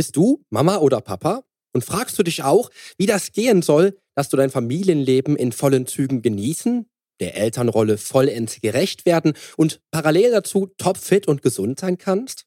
Bist 0.00 0.16
du 0.16 0.42
Mama 0.48 0.78
oder 0.78 1.02
Papa? 1.02 1.44
Und 1.74 1.84
fragst 1.84 2.18
du 2.18 2.22
dich 2.22 2.42
auch, 2.42 2.70
wie 2.96 3.04
das 3.04 3.32
gehen 3.32 3.60
soll, 3.60 3.98
dass 4.14 4.30
du 4.30 4.38
dein 4.38 4.48
Familienleben 4.48 5.36
in 5.36 5.52
vollen 5.52 5.86
Zügen 5.86 6.22
genießen, 6.22 6.88
der 7.20 7.36
Elternrolle 7.36 7.98
vollends 7.98 8.62
gerecht 8.62 9.04
werden 9.04 9.34
und 9.58 9.82
parallel 9.90 10.30
dazu 10.30 10.70
topfit 10.78 11.28
und 11.28 11.42
gesund 11.42 11.80
sein 11.80 11.98
kannst? 11.98 12.46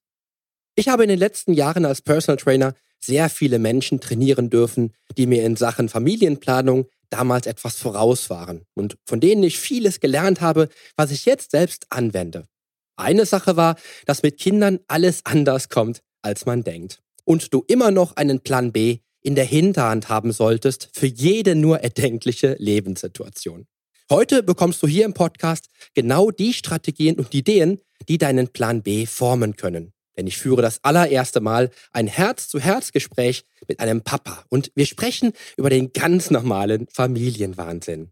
Ich 0.73 0.87
habe 0.87 1.03
in 1.03 1.09
den 1.09 1.19
letzten 1.19 1.53
Jahren 1.53 1.85
als 1.85 2.01
Personal 2.01 2.37
Trainer 2.37 2.73
sehr 2.99 3.29
viele 3.29 3.59
Menschen 3.59 3.99
trainieren 3.99 4.49
dürfen, 4.49 4.91
die 5.15 5.27
mir 5.27 5.43
in 5.43 5.55
Sachen 5.55 5.89
Familienplanung 5.89 6.87
damals 7.11 7.45
etwas 7.45 7.75
voraus 7.75 8.31
waren 8.31 8.65
und 8.73 8.97
von 9.05 9.19
denen 9.19 9.43
ich 9.43 9.59
vieles 9.59 9.99
gelernt 9.99 10.41
habe, 10.41 10.69
was 10.95 11.11
ich 11.11 11.25
jetzt 11.25 11.51
selbst 11.51 11.85
anwende. 11.89 12.47
Eine 12.95 13.27
Sache 13.27 13.55
war, 13.57 13.75
dass 14.07 14.23
mit 14.23 14.39
Kindern 14.39 14.79
alles 14.87 15.21
anders 15.23 15.69
kommt, 15.69 16.01
als 16.23 16.47
man 16.47 16.63
denkt. 16.63 17.03
Und 17.25 17.53
du 17.53 17.63
immer 17.67 17.91
noch 17.91 18.15
einen 18.15 18.41
Plan 18.41 18.71
B 18.71 18.99
in 19.21 19.35
der 19.35 19.45
Hinterhand 19.45 20.09
haben 20.09 20.31
solltest 20.31 20.89
für 20.93 21.07
jede 21.07 21.55
nur 21.55 21.79
erdenkliche 21.79 22.55
Lebenssituation. 22.59 23.67
Heute 24.09 24.43
bekommst 24.43 24.83
du 24.83 24.87
hier 24.87 25.05
im 25.05 25.13
Podcast 25.13 25.69
genau 25.93 26.29
die 26.29 26.53
Strategien 26.53 27.15
und 27.15 27.33
Ideen, 27.33 27.79
die 28.09 28.17
deinen 28.17 28.49
Plan 28.49 28.83
B 28.83 29.05
formen 29.05 29.55
können. 29.55 29.93
Denn 30.17 30.27
ich 30.27 30.37
führe 30.37 30.61
das 30.61 30.83
allererste 30.83 31.39
Mal 31.39 31.71
ein 31.91 32.07
Herz-zu-Herz-Gespräch 32.07 33.45
mit 33.67 33.79
einem 33.79 34.01
Papa 34.01 34.45
und 34.49 34.71
wir 34.75 34.85
sprechen 34.85 35.31
über 35.57 35.69
den 35.69 35.93
ganz 35.93 36.29
normalen 36.29 36.87
Familienwahnsinn. 36.91 38.11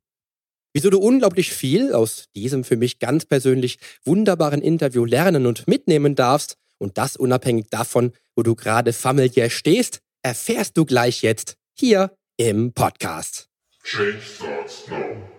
Wieso 0.73 0.89
du 0.89 0.99
unglaublich 0.99 1.51
viel 1.51 1.93
aus 1.93 2.25
diesem 2.33 2.63
für 2.63 2.77
mich 2.77 2.99
ganz 2.99 3.25
persönlich 3.25 3.77
wunderbaren 4.05 4.61
Interview 4.61 5.03
lernen 5.03 5.45
und 5.45 5.67
mitnehmen 5.67 6.15
darfst 6.15 6.57
und 6.77 6.97
das 6.97 7.17
unabhängig 7.17 7.67
davon, 7.69 8.13
wo 8.35 8.43
du 8.43 8.55
gerade 8.55 8.93
familiär 8.93 9.49
stehst, 9.49 9.99
erfährst 10.23 10.77
du 10.77 10.85
gleich 10.85 11.21
jetzt 11.21 11.55
hier 11.77 12.15
im 12.37 12.73
Podcast. 12.73 13.47
Change 13.83 14.21
starts 14.21 14.87
now. 14.87 15.31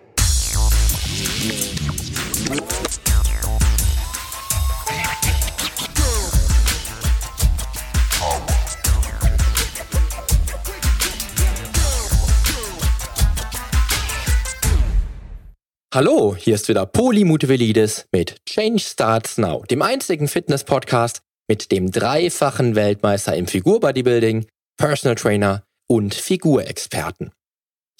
Hallo, 15.95 16.35
hier 16.35 16.55
ist 16.55 16.70
wieder 16.70 16.87
Poli 16.87 17.23
Mutevelidis 17.23 18.07
mit 18.13 18.43
Change 18.47 18.79
Starts 18.79 19.37
Now, 19.37 19.63
dem 19.69 19.83
einzigen 19.83 20.27
Fitness-Podcast 20.27 21.20
mit 21.53 21.70
dem 21.70 21.91
dreifachen 21.91 22.77
Weltmeister 22.77 23.36
im 23.36 23.47
Figur-Bodybuilding, 23.47 24.47
Personal 24.78 25.17
Trainer 25.17 25.62
und 25.86 26.14
Figurexperten. 26.14 27.31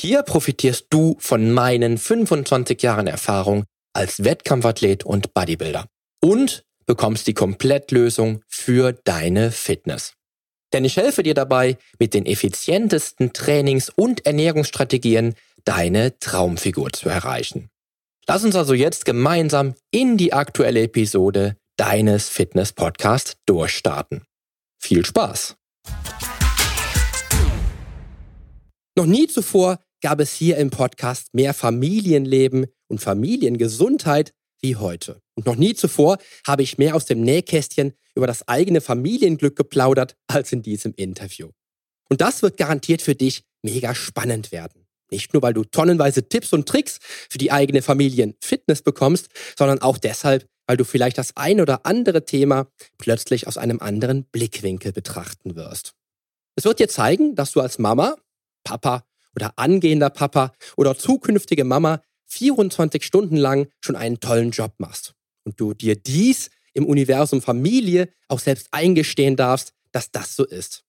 Hier 0.01 0.23
profitierst 0.23 0.87
du 0.89 1.17
von 1.19 1.53
meinen 1.53 1.99
25 1.99 2.81
Jahren 2.81 3.07
Erfahrung 3.07 3.65
als 3.93 4.25
Wettkampfathlet 4.25 5.05
und 5.05 5.35
Bodybuilder 5.35 5.85
und 6.23 6.63
bekommst 6.87 7.27
die 7.27 7.35
Komplettlösung 7.35 8.41
für 8.49 8.95
deine 9.05 9.51
Fitness. 9.53 10.15
Denn 10.73 10.87
ich 10.87 10.97
helfe 10.97 11.23
dir 11.23 11.35
dabei, 11.35 11.77
mit 11.99 12.15
den 12.15 12.25
effizientesten 12.25 13.35
Trainings- 13.35 13.93
und 13.95 14.25
Ernährungsstrategien 14.25 15.35
deine 15.67 16.19
Traumfigur 16.21 16.91
zu 16.95 17.11
erreichen. 17.11 17.69
Lass 18.27 18.45
uns 18.45 18.57
also 18.57 18.73
jetzt 18.73 19.05
gemeinsam 19.05 19.75
in 19.91 20.17
die 20.17 20.33
aktuelle 20.33 20.85
Episode 20.85 21.57
deines 21.77 22.29
Fitness-Podcasts 22.29 23.37
durchstarten. 23.47 24.25
Viel 24.79 25.05
Spaß! 25.05 25.57
Noch 28.97 29.07
nie 29.07 29.27
zuvor 29.27 29.79
gab 30.03 30.21
es 30.21 30.35
hier 30.35 30.59
im 30.59 30.71
Podcast 30.71 31.33
mehr 31.33 31.55
Familienleben 31.55 32.67
und 32.89 33.01
Familiengesundheit 33.01 34.33
wie 34.61 34.77
heute. 34.77 35.21
Und 35.35 35.47
noch 35.47 35.57
nie 35.57 35.75
zuvor 35.75 36.19
habe 36.47 36.63
ich 36.63 36.79
mehr 36.79 36.95
aus 36.95 37.07
dem 37.07 37.23
Nähkästchen 37.23 37.95
über 38.15 38.27
das 38.27 38.47
eigene 38.49 38.81
Familienglück 38.81 39.57
geplaudert 39.57 40.17
als 40.27 40.53
in 40.53 40.63
diesem 40.63 40.93
Interview. 40.95 41.51
Und 42.09 42.21
das 42.21 42.43
wird 42.43 42.59
garantiert 42.59 43.01
für 43.01 43.15
dich 43.15 43.45
mega 43.63 43.95
spannend 43.95 44.53
werden. 44.53 44.87
Nicht 45.11 45.33
nur, 45.35 45.43
weil 45.43 45.55
du 45.55 45.65
tonnenweise 45.65 46.29
Tipps 46.29 46.53
und 46.53 46.69
Tricks 46.69 46.99
für 47.03 47.39
die 47.39 47.53
eigene 47.53 47.83
Familienfitness 47.83 48.83
bekommst, 48.83 49.29
sondern 49.59 49.81
auch 49.81 49.99
deshalb, 49.99 50.47
weil 50.67 50.77
du 50.77 50.85
vielleicht 50.85 51.19
das 51.19 51.37
ein 51.37 51.61
oder 51.61 51.87
andere 51.87 52.25
Thema 52.25 52.69
plötzlich 52.99 53.47
aus 53.47 53.59
einem 53.59 53.81
anderen 53.81 54.25
Blickwinkel 54.25 54.93
betrachten 54.93 55.57
wirst. 55.57 55.95
Es 56.55 56.65
wird 56.65 56.79
dir 56.79 56.89
zeigen, 56.89 57.35
dass 57.35 57.53
du 57.53 57.61
als 57.61 57.79
Mama, 57.79 58.17
Papa 58.65 59.05
oder 59.35 59.59
angehender 59.59 60.11
Papa 60.11 60.53
oder 60.77 60.97
zukünftige 60.97 61.65
Mama 61.65 62.03
24 62.27 63.05
Stunden 63.05 63.37
lang 63.37 63.69
schon 63.81 63.97
einen 63.97 64.21
tollen 64.21 64.51
Job 64.51 64.75
machst 64.79 65.15
und 65.45 65.61
du 65.61 65.75
dir 65.75 65.97
dies 65.97 66.51
im 66.75 66.87
Universum 66.87 67.43
Familie 67.43 68.09
auch 68.29 68.39
selbst 68.39 68.69
eingestehen 68.71 69.37
darfst, 69.37 69.73
dass 69.93 70.11
das 70.11 70.37
so 70.37 70.45
ist. 70.45 70.85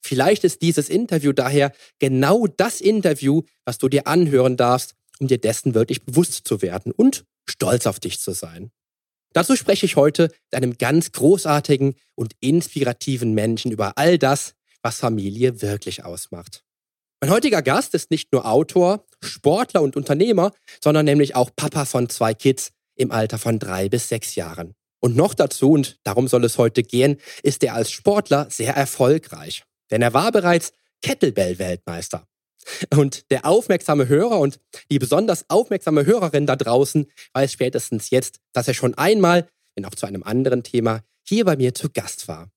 Vielleicht 0.00 0.44
ist 0.44 0.62
dieses 0.62 0.88
Interview 0.88 1.32
daher 1.32 1.72
genau 1.98 2.46
das 2.46 2.80
Interview, 2.80 3.42
was 3.64 3.78
du 3.78 3.88
dir 3.88 4.06
anhören 4.06 4.56
darfst, 4.56 4.94
um 5.18 5.26
dir 5.26 5.38
dessen 5.38 5.74
wirklich 5.74 6.04
bewusst 6.04 6.46
zu 6.46 6.62
werden 6.62 6.92
und 6.92 7.24
stolz 7.46 7.86
auf 7.86 8.00
dich 8.00 8.20
zu 8.20 8.32
sein. 8.32 8.70
Dazu 9.32 9.56
spreche 9.56 9.86
ich 9.86 9.96
heute 9.96 10.24
mit 10.50 10.54
einem 10.54 10.78
ganz 10.78 11.12
großartigen 11.12 11.94
und 12.14 12.34
inspirativen 12.40 13.34
Menschen 13.34 13.70
über 13.70 13.92
all 13.96 14.18
das, 14.18 14.54
was 14.82 14.98
Familie 14.98 15.60
wirklich 15.62 16.04
ausmacht. 16.04 16.64
Mein 17.20 17.30
heutiger 17.30 17.62
Gast 17.62 17.94
ist 17.94 18.10
nicht 18.10 18.32
nur 18.32 18.46
Autor, 18.46 19.04
Sportler 19.22 19.82
und 19.82 19.96
Unternehmer, 19.96 20.52
sondern 20.82 21.04
nämlich 21.04 21.34
auch 21.34 21.50
Papa 21.54 21.84
von 21.84 22.08
zwei 22.08 22.32
Kids 22.32 22.70
im 22.94 23.10
Alter 23.10 23.38
von 23.38 23.58
drei 23.58 23.88
bis 23.88 24.08
sechs 24.08 24.34
Jahren. 24.36 24.74
Und 25.00 25.16
noch 25.16 25.34
dazu, 25.34 25.72
und 25.72 25.98
darum 26.04 26.28
soll 26.28 26.44
es 26.44 26.58
heute 26.58 26.82
gehen, 26.82 27.18
ist 27.42 27.62
er 27.62 27.74
als 27.74 27.90
Sportler 27.90 28.48
sehr 28.50 28.74
erfolgreich. 28.74 29.64
Denn 29.90 30.02
er 30.02 30.14
war 30.14 30.32
bereits 30.32 30.72
Kettlebell-Weltmeister. 31.02 32.26
Und 32.94 33.30
der 33.30 33.46
aufmerksame 33.46 34.08
Hörer 34.08 34.38
und 34.38 34.60
die 34.90 34.98
besonders 34.98 35.48
aufmerksame 35.48 36.06
Hörerin 36.06 36.46
da 36.46 36.56
draußen 36.56 37.06
weiß 37.32 37.52
spätestens 37.52 38.10
jetzt, 38.10 38.40
dass 38.52 38.68
er 38.68 38.74
schon 38.74 38.94
einmal, 38.94 39.48
wenn 39.74 39.84
auch 39.84 39.94
zu 39.94 40.06
einem 40.06 40.22
anderen 40.22 40.62
Thema, 40.62 41.02
hier 41.22 41.44
bei 41.44 41.56
mir 41.56 41.74
zu 41.74 41.90
Gast 41.90 42.28
war. 42.28 42.50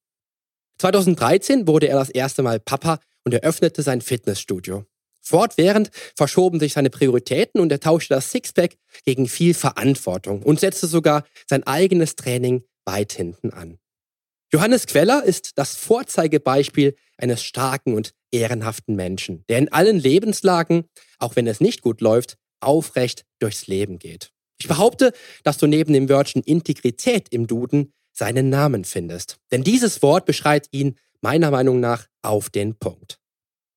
2013 0.79 1.67
wurde 1.67 1.87
er 1.87 1.97
das 1.97 2.09
erste 2.09 2.41
Mal 2.41 2.59
Papa 2.59 2.99
und 3.23 3.33
eröffnete 3.33 3.83
sein 3.83 4.01
Fitnessstudio. 4.01 4.85
Fortwährend 5.21 5.91
verschoben 6.15 6.59
sich 6.59 6.73
seine 6.73 6.89
Prioritäten 6.89 7.61
und 7.61 7.71
er 7.71 7.79
tauschte 7.79 8.15
das 8.15 8.31
Sixpack 8.31 8.77
gegen 9.05 9.27
viel 9.27 9.53
Verantwortung 9.53 10.41
und 10.41 10.59
setzte 10.59 10.87
sogar 10.87 11.25
sein 11.47 11.63
eigenes 11.63 12.15
Training 12.15 12.63
weit 12.85 13.13
hinten 13.13 13.51
an. 13.51 13.77
Johannes 14.51 14.87
Queller 14.87 15.23
ist 15.23 15.57
das 15.57 15.75
Vorzeigebeispiel 15.75 16.95
eines 17.17 17.43
starken 17.43 17.93
und 17.93 18.13
ehrenhaften 18.31 18.95
Menschen, 18.95 19.43
der 19.49 19.59
in 19.59 19.71
allen 19.71 19.99
Lebenslagen, 19.99 20.85
auch 21.19 21.35
wenn 21.35 21.47
es 21.47 21.59
nicht 21.59 21.81
gut 21.81 22.01
läuft, 22.01 22.37
aufrecht 22.59 23.25
durchs 23.39 23.67
Leben 23.67 23.99
geht. 23.99 24.31
Ich 24.59 24.67
behaupte, 24.67 25.13
dass 25.43 25.57
du 25.57 25.67
neben 25.67 25.93
dem 25.93 26.07
Wörtchen 26.07 26.43
Integrität 26.43 27.29
im 27.29 27.47
Duden 27.47 27.93
seinen 28.13 28.49
Namen 28.49 28.85
findest. 28.85 29.37
Denn 29.51 29.63
dieses 29.63 30.01
Wort 30.01 30.25
beschreibt 30.25 30.67
ihn 30.71 30.95
meiner 31.21 31.51
Meinung 31.51 31.79
nach 31.79 32.07
auf 32.21 32.49
den 32.49 32.75
Punkt. 32.77 33.17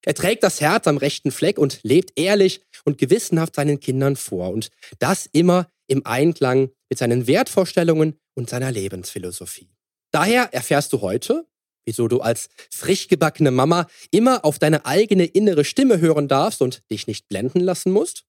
Er 0.04 0.14
trägt 0.14 0.42
das 0.42 0.60
Herz 0.60 0.86
am 0.86 0.98
rechten 0.98 1.30
Fleck 1.30 1.58
und 1.58 1.80
lebt 1.82 2.12
ehrlich 2.16 2.60
und 2.84 2.98
gewissenhaft 2.98 3.54
seinen 3.56 3.80
Kindern 3.80 4.16
vor. 4.16 4.50
Und 4.50 4.68
das 4.98 5.26
immer 5.32 5.68
im 5.86 6.04
Einklang 6.04 6.70
mit 6.90 6.98
seinen 6.98 7.26
Wertvorstellungen 7.26 8.18
und 8.34 8.50
seiner 8.50 8.70
Lebensphilosophie. 8.70 9.70
Daher 10.10 10.52
erfährst 10.52 10.92
du 10.92 11.00
heute, 11.00 11.46
wieso 11.84 12.08
du 12.08 12.20
als 12.20 12.48
frisch 12.70 13.08
gebackene 13.08 13.50
Mama 13.50 13.86
immer 14.10 14.44
auf 14.44 14.58
deine 14.58 14.86
eigene 14.86 15.24
innere 15.24 15.64
Stimme 15.64 16.00
hören 16.00 16.28
darfst 16.28 16.62
und 16.62 16.82
dich 16.90 17.06
nicht 17.06 17.28
blenden 17.28 17.60
lassen 17.60 17.92
musst, 17.92 18.24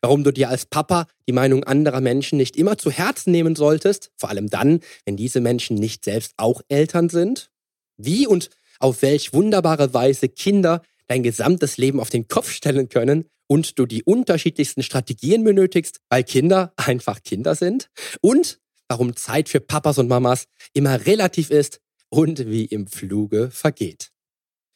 warum 0.00 0.24
du 0.24 0.32
dir 0.32 0.48
als 0.48 0.66
Papa 0.66 1.06
die 1.26 1.32
Meinung 1.32 1.64
anderer 1.64 2.00
Menschen 2.00 2.36
nicht 2.36 2.56
immer 2.56 2.76
zu 2.76 2.90
Herzen 2.90 3.30
nehmen 3.30 3.56
solltest, 3.56 4.10
vor 4.16 4.28
allem 4.28 4.50
dann, 4.50 4.80
wenn 5.04 5.16
diese 5.16 5.40
Menschen 5.40 5.76
nicht 5.76 6.04
selbst 6.04 6.34
auch 6.36 6.60
Eltern 6.68 7.08
sind, 7.08 7.50
wie 7.96 8.26
und 8.26 8.50
auf 8.80 9.02
welch 9.02 9.32
wunderbare 9.32 9.94
Weise 9.94 10.28
Kinder 10.28 10.82
dein 11.06 11.22
gesamtes 11.22 11.76
Leben 11.78 12.00
auf 12.00 12.10
den 12.10 12.28
Kopf 12.28 12.50
stellen 12.50 12.88
können 12.88 13.26
und 13.46 13.78
du 13.78 13.86
die 13.86 14.02
unterschiedlichsten 14.02 14.82
Strategien 14.82 15.44
benötigst, 15.44 16.00
weil 16.08 16.24
Kinder 16.24 16.72
einfach 16.76 17.22
Kinder 17.22 17.54
sind? 17.54 17.88
Und 18.20 18.58
warum 18.88 19.16
Zeit 19.16 19.48
für 19.48 19.60
Papas 19.60 19.98
und 19.98 20.08
Mamas 20.08 20.46
immer 20.72 21.06
relativ 21.06 21.50
ist 21.50 21.80
und 22.14 22.46
wie 22.46 22.64
im 22.64 22.86
Fluge 22.86 23.50
vergeht. 23.50 24.12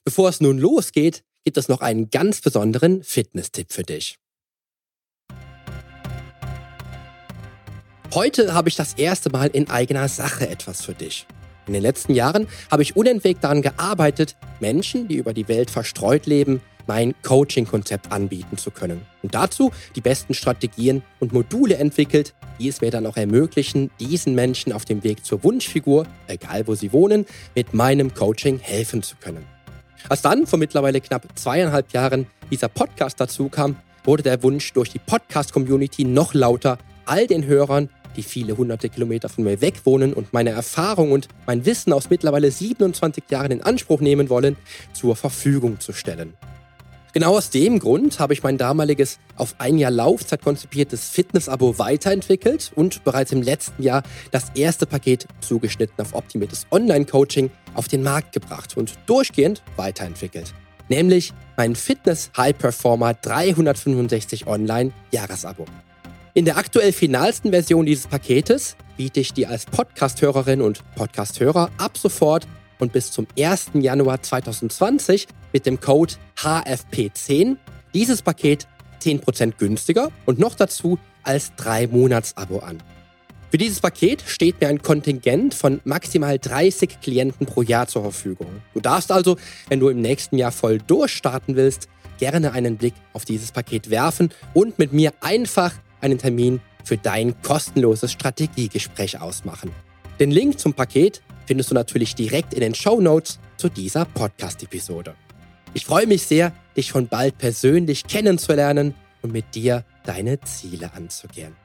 Bevor 0.05 0.29
es 0.29 0.41
nun 0.41 0.59
losgeht, 0.59 1.23
gibt 1.45 1.57
es 1.57 1.69
noch 1.69 1.83
einen 1.83 2.11
ganz 2.11 2.41
besonderen 2.41 3.05
Fitness-Tipp 3.05 3.73
für 3.73 3.85
dich. 3.85 4.19
Heute 8.13 8.55
habe 8.55 8.69
ich 8.69 8.75
das 8.75 8.95
erste 8.95 9.31
Mal 9.31 9.51
in 9.51 9.71
eigener 9.71 10.09
Sache 10.09 10.49
etwas 10.49 10.85
für 10.85 10.95
dich. 10.95 11.27
In 11.69 11.75
den 11.75 11.83
letzten 11.83 12.13
Jahren 12.13 12.49
habe 12.73 12.83
ich 12.83 12.97
unentwegt 12.97 13.45
daran 13.45 13.63
gearbeitet, 13.63 14.35
Menschen, 14.59 15.07
die 15.07 15.17
über 15.17 15.33
die 15.33 15.47
Welt 15.47 15.71
verstreut 15.71 16.27
leben, 16.27 16.61
mein 16.89 17.15
Coaching-Konzept 17.23 18.11
anbieten 18.11 18.59
zu 18.59 18.73
können. 18.73 19.03
Und 19.23 19.35
dazu 19.35 19.71
die 19.95 20.01
besten 20.01 20.35
Strategien 20.35 21.03
und 21.21 21.33
Module 21.33 21.77
entwickelt, 21.77 22.35
die 22.59 22.69
es 22.69 22.81
mir 22.81 22.91
dann 22.91 23.07
auch 23.07 23.17
ermöglichen, 23.17 23.91
diesen 24.01 24.35
Menschen 24.35 24.73
auf 24.73 24.85
dem 24.85 25.05
Weg 25.05 25.25
zur 25.25 25.45
Wunschfigur, 25.45 26.07
egal 26.27 26.67
wo 26.67 26.75
sie 26.75 26.93
wohnen, 26.93 27.27
mit 27.55 27.75
meinem 27.75 28.13
Coaching 28.15 28.59
helfen 28.59 29.03
zu 29.03 29.15
können. 29.17 29.45
Als 30.09 30.23
dann 30.23 30.47
vor 30.47 30.59
mittlerweile 30.59 31.01
knapp 31.01 31.27
zweieinhalb 31.35 31.93
Jahren 31.93 32.27
dieser 32.51 32.69
Podcast 32.69 33.21
dazu 33.21 33.49
kam, 33.49 33.77
wurde 34.05 34.23
der 34.23 34.43
Wunsch 34.43 34.73
durch 34.73 34.91
die 34.91 34.99
Podcast-Community 34.99 36.05
noch 36.05 36.35
lauter, 36.35 36.79
all 37.05 37.27
den 37.27 37.45
Hörern, 37.45 37.91
die 38.17 38.23
viele 38.23 38.57
hunderte 38.57 38.89
Kilometer 38.89 39.29
von 39.29 39.45
mir 39.45 39.61
weg 39.61 39.83
wohnen 39.85 40.13
und 40.13 40.33
meine 40.33 40.51
Erfahrung 40.51 41.13
und 41.13 41.29
mein 41.47 41.67
Wissen 41.67 41.93
aus 41.93 42.11
mittlerweile 42.11 42.51
27 42.51 43.25
Jahren 43.31 43.53
in 43.53 43.63
Anspruch 43.63 44.01
nehmen 44.01 44.29
wollen, 44.31 44.57
zur 44.93 45.15
Verfügung 45.15 45.79
zu 45.81 45.93
stellen. 45.93 46.35
Genau 47.15 47.37
aus 47.37 47.49
dem 47.49 47.79
Grund 47.79 48.21
habe 48.21 48.35
ich 48.35 48.43
mein 48.43 48.59
damaliges 48.59 49.19
auf 49.37 49.55
ein 49.59 49.79
Jahr 49.79 49.91
Laufzeit 49.91 50.43
konzipiertes 50.43 51.09
Fitness-Abo 51.09 51.79
weiterentwickelt 51.79 52.71
und 52.75 53.03
bereits 53.03 53.33
im 53.33 53.41
letzten 53.41 53.83
Jahr 53.83 54.03
das 54.31 54.53
erste 54.55 54.87
Paket 54.87 55.27
zugeschnitten 55.41 56.01
auf 56.03 56.15
optimiertes 56.15 56.67
Online-Coaching 56.71 57.51
auf 57.75 57.89
den 57.89 58.03
Markt 58.03 58.33
gebracht 58.33 58.77
und 58.77 58.93
durchgehend 59.07 59.63
weiterentwickelt. 59.77 60.53
Nämlich 60.91 61.33
mein 61.57 61.77
Fitness 61.77 62.31
High 62.37 62.57
Performer 62.57 63.15
365 63.15 64.47
Online 64.47 64.93
Jahresabo. 65.11 65.65
In 66.35 66.45
der 66.45 66.59
aktuell 66.59 66.93
finalsten 66.93 67.51
Version 67.51 67.87
dieses 67.87 68.07
Paketes 68.07 68.77
biete 68.97 69.21
ich 69.21 69.33
dir 69.33 69.49
als 69.49 69.65
Podcast-Hörerin 69.65 70.61
und 70.61 70.83
Podcast-Hörer 70.95 71.71
ab 71.79 71.97
sofort 71.97 72.47
und 72.79 72.93
bis 72.93 73.11
zum 73.11 73.27
1. 73.39 73.71
Januar 73.75 74.23
2020 74.23 75.27
mit 75.53 75.67
dem 75.67 75.81
Code 75.81 76.15
HFP10 76.37 77.57
dieses 77.95 78.23
Paket 78.23 78.67
10% 79.03 79.55
günstiger 79.59 80.11
und 80.27 80.39
noch 80.39 80.55
dazu 80.55 80.99
als 81.23 81.53
3-Monats-Abo 81.55 82.61
an. 82.61 82.83
Für 83.51 83.57
dieses 83.57 83.81
Paket 83.81 84.23
steht 84.27 84.61
mir 84.61 84.69
ein 84.69 84.83
Kontingent 84.83 85.55
von 85.55 85.81
maximal 85.85 86.39
30 86.39 87.01
Klienten 87.01 87.47
pro 87.47 87.63
Jahr 87.63 87.87
zur 87.87 88.03
Verfügung. 88.03 88.49
Du 88.75 88.81
darfst 88.81 89.11
also, 89.11 89.39
wenn 89.69 89.81
du 89.81 89.89
im 89.89 90.03
nächsten 90.03 90.37
Jahr 90.37 90.53
voll 90.53 90.79
durchstarten 90.79 91.57
willst, 91.57 91.89
gerne 92.19 92.53
einen 92.53 92.77
Blick 92.77 92.95
auf 93.15 93.25
dieses 93.25 93.53
Paket 93.53 93.89
werfen 93.89 94.31
und 94.53 94.79
mit 94.79 94.93
mir 94.93 95.13
einfach 95.21 95.73
einen 96.03 96.19
Termin 96.19 96.61
für 96.85 96.99
dein 96.99 97.41
kostenloses 97.43 98.13
Strategiegespräch 98.13 99.21
ausmachen. 99.21 99.71
Den 100.21 100.31
Link 100.31 100.59
zum 100.59 100.75
Paket 100.75 101.23
findest 101.49 101.71
du 101.71 101.75
natürlich 101.75 102.15
direkt 102.15 102.53
in 102.53 102.61
den 102.61 102.75
Show 102.75 103.01
Notes 103.01 103.39
zu 103.57 103.71
dieser 103.71 104.05
Podcast-Episode. 104.05 105.15
Ich 105.73 105.87
freue 105.87 106.07
mich 106.07 106.25
sehr, 106.25 106.53
dich 106.77 106.89
schon 106.89 107.09
bald 107.09 107.39
persönlich 107.39 108.07
kennenzulernen 108.07 108.95
und 109.23 109.33
mit 109.33 109.55
dir 109.55 109.83
deine 110.05 110.39
Ziele 110.43 110.93
anzugehen. 110.93 111.57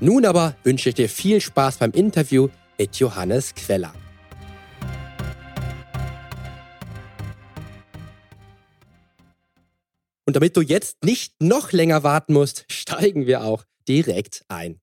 Nun 0.00 0.26
aber 0.26 0.54
wünsche 0.64 0.90
ich 0.90 0.96
dir 0.96 1.08
viel 1.08 1.40
Spaß 1.40 1.78
beim 1.78 1.92
Interview 1.92 2.48
mit 2.76 2.96
Johannes 2.96 3.54
Queller. 3.54 3.94
Und 10.26 10.36
damit 10.36 10.58
du 10.58 10.60
jetzt 10.60 11.02
nicht 11.04 11.40
noch 11.40 11.72
länger 11.72 12.02
warten 12.02 12.34
musst, 12.34 12.66
steigen 12.70 13.26
wir 13.26 13.44
auch 13.44 13.64
direkt 13.88 14.44
ein. 14.48 14.78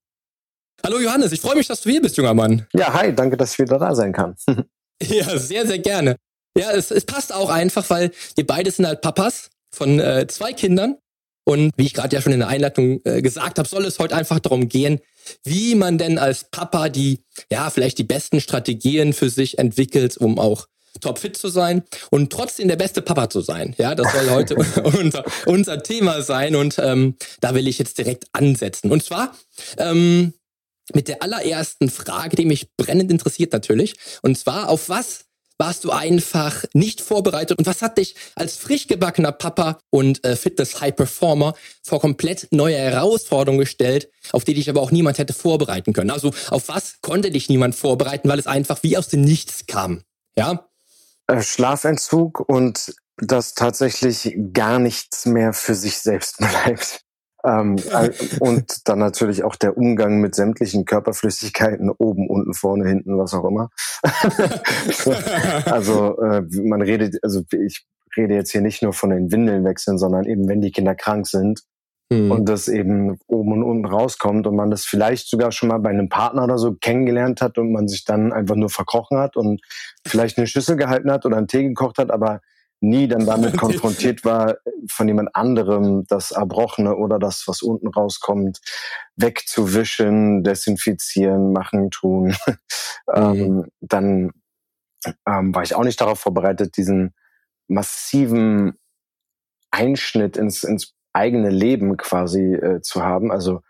Hallo 0.87 1.01
Johannes, 1.01 1.33
ich 1.33 1.41
freue 1.41 1.57
mich, 1.57 1.67
dass 1.67 1.81
du 1.81 1.89
hier 1.89 2.01
bist, 2.01 2.15
junger 2.15 2.33
Mann. 2.33 2.65
Ja, 2.73 2.93
hi, 2.93 3.13
danke, 3.13 3.35
dass 3.35 3.51
ich 3.51 3.59
wieder 3.59 3.77
da 3.77 3.93
sein 3.93 4.13
kann. 4.13 4.37
ja, 5.03 5.37
sehr, 5.37 5.67
sehr 5.67 5.79
gerne. 5.79 6.15
Ja, 6.57 6.71
es, 6.71 6.91
es 6.91 7.03
passt 7.03 7.33
auch 7.33 7.49
einfach, 7.49 7.89
weil 7.89 8.11
wir 8.35 8.47
beide 8.47 8.71
sind 8.71 8.87
halt 8.87 9.01
Papas 9.01 9.49
von 9.69 9.99
äh, 9.99 10.27
zwei 10.27 10.53
Kindern. 10.53 10.95
Und 11.43 11.73
wie 11.75 11.87
ich 11.87 11.93
gerade 11.93 12.15
ja 12.15 12.21
schon 12.21 12.31
in 12.31 12.39
der 12.39 12.47
Einleitung 12.47 13.01
äh, 13.03 13.21
gesagt 13.21 13.59
habe, 13.59 13.67
soll 13.67 13.83
es 13.83 13.99
heute 13.99 14.15
einfach 14.15 14.39
darum 14.39 14.69
gehen, 14.69 15.01
wie 15.43 15.75
man 15.75 15.97
denn 15.97 16.17
als 16.17 16.45
Papa 16.45 16.87
die, 16.87 17.21
ja, 17.51 17.69
vielleicht 17.69 17.97
die 17.97 18.05
besten 18.05 18.39
Strategien 18.39 19.11
für 19.11 19.29
sich 19.29 19.59
entwickelt, 19.59 20.15
um 20.15 20.39
auch 20.39 20.67
topfit 21.01 21.35
zu 21.35 21.49
sein 21.49 21.83
und 22.11 22.31
trotzdem 22.31 22.69
der 22.69 22.77
beste 22.77 23.01
Papa 23.01 23.29
zu 23.29 23.41
sein. 23.41 23.75
Ja, 23.77 23.93
das 23.93 24.13
soll 24.13 24.29
heute 24.29 24.55
unser, 24.83 25.25
unser 25.47 25.83
Thema 25.83 26.21
sein 26.21 26.55
und 26.55 26.79
ähm, 26.79 27.17
da 27.41 27.53
will 27.53 27.67
ich 27.67 27.77
jetzt 27.77 27.97
direkt 27.97 28.27
ansetzen. 28.31 28.89
Und 28.89 29.03
zwar 29.03 29.35
ähm, 29.77 30.31
mit 30.93 31.07
der 31.07 31.21
allerersten 31.21 31.89
Frage, 31.89 32.35
die 32.35 32.45
mich 32.45 32.75
brennend 32.77 33.11
interessiert 33.11 33.53
natürlich. 33.53 33.95
Und 34.21 34.37
zwar, 34.37 34.69
auf 34.69 34.89
was 34.89 35.27
warst 35.57 35.83
du 35.83 35.91
einfach 35.91 36.65
nicht 36.73 37.01
vorbereitet 37.01 37.57
und 37.57 37.65
was 37.65 37.81
hat 37.81 37.97
dich 37.97 38.15
als 38.35 38.57
frisch 38.57 38.87
gebackener 38.87 39.31
Papa 39.31 39.79
und 39.89 40.23
äh, 40.23 40.35
Fitness-High-Performer 40.35 41.55
vor 41.83 41.99
komplett 41.99 42.47
neue 42.51 42.77
Herausforderungen 42.77 43.59
gestellt, 43.59 44.09
auf 44.31 44.43
die 44.43 44.53
dich 44.53 44.69
aber 44.69 44.81
auch 44.81 44.91
niemand 44.91 45.17
hätte 45.17 45.33
vorbereiten 45.33 45.93
können? 45.93 46.11
Also 46.11 46.31
auf 46.49 46.67
was 46.67 47.01
konnte 47.01 47.31
dich 47.31 47.49
niemand 47.49 47.75
vorbereiten, 47.75 48.29
weil 48.29 48.39
es 48.39 48.47
einfach 48.47 48.83
wie 48.83 48.97
aus 48.97 49.07
dem 49.07 49.21
Nichts 49.21 49.65
kam? 49.65 50.03
Ja? 50.37 50.69
Äh, 51.27 51.41
Schlafentzug 51.41 52.39
und 52.47 52.93
dass 53.17 53.55
tatsächlich 53.55 54.35
gar 54.53 54.77
nichts 54.77 55.25
mehr 55.25 55.53
für 55.53 55.73
sich 55.73 55.97
selbst 55.97 56.37
bleibt. 56.37 57.01
Ähm, 57.43 57.77
und 58.39 58.87
dann 58.87 58.99
natürlich 58.99 59.43
auch 59.43 59.55
der 59.55 59.77
Umgang 59.77 60.19
mit 60.19 60.35
sämtlichen 60.35 60.85
Körperflüssigkeiten, 60.85 61.89
oben, 61.89 62.29
unten, 62.29 62.53
vorne, 62.53 62.87
hinten, 62.87 63.17
was 63.17 63.33
auch 63.33 63.45
immer. 63.45 63.69
also 65.65 66.19
äh, 66.21 66.43
man 66.63 66.81
redet, 66.81 67.17
also 67.23 67.43
ich 67.51 67.85
rede 68.15 68.33
jetzt 68.33 68.51
hier 68.51 68.61
nicht 68.61 68.81
nur 68.81 68.93
von 68.93 69.11
den 69.11 69.31
Windeln 69.31 69.63
wechseln, 69.63 69.97
sondern 69.97 70.25
eben, 70.25 70.47
wenn 70.47 70.61
die 70.61 70.71
Kinder 70.71 70.95
krank 70.95 71.27
sind 71.27 71.61
mhm. 72.09 72.31
und 72.31 72.49
das 72.49 72.67
eben 72.67 73.17
oben 73.27 73.53
und 73.53 73.63
unten 73.63 73.85
rauskommt 73.85 74.47
und 74.47 74.55
man 74.55 74.71
das 74.71 74.85
vielleicht 74.85 75.29
sogar 75.29 75.51
schon 75.51 75.69
mal 75.69 75.79
bei 75.79 75.89
einem 75.89 76.09
Partner 76.09 76.43
oder 76.43 76.57
so 76.57 76.73
kennengelernt 76.73 77.41
hat 77.41 77.57
und 77.57 77.71
man 77.71 77.87
sich 77.87 78.05
dann 78.05 78.33
einfach 78.33 78.55
nur 78.55 78.69
verkrochen 78.69 79.17
hat 79.17 79.35
und 79.35 79.61
vielleicht 80.05 80.37
eine 80.37 80.47
Schüssel 80.47 80.75
gehalten 80.75 81.11
hat 81.11 81.25
oder 81.25 81.37
einen 81.37 81.47
Tee 81.47 81.63
gekocht 81.63 81.97
hat, 81.97 82.11
aber 82.11 82.41
nie 82.79 83.07
dann 83.07 83.25
damit 83.25 83.57
konfrontiert 83.57 84.23
war, 84.25 84.57
von 84.89 85.07
jemand 85.07 85.35
anderem 85.35 86.05
das 86.07 86.31
Erbrochene 86.31 86.95
oder 86.95 87.19
das, 87.19 87.43
was 87.47 87.61
unten 87.61 87.87
rauskommt, 87.87 88.59
wegzuwischen, 89.15 90.43
desinfizieren, 90.43 91.53
machen, 91.53 91.91
tun, 91.91 92.35
mhm. 92.47 93.13
ähm, 93.15 93.65
dann 93.81 94.31
ähm, 95.25 95.53
war 95.53 95.63
ich 95.63 95.75
auch 95.75 95.83
nicht 95.83 96.01
darauf 96.01 96.19
vorbereitet, 96.19 96.77
diesen 96.77 97.13
massiven 97.67 98.77
Einschnitt 99.71 100.37
ins, 100.37 100.63
ins 100.63 100.93
eigene 101.13 101.49
Leben 101.49 101.97
quasi 101.97 102.53
äh, 102.53 102.81
zu 102.81 103.03
haben. 103.03 103.31
Also 103.31 103.61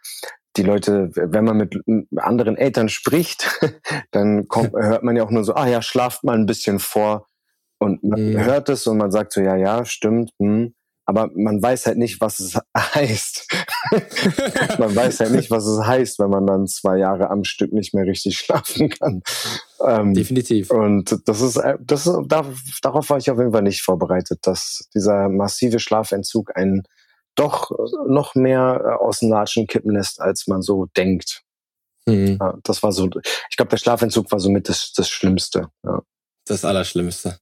die 0.58 0.64
Leute, 0.64 1.12
wenn 1.14 1.46
man 1.46 1.58
mit 1.58 1.80
anderen 2.18 2.58
Eltern 2.58 2.90
spricht, 2.90 3.60
dann 4.12 4.48
kommt, 4.48 4.74
hört 4.74 5.04
man 5.04 5.16
ja 5.16 5.24
auch 5.24 5.32
nur 5.32 5.44
so, 5.44 5.54
ah 5.56 5.68
ja, 5.68 5.82
schlaft 5.82 6.24
mal 6.24 6.38
ein 6.38 6.46
bisschen 6.46 6.80
vor 6.80 7.28
und 7.80 8.04
man 8.04 8.34
mhm. 8.34 8.44
hört 8.44 8.70
es 8.70 8.88
und 8.88 8.98
man 8.98 9.12
sagt 9.12 9.34
so, 9.34 9.42
ja, 9.42 9.56
ja, 9.56 9.86
stimmt, 9.86 10.32
hm, 10.40 10.74
aber 11.06 11.30
man 11.36 11.62
weiß 11.62 11.86
halt 11.86 11.98
nicht, 11.98 12.20
was 12.20 12.40
es 12.40 12.60
heißt. 12.78 13.48
man 14.78 14.94
weiß 14.94 15.22
halt 15.22 15.32
nicht, 15.32 15.50
was 15.50 15.66
es 15.66 15.86
heißt, 15.86 16.20
wenn 16.20 16.30
man 16.30 16.46
dann 16.46 16.68
zwei 16.68 16.98
Jahre 16.98 17.30
am 17.30 17.46
Stück 17.46 17.72
nicht 17.72 17.94
mehr 17.94 18.06
richtig 18.06 18.38
schlafen 18.38 18.90
kann. 18.90 19.24
Ähm, 19.86 20.14
Definitiv. 20.14 20.70
Und 20.70 21.18
das 21.26 21.42
ist, 21.42 21.56
äh, 21.56 21.78
das 21.80 22.08
ist, 22.08 22.18
darauf 22.82 23.10
war 23.10 23.18
ich 23.18 23.32
auf 23.32 23.38
jeden 23.38 23.54
Fall 23.54 23.62
nicht 23.62 23.84
vorbereitet, 23.84 24.40
dass 24.42 24.90
dieser 24.94 25.30
massive 25.30 25.80
Schlafentzug 25.80 26.56
einen 26.58 26.84
doch 27.36 27.72
noch 28.08 28.36
mehr 28.36 28.82
äh, 28.84 29.04
aus 29.04 29.20
dem 29.20 29.30
Latschen 29.30 29.66
kippen 29.68 29.92
lässt, 29.92 30.20
als 30.20 30.48
man 30.48 30.62
so 30.62 30.88
denkt. 30.98 31.44
Mhm. 32.06 32.38
Ja, 32.40 32.58
das 32.64 32.84
war 32.84 32.92
so, 32.92 33.10
ich 33.50 33.56
glaube, 33.56 33.70
der 33.70 33.78
Schlafentzug 33.78 34.30
war 34.32 34.42
somit 34.42 34.68
das, 34.68 34.92
das 34.94 35.10
Schlimmste. 35.10 35.70
Ja. 35.84 36.02
Das 36.46 36.66
Allerschlimmste. 36.66 37.40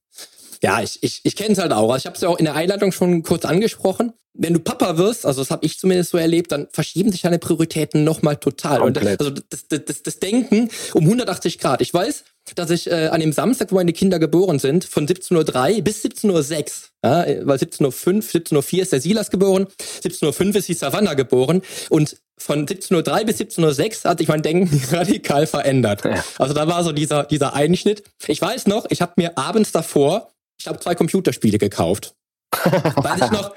Ja, 0.62 0.82
ich, 0.82 1.02
ich, 1.02 1.20
ich 1.24 1.36
kenne 1.36 1.52
es 1.52 1.58
halt 1.58 1.72
auch. 1.72 1.90
Also 1.90 2.02
ich 2.02 2.06
habe 2.06 2.16
es 2.16 2.22
ja 2.22 2.28
auch 2.28 2.38
in 2.38 2.44
der 2.44 2.54
Einleitung 2.54 2.92
schon 2.92 3.22
kurz 3.22 3.44
angesprochen. 3.44 4.12
Wenn 4.38 4.52
du 4.52 4.60
Papa 4.60 4.98
wirst, 4.98 5.24
also 5.24 5.40
das 5.40 5.50
habe 5.50 5.64
ich 5.64 5.78
zumindest 5.78 6.10
so 6.10 6.18
erlebt, 6.18 6.52
dann 6.52 6.68
verschieben 6.70 7.10
sich 7.10 7.22
deine 7.22 7.38
Prioritäten 7.38 8.04
nochmal 8.04 8.36
total. 8.36 8.80
Komplett. 8.80 9.20
Und 9.20 9.38
das, 9.50 9.64
also 9.66 9.66
das, 9.68 9.84
das, 9.84 10.02
das 10.02 10.18
Denken 10.18 10.68
um 10.92 11.04
180 11.04 11.58
Grad. 11.58 11.80
Ich 11.80 11.92
weiß, 11.92 12.24
dass 12.54 12.70
ich 12.70 12.90
äh, 12.90 13.08
an 13.08 13.20
dem 13.20 13.32
Samstag, 13.32 13.72
wo 13.72 13.76
meine 13.76 13.92
Kinder 13.92 14.18
geboren 14.18 14.58
sind, 14.58 14.84
von 14.84 15.06
17.03 15.06 15.76
Uhr 15.76 15.82
bis 15.82 16.04
17.06 16.04 16.30
Uhr, 16.32 16.64
ja, 17.04 17.46
weil 17.46 17.58
17.05 17.58 18.30
17.04 18.30 18.82
ist 18.82 18.92
der 18.92 19.00
Silas 19.00 19.30
geboren, 19.30 19.66
17.05 20.04 20.56
ist 20.56 20.68
die 20.68 20.74
Savannah 20.74 21.14
geboren 21.14 21.62
und 21.88 22.16
von 22.38 22.66
17.03 22.66 23.24
bis 23.24 23.40
17.06 23.40 24.04
hat 24.04 24.18
sich 24.18 24.28
mein 24.28 24.42
Denken 24.42 24.80
radikal 24.92 25.46
verändert. 25.46 26.04
Ja. 26.04 26.22
Also 26.38 26.54
da 26.54 26.68
war 26.68 26.84
so 26.84 26.92
dieser, 26.92 27.24
dieser 27.24 27.54
Einschnitt. 27.54 28.04
Ich 28.26 28.40
weiß 28.40 28.66
noch, 28.66 28.86
ich 28.90 29.00
habe 29.00 29.14
mir 29.16 29.38
abends 29.38 29.72
davor 29.72 30.30
ich 30.58 30.66
habe 30.66 30.80
zwei 30.80 30.94
Computerspiele 30.94 31.58
gekauft. 31.58 32.14
Weiß 32.52 33.22
ich 33.22 33.30
noch, 33.30 33.54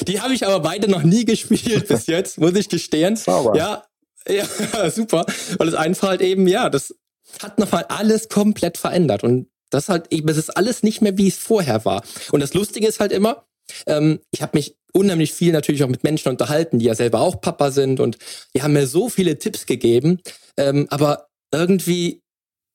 die 0.06 0.20
habe 0.20 0.34
ich 0.34 0.46
aber 0.46 0.60
beide 0.60 0.88
noch 0.88 1.02
nie 1.02 1.24
gespielt 1.24 1.88
bis 1.88 2.06
jetzt, 2.06 2.38
muss 2.38 2.54
ich 2.54 2.68
gestehen. 2.68 3.16
Sauber. 3.16 3.56
Ja, 3.56 3.84
ja, 4.28 4.44
super. 4.90 5.26
Weil 5.58 5.68
es 5.68 5.74
einfach 5.74 6.08
halt 6.08 6.22
eben, 6.22 6.46
ja, 6.46 6.70
das, 6.70 6.94
hat 7.40 7.58
nochmal 7.58 7.84
alles 7.88 8.28
komplett 8.28 8.78
verändert. 8.78 9.24
Und 9.24 9.48
das 9.70 9.88
halt, 9.88 10.12
es 10.12 10.36
ist 10.36 10.50
alles 10.50 10.82
nicht 10.82 11.00
mehr, 11.00 11.16
wie 11.16 11.28
es 11.28 11.38
vorher 11.38 11.84
war. 11.84 12.02
Und 12.30 12.40
das 12.40 12.54
Lustige 12.54 12.86
ist 12.86 13.00
halt 13.00 13.12
immer, 13.12 13.46
ähm, 13.86 14.20
ich 14.30 14.42
habe 14.42 14.56
mich 14.56 14.76
unheimlich 14.92 15.32
viel 15.32 15.52
natürlich 15.52 15.82
auch 15.82 15.88
mit 15.88 16.04
Menschen 16.04 16.28
unterhalten, 16.28 16.78
die 16.78 16.86
ja 16.86 16.94
selber 16.94 17.20
auch 17.20 17.40
Papa 17.40 17.70
sind 17.70 18.00
und 18.00 18.18
die 18.54 18.62
haben 18.62 18.74
mir 18.74 18.86
so 18.86 19.08
viele 19.08 19.38
Tipps 19.38 19.64
gegeben. 19.64 20.20
Ähm, 20.58 20.86
aber 20.90 21.28
irgendwie 21.52 22.21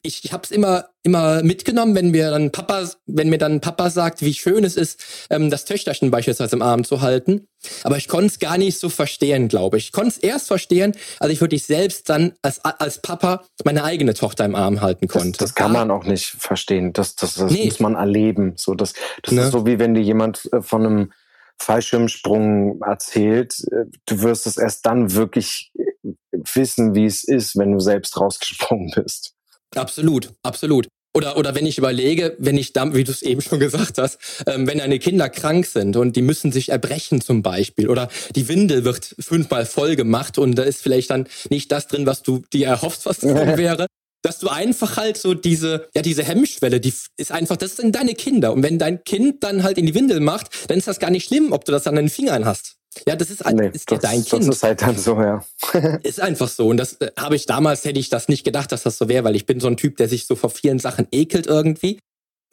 ich, 0.07 0.25
ich 0.25 0.33
habe 0.33 0.43
es 0.43 0.51
immer 0.51 0.89
immer 1.07 1.41
mitgenommen, 1.41 1.95
wenn 1.95 2.11
mir 2.11 2.29
dann 2.29 2.51
Papa, 2.51 2.89
wenn 3.05 3.29
mir 3.29 3.37
dann 3.37 3.61
Papa 3.61 3.89
sagt, 3.89 4.21
wie 4.21 4.33
schön 4.33 4.63
es 4.63 4.75
ist, 4.75 5.01
ähm, 5.29 5.49
das 5.49 5.65
Töchterchen 5.65 6.11
beispielsweise 6.11 6.55
im 6.55 6.61
Arm 6.61 6.83
zu 6.83 7.01
halten. 7.01 7.47
Aber 7.83 7.97
ich 7.97 8.07
konnte 8.07 8.27
es 8.27 8.39
gar 8.39 8.57
nicht 8.57 8.77
so 8.77 8.89
verstehen, 8.89 9.47
glaube 9.47 9.77
ich. 9.77 9.85
Ich 9.85 9.91
konnte 9.91 10.09
es 10.09 10.17
erst 10.17 10.47
verstehen, 10.47 10.93
als 11.19 11.31
ich 11.31 11.41
wirklich 11.41 11.63
selbst 11.63 12.09
dann 12.09 12.33
als 12.41 12.63
als 12.63 13.01
Papa 13.01 13.43
meine 13.63 13.83
eigene 13.83 14.13
Tochter 14.13 14.45
im 14.45 14.55
Arm 14.55 14.81
halten 14.81 15.07
konnte. 15.07 15.39
Das, 15.39 15.49
das 15.49 15.55
kann 15.55 15.71
man 15.71 15.89
auch 15.89 16.03
nicht 16.03 16.27
verstehen. 16.27 16.93
Das 16.93 17.15
das, 17.15 17.35
das 17.35 17.51
nee. 17.51 17.65
muss 17.65 17.79
man 17.79 17.95
erleben. 17.95 18.53
So 18.57 18.75
das 18.75 18.93
das 19.23 19.33
ne? 19.33 19.41
ist 19.43 19.51
so 19.51 19.65
wie 19.65 19.79
wenn 19.79 19.93
dir 19.93 20.03
jemand 20.03 20.49
äh, 20.51 20.61
von 20.61 20.85
einem 20.85 21.11
Fallschirmsprung 21.59 22.81
erzählt, 22.81 23.55
äh, 23.71 23.85
du 24.05 24.21
wirst 24.21 24.45
es 24.45 24.57
erst 24.57 24.85
dann 24.85 25.13
wirklich 25.13 25.71
äh, 25.77 26.13
wissen, 26.31 26.93
wie 26.93 27.05
es 27.05 27.23
ist, 27.23 27.57
wenn 27.57 27.71
du 27.71 27.79
selbst 27.79 28.19
rausgesprungen 28.19 28.91
bist. 28.93 29.36
Absolut, 29.77 30.33
absolut. 30.43 30.87
Oder, 31.17 31.35
oder 31.35 31.55
wenn 31.55 31.65
ich 31.65 31.79
überlege, 31.79 32.35
wenn 32.37 32.57
ich 32.57 32.73
da, 32.73 32.93
wie 32.93 33.03
du 33.03 33.11
es 33.11 33.23
eben 33.23 33.41
schon 33.41 33.59
gesagt 33.59 33.97
hast, 33.97 34.19
ähm, 34.45 34.67
wenn 34.67 34.77
deine 34.77 34.99
Kinder 34.99 35.29
krank 35.29 35.65
sind 35.65 35.95
und 35.95 36.15
die 36.15 36.21
müssen 36.21 36.51
sich 36.51 36.69
erbrechen 36.69 37.21
zum 37.21 37.41
Beispiel 37.41 37.89
oder 37.89 38.09
die 38.35 38.47
Windel 38.47 38.83
wird 38.85 39.15
fünfmal 39.19 39.65
voll 39.65 39.95
gemacht 39.95 40.37
und 40.37 40.55
da 40.55 40.63
ist 40.63 40.81
vielleicht 40.81 41.09
dann 41.09 41.27
nicht 41.49 41.71
das 41.71 41.87
drin, 41.87 42.05
was 42.05 42.21
du 42.21 42.43
dir 42.53 42.67
erhoffst, 42.67 43.07
was 43.07 43.19
drin 43.19 43.33
wäre, 43.57 43.87
dass 44.21 44.39
du 44.39 44.49
einfach 44.49 44.97
halt 44.97 45.17
so 45.17 45.33
diese, 45.33 45.89
ja, 45.95 46.01
diese 46.01 46.23
Hemmschwelle, 46.23 46.79
die 46.79 46.93
ist 47.17 47.31
einfach, 47.31 47.57
das 47.57 47.77
sind 47.77 47.95
deine 47.95 48.13
Kinder. 48.13 48.53
Und 48.53 48.61
wenn 48.61 48.77
dein 48.77 49.03
Kind 49.03 49.43
dann 49.43 49.63
halt 49.63 49.77
in 49.77 49.85
die 49.85 49.95
Windel 49.95 50.19
macht, 50.19 50.69
dann 50.69 50.77
ist 50.77 50.87
das 50.87 50.99
gar 50.99 51.09
nicht 51.09 51.27
schlimm, 51.27 51.51
ob 51.51 51.65
du 51.65 51.71
das 51.71 51.87
an 51.87 51.95
den 51.95 52.09
Fingern 52.09 52.45
hast. 52.45 52.76
Ja, 53.07 53.15
das 53.15 53.29
ist, 53.29 53.45
nee, 53.45 53.69
ist 53.69 53.91
das, 53.91 53.99
dein 53.99 54.23
Kind. 54.23 54.47
Das 54.47 54.55
ist 54.55 54.63
halt 54.63 54.81
dann 54.81 54.97
so, 54.97 55.19
ja. 55.21 55.43
ist 56.03 56.19
einfach 56.19 56.47
so. 56.47 56.67
Und 56.67 56.77
das 56.77 56.93
äh, 56.93 57.11
habe 57.17 57.35
ich 57.35 57.45
damals, 57.45 57.85
hätte 57.85 57.99
ich 57.99 58.09
das 58.09 58.27
nicht 58.27 58.43
gedacht, 58.43 58.71
dass 58.71 58.83
das 58.83 58.97
so 58.97 59.07
wäre, 59.07 59.23
weil 59.23 59.35
ich 59.35 59.45
bin 59.45 59.59
so 59.59 59.67
ein 59.67 59.77
Typ, 59.77 59.97
der 59.97 60.07
sich 60.07 60.25
so 60.25 60.35
vor 60.35 60.49
vielen 60.49 60.79
Sachen 60.79 61.07
ekelt 61.11 61.47
irgendwie. 61.47 61.99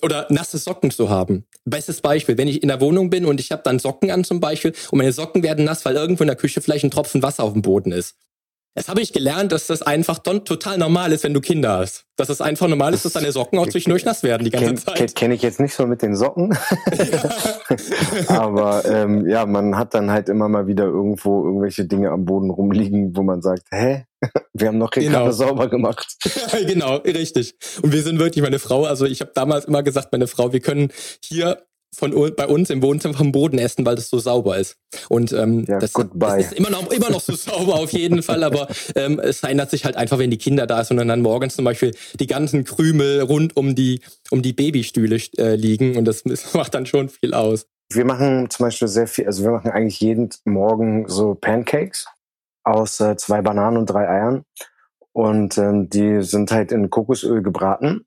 Oder 0.03 0.27
nasse 0.29 0.59
Socken 0.59 0.91
zu 0.91 1.09
haben. 1.09 1.47
Bestes 1.65 2.01
Beispiel, 2.01 2.37
wenn 2.37 2.49
ich 2.49 2.63
in 2.63 2.69
der 2.69 2.81
Wohnung 2.81 3.11
bin 3.11 3.25
und 3.25 3.41
ich 3.41 3.53
habe 3.53 3.63
dann 3.65 3.79
Socken 3.79 4.11
an 4.11 4.25
zum 4.25 4.41
Beispiel 4.41 4.75
und 4.91 4.99
meine 4.99 5.13
Socken 5.13 5.43
werden 5.43 5.65
nass, 5.65 5.85
weil 5.85 5.95
irgendwo 5.95 6.25
in 6.25 6.29
der 6.29 6.37
Küche 6.37 6.61
vielleicht 6.61 6.85
ein 6.85 6.91
Tropfen 6.91 7.23
Wasser 7.23 7.45
auf 7.45 7.53
dem 7.53 7.63
Boden 7.63 7.93
ist. 7.93 8.17
Jetzt 8.77 8.89
habe 8.89 9.01
ich 9.01 9.13
gelernt, 9.13 9.53
dass 9.53 9.69
das 9.69 9.83
einfach 9.83 10.19
total 10.19 10.79
normal 10.79 11.13
ist, 11.13 11.23
wenn 11.23 11.33
du 11.33 11.41
Kinder 11.41 11.79
hast. 11.79 12.07
Dass 12.17 12.29
es 12.29 12.41
einfach 12.41 12.67
normal 12.67 12.93
ist, 12.93 13.05
dass 13.05 13.13
deine 13.13 13.31
Socken 13.31 13.57
auch 13.61 13.69
zwischendurch 13.69 14.05
nass 14.05 14.25
werden 14.25 14.45
die 14.45 14.51
ganze 14.51 14.67
kenn, 14.67 14.77
Zeit. 14.77 15.15
Kenne 15.15 15.35
ich 15.35 15.43
jetzt 15.43 15.61
nicht 15.61 15.75
so 15.75 15.87
mit 15.87 16.03
den 16.03 16.17
Socken. 16.17 16.57
Aber 18.27 18.85
ähm, 18.85 19.29
ja, 19.29 19.47
man 19.47 19.77
hat 19.77 19.95
dann 19.95 20.11
halt 20.11 20.29
immer 20.29 20.49
mal 20.49 20.67
wieder 20.67 20.85
irgendwo 20.85 21.45
irgendwelche 21.45 21.85
Dinge 21.85 22.11
am 22.11 22.25
Boden 22.25 22.51
rumliegen, 22.51 23.17
wo 23.17 23.23
man 23.23 23.43
sagt, 23.43 23.63
hä? 23.71 24.07
Wir 24.53 24.69
haben 24.69 24.79
noch 24.79 24.91
genau. 24.91 25.11
gerade 25.11 25.33
sauber 25.33 25.69
gemacht. 25.69 26.17
genau, 26.67 26.97
richtig. 26.97 27.55
Und 27.83 27.93
wir 27.93 28.03
sind 28.03 28.19
wirklich 28.19 28.43
meine 28.43 28.59
Frau, 28.59 28.85
also 28.85 29.05
ich 29.05 29.21
habe 29.21 29.33
damals 29.35 29.67
immer 29.67 29.83
gesagt, 29.83 30.13
meine 30.13 30.27
Frau, 30.29 30.53
wir 30.53 30.61
können 30.61 30.91
hier 31.23 31.59
von 31.95 32.13
bei 32.37 32.47
uns 32.47 32.71
im 32.71 32.83
Wohnzimmer 32.83 33.15
vom 33.15 33.33
Boden 33.33 33.59
essen, 33.59 33.85
weil 33.87 33.95
das 33.95 34.09
so 34.09 34.19
sauber 34.19 34.59
ist. 34.59 34.77
Und 35.09 35.33
ähm, 35.33 35.65
ja, 35.67 35.79
das, 35.79 35.93
das, 35.93 36.37
ist 36.39 36.53
immer 36.53 36.71
noch, 36.71 36.91
immer 36.91 37.11
noch 37.11 37.21
so 37.21 37.35
sauber 37.35 37.75
auf 37.75 37.93
jeden 37.93 38.23
Fall, 38.23 38.45
aber 38.45 38.69
ähm, 38.95 39.21
es 39.21 39.41
verändert 39.41 39.71
sich 39.71 39.85
halt 39.85 39.97
einfach, 39.97 40.19
wenn 40.19 40.31
die 40.31 40.39
Kinder 40.39 40.67
da 40.67 40.85
sind 40.85 40.99
und 41.01 41.09
dann 41.09 41.23
morgens 41.23 41.57
zum 41.57 41.65
Beispiel 41.65 41.93
die 42.19 42.27
ganzen 42.27 42.65
Krümel 42.65 43.23
rund 43.23 43.57
um 43.57 43.75
die, 43.75 44.01
um 44.31 44.43
die 44.43 44.53
Babystühle 44.53 45.19
äh, 45.39 45.57
liegen 45.57 45.97
und 45.97 46.05
das, 46.05 46.23
das 46.23 46.55
macht 46.55 46.75
dann 46.75 46.87
schon 46.87 47.09
viel 47.09 47.35
aus. 47.35 47.67
Wir 47.93 48.05
machen 48.05 48.49
zum 48.51 48.67
Beispiel 48.67 48.89
sehr 48.89 49.07
viel, 49.07 49.27
also 49.27 49.45
wir 49.45 49.51
machen 49.51 49.71
eigentlich 49.71 50.01
jeden 50.01 50.31
Morgen 50.45 51.09
so 51.09 51.35
Pancakes 51.35 52.07
aus 52.65 52.99
äh, 53.01 53.17
zwei 53.17 53.43
Bananen 53.43 53.77
und 53.77 53.87
drei 53.87 54.09
Eiern. 54.09 54.45
Und 55.13 55.59
ähm, 55.59 55.89
die 55.91 56.23
sind 56.23 56.51
halt 56.51 56.73
in 56.73 56.91
Kokosöl 56.91 57.43
gebraten 57.43 58.05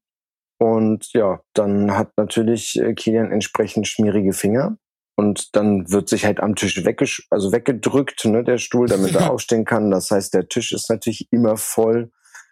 und 0.59 1.13
ja, 1.13 1.41
dann 1.53 1.95
hat 1.95 2.11
natürlich 2.17 2.79
äh, 2.79 2.93
Kilian 2.93 3.31
entsprechend 3.31 3.87
schmierige 3.87 4.33
Finger. 4.33 4.77
Und 5.15 5.55
dann 5.55 5.91
wird 5.91 6.09
sich 6.09 6.25
halt 6.25 6.39
am 6.39 6.55
Tisch 6.55 6.85
weggesch 6.85 7.25
also 7.31 7.51
weggedrückt, 7.51 8.25
ne, 8.25 8.43
der 8.43 8.59
Stuhl, 8.59 8.87
damit 8.87 9.15
er 9.15 9.31
aufstehen 9.31 9.65
kann. 9.65 9.89
Das 9.89 10.11
heißt, 10.11 10.33
der 10.33 10.47
Tisch 10.47 10.71
ist 10.71 10.89
natürlich 10.89 11.27
immer 11.31 11.57
voll. 11.57 12.11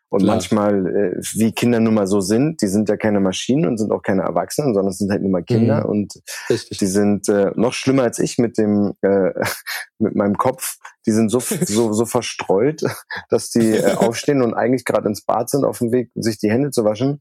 Und 0.09 0.21
Klar. 0.21 0.35
manchmal, 0.35 0.87
äh, 0.87 1.19
wie 1.33 1.51
Kinder 1.51 1.79
nun 1.79 1.95
mal 1.95 2.07
so 2.07 2.21
sind, 2.21 2.61
die 2.61 2.67
sind 2.67 2.89
ja 2.89 2.95
keine 2.95 3.19
Maschinen 3.19 3.67
und 3.67 3.77
sind 3.77 3.91
auch 3.91 4.01
keine 4.01 4.21
Erwachsenen, 4.21 4.73
sondern 4.73 4.93
sind 4.93 5.11
halt 5.11 5.23
immer 5.23 5.41
Kinder. 5.41 5.83
Mhm. 5.83 5.89
Und 5.89 6.13
Richtig. 6.49 6.77
die 6.77 6.87
sind 6.87 7.27
äh, 7.27 7.51
noch 7.55 7.73
schlimmer 7.73 8.03
als 8.03 8.19
ich 8.19 8.37
mit 8.37 8.57
dem, 8.57 8.93
äh, 9.01 9.31
mit 9.99 10.15
meinem 10.15 10.37
Kopf. 10.37 10.77
Die 11.05 11.11
sind 11.11 11.29
so, 11.29 11.39
so, 11.39 11.91
so 11.93 12.05
verstreut, 12.05 12.81
dass 13.29 13.49
die 13.49 13.71
äh, 13.71 13.93
aufstehen 13.95 14.41
und 14.41 14.53
eigentlich 14.53 14.85
gerade 14.85 15.07
ins 15.07 15.23
Bad 15.23 15.49
sind 15.49 15.65
auf 15.65 15.79
dem 15.79 15.91
Weg, 15.91 16.11
sich 16.15 16.37
die 16.37 16.51
Hände 16.51 16.69
zu 16.71 16.83
waschen 16.83 17.19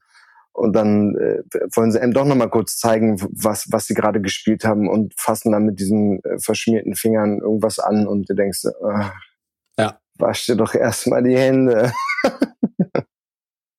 und 0.54 0.72
dann 0.74 1.16
äh, 1.16 1.42
wollen 1.74 1.90
sie 1.90 2.00
einem 2.00 2.12
doch 2.12 2.24
nochmal 2.24 2.48
kurz 2.48 2.78
zeigen, 2.78 3.20
was, 3.20 3.66
was 3.70 3.86
sie 3.86 3.94
gerade 3.94 4.20
gespielt 4.20 4.64
haben 4.64 4.88
und 4.88 5.12
fassen 5.18 5.52
dann 5.52 5.64
mit 5.64 5.80
diesen 5.80 6.22
äh, 6.24 6.38
verschmierten 6.38 6.94
Fingern 6.94 7.40
irgendwas 7.40 7.80
an 7.80 8.06
und 8.06 8.30
du 8.30 8.34
denkst, 8.34 8.64
äh, 8.64 9.04
ja. 9.78 9.98
wasch 10.16 10.46
dir 10.46 10.56
doch 10.56 10.74
erstmal 10.74 11.24
die 11.24 11.36
Hände. 11.36 11.92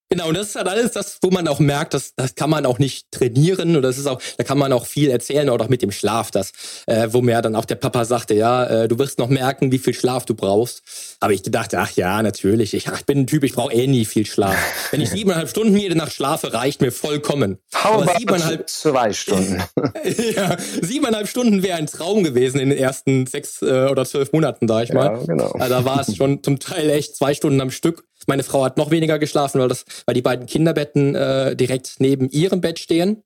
Genau, 0.09 0.27
und 0.27 0.37
das 0.37 0.49
ist 0.49 0.55
halt 0.55 0.67
alles 0.67 0.91
das, 0.91 1.17
wo 1.23 1.31
man 1.31 1.47
auch 1.47 1.59
merkt, 1.59 1.95
dass 1.95 2.13
das 2.15 2.35
kann 2.35 2.49
man 2.49 2.65
auch 2.67 2.77
nicht 2.77 3.11
trainieren 3.11 3.75
und 3.75 3.81
das 3.81 3.97
ist 3.97 4.05
auch, 4.05 4.21
da 4.37 4.43
kann 4.43 4.57
man 4.57 4.71
auch 4.71 4.85
viel 4.85 5.09
erzählen 5.09 5.49
oder 5.49 5.65
auch 5.65 5.69
mit 5.69 5.81
dem 5.81 5.91
Schlaf, 5.91 6.29
das, 6.29 6.51
äh, 6.85 7.07
wo 7.11 7.21
mir 7.21 7.41
dann 7.41 7.55
auch 7.55 7.65
der 7.65 7.75
Papa 7.75 8.05
sagte, 8.05 8.35
ja, 8.35 8.65
äh, 8.65 8.87
du 8.87 8.99
wirst 8.99 9.17
noch 9.17 9.29
merken, 9.29 9.71
wie 9.71 9.79
viel 9.79 9.95
Schlaf 9.95 10.25
du 10.25 10.35
brauchst. 10.35 10.83
Aber 11.19 11.33
ich 11.33 11.41
dachte, 11.41 11.79
ach 11.79 11.91
ja, 11.91 12.21
natürlich, 12.21 12.75
ich, 12.75 12.87
ach, 12.87 12.99
ich 12.99 13.05
bin 13.05 13.21
ein 13.21 13.27
Typ, 13.27 13.43
ich 13.43 13.53
brauche 13.53 13.73
eh 13.73 13.87
nie 13.87 14.05
viel 14.05 14.27
Schlaf. 14.27 14.55
Wenn 14.91 15.01
ich 15.01 15.09
siebeneinhalb 15.09 15.49
Stunden 15.49 15.75
jede 15.75 15.95
Nacht 15.95 16.13
schlafe, 16.13 16.53
reicht 16.53 16.81
mir 16.81 16.91
vollkommen. 16.91 17.57
How 17.73 18.03
Aber 18.03 18.13
siebeneinhalb 18.17 18.69
zwei 18.69 19.11
Stunden. 19.11 19.63
ja, 20.35 20.57
siebeneinhalb 20.81 21.27
Stunden 21.27 21.63
wäre 21.63 21.77
ein 21.77 21.87
Traum 21.87 22.23
gewesen 22.23 22.59
in 22.59 22.69
den 22.69 22.77
ersten 22.77 23.25
sechs 23.25 23.61
äh, 23.63 23.87
oder 23.89 24.05
zwölf 24.05 24.31
Monaten, 24.33 24.67
sag 24.67 24.83
ich 24.83 24.93
mal. 24.93 25.17
Ja, 25.17 25.25
genau. 25.25 25.51
Also 25.51 25.69
da 25.69 25.85
war 25.85 26.01
es 26.01 26.15
schon 26.15 26.43
zum 26.43 26.59
Teil 26.59 26.91
echt 26.91 27.15
zwei 27.15 27.33
Stunden 27.33 27.59
am 27.59 27.71
Stück. 27.71 28.03
Meine 28.25 28.43
Frau 28.43 28.63
hat 28.63 28.77
noch 28.77 28.91
weniger 28.91 29.19
geschlafen, 29.19 29.59
weil, 29.59 29.67
das, 29.67 29.85
weil 30.05 30.15
die 30.15 30.21
beiden 30.21 30.45
Kinderbetten 30.45 31.15
äh, 31.15 31.55
direkt 31.55 31.95
neben 31.99 32.29
ihrem 32.29 32.61
Bett 32.61 32.79
stehen. 32.79 33.21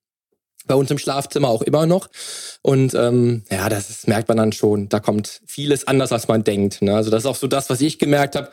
Bei 0.67 0.75
uns 0.75 0.91
im 0.91 0.97
Schlafzimmer 0.97 1.47
auch 1.47 1.61
immer 1.61 1.85
noch. 1.85 2.09
Und 2.61 2.93
ähm, 2.93 3.43
ja, 3.49 3.69
das 3.69 3.89
ist, 3.89 4.07
merkt 4.07 4.27
man 4.27 4.37
dann 4.37 4.51
schon. 4.51 4.89
Da 4.89 4.99
kommt 4.99 5.41
vieles 5.47 5.87
anders, 5.87 6.11
als 6.11 6.27
man 6.27 6.43
denkt. 6.43 6.81
Ne? 6.81 6.95
Also 6.95 7.09
das 7.09 7.23
ist 7.23 7.25
auch 7.27 7.35
so 7.35 7.47
das, 7.47 7.69
was 7.69 7.81
ich 7.81 7.97
gemerkt 7.97 8.35
habe. 8.35 8.51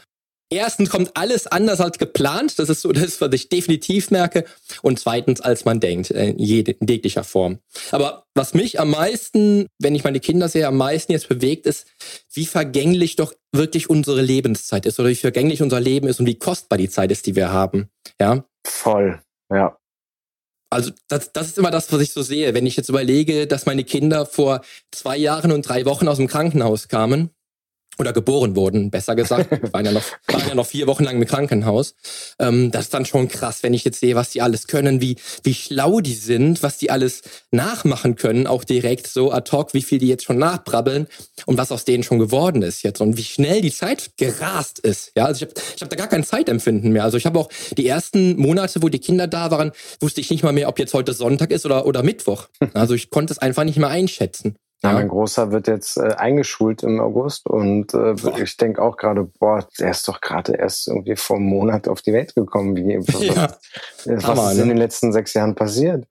Erstens 0.49 0.91
kommt 0.91 1.17
alles 1.17 1.49
anders 1.49 1.81
als 1.81 1.99
geplant. 1.99 2.59
Das 2.59 2.69
ist 2.69 2.83
so 2.83 2.93
das, 2.93 3.21
was 3.21 3.33
ich 3.33 3.49
definitiv 3.49 4.11
merke. 4.11 4.45
Und 4.81 5.01
zweitens, 5.01 5.41
als 5.41 5.65
man 5.65 5.81
denkt, 5.81 6.11
in, 6.11 6.39
jede, 6.39 6.73
in 6.73 6.87
jeglicher 6.87 7.25
Form. 7.25 7.59
Aber 7.91 8.25
was 8.35 8.55
mich 8.55 8.79
am 8.79 8.91
meisten, 8.91 9.67
wenn 9.81 9.97
ich 9.97 10.05
meine 10.05 10.21
Kinder 10.21 10.49
sehe, 10.49 10.69
am 10.69 10.77
meisten 10.77 11.13
jetzt 11.13 11.29
bewegt, 11.29 11.67
ist, 11.67 11.89
wie 12.33 12.47
vergänglich 12.47 13.17
doch 13.17 13.35
wirklich 13.53 13.91
unsere 13.91 14.23
Lebenszeit 14.23 14.87
ist 14.87 15.01
oder 15.01 15.09
wie 15.09 15.17
vergänglich 15.17 15.63
unser 15.63 15.81
Leben 15.81 16.07
ist 16.07 16.21
und 16.21 16.27
wie 16.27 16.39
kostbar 16.39 16.79
die 16.79 16.91
Zeit 16.91 17.11
ist, 17.11 17.27
die 17.27 17.35
wir 17.35 17.51
haben. 17.51 17.89
Ja. 18.21 18.45
Voll. 18.65 19.21
Ja. 19.51 19.77
Also 20.71 20.93
das, 21.09 21.33
das 21.33 21.49
ist 21.49 21.59
immer 21.59 21.71
das, 21.71 21.93
was 21.93 22.01
ich 22.01 22.13
so 22.13 22.23
sehe. 22.23 22.55
Wenn 22.55 22.67
ich 22.67 22.77
jetzt 22.77 22.89
überlege, 22.89 23.47
dass 23.47 23.67
meine 23.67 23.85
Kinder 23.85 24.27
vor 24.27 24.63
zwei 24.93 25.17
Jahren 25.17 25.51
und 25.51 25.63
drei 25.63 25.85
Wochen 25.87 26.07
aus 26.07 26.19
dem 26.19 26.27
Krankenhaus 26.27 26.89
kamen 26.89 27.31
oder 27.99 28.13
geboren 28.13 28.57
wurden, 28.57 28.91
besser 28.91 29.15
gesagt. 29.15 29.51
Wir 29.63 29.73
waren 29.73 29.85
ja 29.85 29.93
noch, 29.93 30.05
waren 30.29 30.49
ja 30.49 30.55
noch 30.55 30.67
vier 30.67 30.87
Wochen 30.87 31.05
lang 31.05 31.17
im 31.17 31.27
Krankenhaus. 31.27 31.95
Ähm, 32.39 32.71
das 32.71 32.87
ist 32.87 32.95
dann 32.95 33.07
schon 33.07 33.29
krass, 33.29 33.63
wenn 33.63 33.75
ich 33.75 33.85
jetzt 33.85 34.01
sehe, 34.01 34.15
was 34.15 34.31
die 34.31 34.43
alles 34.43 34.67
können, 34.67 35.01
wie, 35.01 35.17
wie 35.43 35.55
schlau 35.55 36.01
die 36.01 36.15
sind, 36.15 36.63
was 36.63 36.79
die 36.79 36.91
alles 36.91 37.23
nachmachen 37.51 38.17
können, 38.17 38.47
auch 38.47 38.65
direkt 38.65 39.07
so 39.07 39.33
ad 39.33 39.51
hoc, 39.53 39.75
wie 39.75 39.83
viel 39.83 39.99
die 39.99 40.09
jetzt 40.09 40.25
schon 40.25 40.39
nachbrabbeln 40.39 41.07
und 41.47 41.59
was 41.59 41.73
aus 41.73 41.85
denen 41.85 42.03
schon 42.03 42.19
geworden 42.19 42.63
ist 42.63 42.83
jetzt 42.83 43.01
und 43.01 43.17
wie 43.17 43.25
schnell 43.25 43.61
die 43.61 43.73
Zeit 43.73 44.11
gerast 44.17 44.79
ist. 44.79 45.13
Ja, 45.17 45.27
also 45.27 45.45
ich 45.45 45.51
habe 45.51 45.61
ich 45.77 45.83
hab 45.83 45.91
da 45.91 45.97
gar 45.97 46.09
kein 46.09 46.25
Zeitempfinden 46.25 46.93
mehr. 46.93 47.05
Also 47.05 47.17
ich 47.17 47.27
habe 47.27 47.39
auch 47.39 47.49
die 47.77 47.87
ersten 47.87 48.37
Monate, 48.37 48.83
wo 48.83 48.89
die 48.89 48.99
Kinder 48.99 49.27
da 49.27 49.51
waren, 49.51 49.73
wusste 50.01 50.21
ich 50.21 50.31
nicht 50.31 50.43
mal 50.43 50.53
mehr, 50.53 50.69
ob 50.69 50.79
jetzt 50.79 50.95
heute 50.95 51.13
Sonntag 51.13 51.51
ist 51.51 51.65
oder, 51.67 51.87
oder 51.87 52.03
Mittwoch. 52.03 52.49
Also 52.75 52.95
ich 52.95 53.11
konnte 53.11 53.33
es 53.33 53.39
einfach 53.39 53.65
nicht 53.65 53.79
mehr 53.79 53.89
einschätzen. 53.89 54.57
Ja, 54.89 54.95
mein 54.95 55.09
Großer 55.09 55.51
wird 55.51 55.69
jetzt 55.69 55.97
äh, 55.97 56.15
eingeschult 56.15 56.83
im 56.83 57.01
August 57.01 57.47
und 57.47 57.95
äh, 57.95 58.15
ich 58.43 58.57
denke 58.57 58.83
auch 58.83 58.97
gerade, 58.97 59.25
boah, 59.25 59.67
der 59.79 59.91
ist 59.91 60.07
doch 60.09 60.21
gerade 60.21 60.55
erst 60.55 60.89
irgendwie 60.89 61.17
vor 61.17 61.37
einem 61.37 61.47
Monat 61.47 61.89
auf 61.89 62.03
die 62.03 62.13
Welt 62.13 62.35
gekommen. 62.35 62.77
Wie, 62.77 62.99
was, 62.99 63.23
ja. 63.25 63.57
was 64.05 64.25
Hammer, 64.25 64.53
ist 64.53 64.59
in 64.59 64.69
ne? 64.69 64.75
den 64.75 64.79
letzten 64.79 65.13
sechs 65.13 65.35
Jahren 65.35 65.55
passiert? 65.55 66.07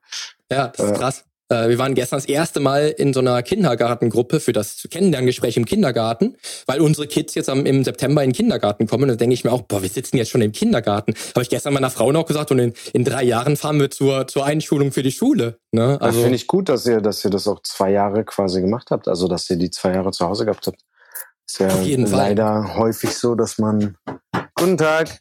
Ja, 0.51 0.67
das 0.69 0.85
ist 0.85 0.91
äh, 0.91 0.99
krass. 0.99 1.25
Äh, 1.49 1.69
wir 1.69 1.77
waren 1.77 1.95
gestern 1.95 2.17
das 2.17 2.25
erste 2.25 2.59
Mal 2.59 2.93
in 2.97 3.13
so 3.13 3.19
einer 3.19 3.43
Kindergartengruppe 3.43 4.39
für 4.39 4.53
das 4.53 4.87
Kennenlerngespräch 4.89 5.57
im 5.57 5.65
Kindergarten, 5.65 6.35
weil 6.65 6.81
unsere 6.81 7.07
Kids 7.07 7.35
jetzt 7.35 7.49
am, 7.49 7.65
im 7.65 7.83
September 7.83 8.23
in 8.23 8.31
den 8.31 8.35
Kindergarten 8.35 8.87
kommen. 8.87 9.03
Und 9.03 9.09
dann 9.09 9.17
denke 9.17 9.33
ich 9.33 9.43
mir 9.43 9.51
auch, 9.51 9.61
boah, 9.61 9.81
wir 9.81 9.89
sitzen 9.89 10.17
jetzt 10.17 10.29
schon 10.29 10.41
im 10.41 10.51
Kindergarten. 10.51 11.13
Habe 11.33 11.43
ich 11.43 11.49
gestern 11.49 11.73
meiner 11.73 11.89
Frau 11.89 12.11
noch 12.11 12.25
gesagt 12.25 12.51
und 12.51 12.59
in, 12.59 12.73
in 12.93 13.03
drei 13.03 13.23
Jahren 13.23 13.57
fahren 13.57 13.79
wir 13.79 13.91
zur, 13.91 14.27
zur 14.27 14.45
Einschulung 14.45 14.91
für 14.91 15.03
die 15.03 15.11
Schule. 15.11 15.59
Ne? 15.71 15.97
Also 16.01 16.21
finde 16.21 16.35
ich 16.35 16.47
gut, 16.47 16.69
dass 16.69 16.85
ihr, 16.85 17.01
dass 17.01 17.23
ihr 17.23 17.31
das 17.31 17.47
auch 17.47 17.61
zwei 17.63 17.91
Jahre 17.91 18.23
quasi 18.23 18.61
gemacht 18.61 18.89
habt. 18.91 19.07
Also 19.07 19.27
dass 19.27 19.49
ihr 19.49 19.57
die 19.57 19.69
zwei 19.69 19.93
Jahre 19.93 20.11
zu 20.11 20.25
Hause 20.25 20.45
gehabt 20.45 20.67
habt. 20.67 20.81
Ist 21.47 21.59
ja 21.59 21.69
leider 21.95 22.75
häufig 22.75 23.11
so, 23.11 23.35
dass 23.35 23.59
man 23.59 23.97
Guten 24.57 24.77
Tag. 24.77 25.19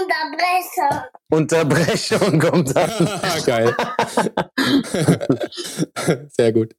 Unterbrechung. 0.00 1.02
Unterbrechung 1.30 2.38
kommt 2.40 2.76
dann. 2.76 2.90
Geil. 3.46 3.76
Sehr 6.36 6.52
gut. 6.52 6.74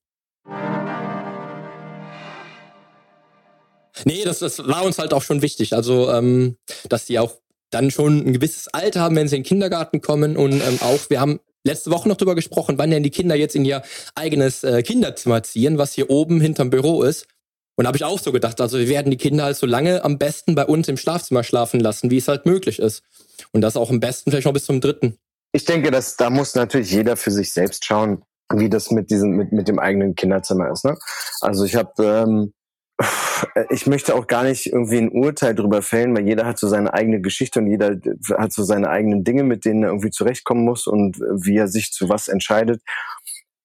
Nee, 4.05 4.23
das, 4.23 4.39
das 4.39 4.59
war 4.59 4.83
uns 4.83 4.97
halt 4.97 5.13
auch 5.13 5.23
schon 5.23 5.41
wichtig. 5.41 5.73
Also, 5.73 6.09
ähm, 6.11 6.57
dass 6.87 7.05
die 7.05 7.19
auch 7.19 7.33
dann 7.69 7.91
schon 7.91 8.25
ein 8.25 8.33
gewisses 8.33 8.67
Alter 8.69 9.01
haben, 9.01 9.15
wenn 9.15 9.27
sie 9.27 9.35
in 9.35 9.43
den 9.43 9.47
Kindergarten 9.47 10.01
kommen. 10.01 10.37
Und 10.37 10.53
ähm, 10.53 10.79
auch, 10.81 11.09
wir 11.09 11.19
haben 11.19 11.39
letzte 11.63 11.91
Woche 11.91 12.07
noch 12.07 12.17
drüber 12.17 12.35
gesprochen, 12.35 12.77
wann 12.77 12.91
denn 12.91 13.03
die 13.03 13.11
Kinder 13.11 13.35
jetzt 13.35 13.55
in 13.55 13.65
ihr 13.65 13.83
eigenes 14.15 14.63
äh, 14.63 14.81
Kinderzimmer 14.81 15.43
ziehen, 15.43 15.77
was 15.77 15.93
hier 15.93 16.09
oben 16.09 16.41
hinterm 16.41 16.69
Büro 16.69 17.03
ist. 17.03 17.27
Und 17.79 17.85
da 17.85 17.87
habe 17.87 17.97
ich 17.97 18.03
auch 18.03 18.19
so 18.19 18.33
gedacht, 18.33 18.59
also 18.59 18.77
wir 18.77 18.89
werden 18.89 19.09
die 19.09 19.15
Kinder 19.15 19.45
halt 19.45 19.55
so 19.55 19.65
lange 19.65 20.03
am 20.03 20.17
besten 20.17 20.53
bei 20.53 20.65
uns 20.65 20.89
im 20.89 20.97
Schlafzimmer 20.97 21.45
schlafen 21.45 21.79
lassen, 21.79 22.11
wie 22.11 22.17
es 22.17 22.27
halt 22.27 22.45
möglich 22.45 22.79
ist. 22.79 23.03
Und 23.53 23.61
das 23.61 23.77
auch 23.77 23.89
am 23.89 24.01
besten 24.01 24.31
vielleicht 24.31 24.47
noch 24.47 24.51
bis 24.51 24.65
zum 24.65 24.81
dritten. 24.81 25.17
Ich 25.53 25.63
denke, 25.63 25.89
dass 25.89 26.17
da 26.17 26.29
muss 26.29 26.55
natürlich 26.55 26.91
jeder 26.91 27.15
für 27.15 27.31
sich 27.31 27.53
selbst 27.53 27.85
schauen, 27.85 28.21
wie 28.53 28.67
das 28.67 28.91
mit 28.91 29.09
diesem 29.09 29.29
mit 29.29 29.53
mit 29.53 29.69
dem 29.69 29.79
eigenen 29.79 30.15
Kinderzimmer 30.15 30.69
ist. 30.69 30.83
Ne? 30.83 30.97
Also 31.39 31.63
ich 31.63 31.75
habe 31.75 32.03
ähm, 32.03 32.53
ich 33.69 33.87
möchte 33.87 34.13
auch 34.13 34.27
gar 34.27 34.43
nicht 34.43 34.65
irgendwie 34.65 34.97
ein 34.97 35.09
Urteil 35.09 35.55
drüber 35.55 35.81
fällen, 35.81 36.13
weil 36.13 36.27
jeder 36.27 36.45
hat 36.45 36.59
so 36.59 36.67
seine 36.67 36.93
eigene 36.93 37.21
Geschichte 37.21 37.59
und 37.61 37.67
jeder 37.67 37.97
hat 38.37 38.51
so 38.51 38.63
seine 38.63 38.89
eigenen 38.89 39.23
Dinge, 39.23 39.43
mit 39.43 39.63
denen 39.63 39.83
er 39.83 39.91
irgendwie 39.91 40.11
zurechtkommen 40.11 40.65
muss 40.65 40.85
und 40.85 41.17
wie 41.21 41.55
er 41.55 41.69
sich 41.69 41.93
zu 41.93 42.09
was 42.09 42.27
entscheidet. 42.27 42.81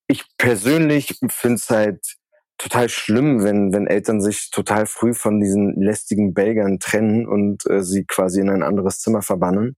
Ich 0.06 0.22
persönlich 0.38 1.18
finde 1.30 1.56
es 1.56 1.68
halt 1.68 2.16
total 2.58 2.88
schlimm, 2.88 3.42
wenn, 3.42 3.72
wenn 3.72 3.86
Eltern 3.86 4.20
sich 4.20 4.50
total 4.50 4.86
früh 4.86 5.14
von 5.14 5.40
diesen 5.40 5.74
lästigen 5.80 6.34
Belgern 6.34 6.78
trennen 6.78 7.26
und 7.26 7.68
äh, 7.68 7.82
sie 7.82 8.04
quasi 8.04 8.40
in 8.40 8.50
ein 8.50 8.62
anderes 8.62 9.00
Zimmer 9.00 9.22
verbannen. 9.22 9.76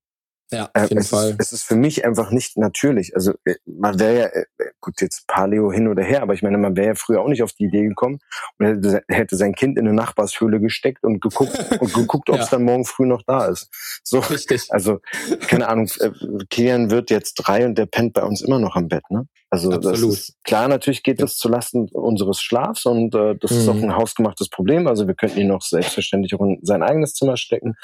Ja, 0.52 0.70
auf 0.74 0.90
jeden 0.90 0.98
es 0.98 1.08
Fall. 1.08 1.30
Ist, 1.30 1.40
es 1.40 1.52
ist 1.52 1.62
für 1.64 1.74
mich 1.74 2.04
einfach 2.04 2.30
nicht 2.30 2.56
natürlich. 2.56 3.16
Also 3.16 3.32
äh, 3.44 3.56
man 3.64 3.98
wäre 3.98 4.18
ja, 4.18 4.26
äh, 4.26 4.44
gut, 4.80 5.00
jetzt 5.00 5.26
Paleo 5.26 5.72
hin 5.72 5.88
oder 5.88 6.04
her, 6.04 6.22
aber 6.22 6.34
ich 6.34 6.42
meine, 6.42 6.56
man 6.56 6.76
wäre 6.76 6.88
ja 6.88 6.94
früher 6.94 7.20
auch 7.20 7.28
nicht 7.28 7.42
auf 7.42 7.52
die 7.52 7.64
Idee 7.64 7.82
gekommen 7.82 8.20
und 8.58 8.66
hätte, 8.66 9.02
hätte 9.08 9.36
sein 9.36 9.54
Kind 9.54 9.76
in 9.76 9.88
eine 9.88 9.96
Nachbarshöhle 9.96 10.60
gesteckt 10.60 11.02
und 11.02 11.20
geguckt 11.20 11.58
und 11.80 11.92
geguckt, 11.92 12.30
ob 12.30 12.36
es 12.36 12.50
ja. 12.50 12.58
dann 12.58 12.62
morgen 12.62 12.84
früh 12.84 13.06
noch 13.06 13.22
da 13.26 13.46
ist. 13.46 13.68
So, 14.04 14.20
Richtig. 14.20 14.68
Also, 14.70 15.00
keine 15.48 15.68
Ahnung, 15.68 15.90
äh, 15.98 16.10
Kilian 16.48 16.90
wird 16.90 17.10
jetzt 17.10 17.34
drei 17.34 17.66
und 17.66 17.76
der 17.76 17.86
pennt 17.86 18.12
bei 18.12 18.22
uns 18.22 18.40
immer 18.40 18.60
noch 18.60 18.76
am 18.76 18.86
Bett, 18.86 19.04
ne? 19.10 19.26
Also 19.56 19.70
Absolut. 19.70 19.94
das 19.94 20.02
ist, 20.02 20.44
klar, 20.44 20.68
natürlich 20.68 21.02
geht 21.02 21.22
das 21.22 21.36
zulasten 21.38 21.88
unseres 21.88 22.42
Schlafs 22.42 22.84
und 22.84 23.14
äh, 23.14 23.34
das 23.36 23.52
mhm. 23.52 23.56
ist 23.56 23.68
auch 23.68 23.74
mhm. 23.74 23.84
ein 23.84 23.96
hausgemachtes 23.96 24.50
Problem. 24.50 24.86
Also 24.86 25.06
wir 25.06 25.14
könnten 25.14 25.40
ihn 25.40 25.48
noch 25.48 25.62
selbstverständlich 25.62 26.34
auch 26.34 26.42
in 26.42 26.58
sein 26.62 26.82
eigenes 26.82 27.14
Zimmer 27.14 27.38
stecken. 27.38 27.74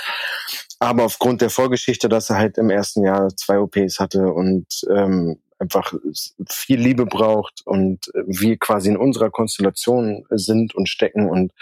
Aber 0.78 1.04
aufgrund 1.04 1.40
der 1.40 1.48
Vorgeschichte, 1.48 2.10
dass 2.10 2.28
er 2.28 2.36
halt 2.36 2.58
im 2.58 2.68
ersten 2.68 3.04
Jahr 3.04 3.34
zwei 3.36 3.58
OPs 3.58 4.00
hatte 4.00 4.32
und 4.34 4.66
ähm, 4.94 5.38
einfach 5.58 5.94
viel 6.50 6.78
Liebe 6.78 7.06
braucht 7.06 7.62
und 7.64 8.10
wir 8.26 8.58
quasi 8.58 8.90
in 8.90 8.98
unserer 8.98 9.30
Konstellation 9.30 10.26
sind 10.28 10.74
und 10.74 10.90
stecken 10.90 11.30
und 11.30 11.52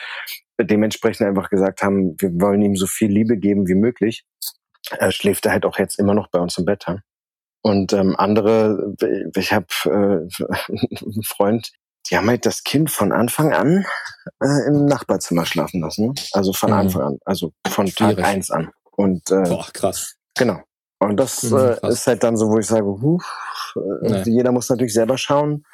dementsprechend 0.61 1.29
einfach 1.29 1.50
gesagt 1.50 1.83
haben, 1.83 2.17
wir 2.19 2.31
wollen 2.40 2.62
ihm 2.62 2.75
so 2.75 2.87
viel 2.87 3.12
Liebe 3.12 3.37
geben 3.37 3.69
wie 3.69 3.75
möglich, 3.75 4.25
äh, 4.99 5.12
schläft 5.12 5.47
er 5.47 5.52
halt 5.52 5.64
auch 5.64 5.79
jetzt 5.79 6.00
immer 6.00 6.14
noch 6.14 6.29
bei 6.29 6.40
uns 6.40 6.59
im 6.59 6.64
Bett. 6.64 6.87
Haben. 6.88 7.02
Und 7.62 7.93
ähm, 7.93 8.17
andere, 8.17 8.95
ich 9.37 9.52
habe 9.52 9.67
äh, 9.85 9.88
einen 9.88 11.23
Freund, 11.25 11.73
die 12.11 12.17
haben 12.17 12.29
halt 12.29 12.47
das 12.47 12.64
Kind 12.64 12.90
von 12.90 13.12
Anfang 13.12 13.52
an 13.52 13.85
äh, 14.43 14.67
im 14.69 14.87
Nachbarzimmer 14.87 15.45
schlafen 15.45 15.80
lassen. 15.80 16.15
Also 16.32 16.52
von 16.52 16.71
mhm. 16.71 16.76
Anfang 16.76 17.02
an, 17.02 17.19
also 17.25 17.52
von 17.69 17.87
Tag 17.87 18.19
eins 18.19 18.50
an. 18.50 18.71
Und 18.93 19.30
äh, 19.30 19.43
Boah, 19.43 19.67
krass. 19.73 20.17
Genau. 20.37 20.61
Und 20.99 21.17
das 21.17 21.45
mhm, 21.45 21.56
äh, 21.56 21.89
ist 21.89 22.06
halt 22.06 22.23
dann 22.23 22.37
so, 22.37 22.49
wo 22.49 22.58
ich 22.58 22.67
sage, 22.67 22.85
huh, 22.85 23.19
äh, 23.76 24.23
nee. 24.23 24.23
jeder 24.26 24.52
muss 24.52 24.69
natürlich 24.69 24.93
selber 24.93 25.17
schauen, 25.17 25.65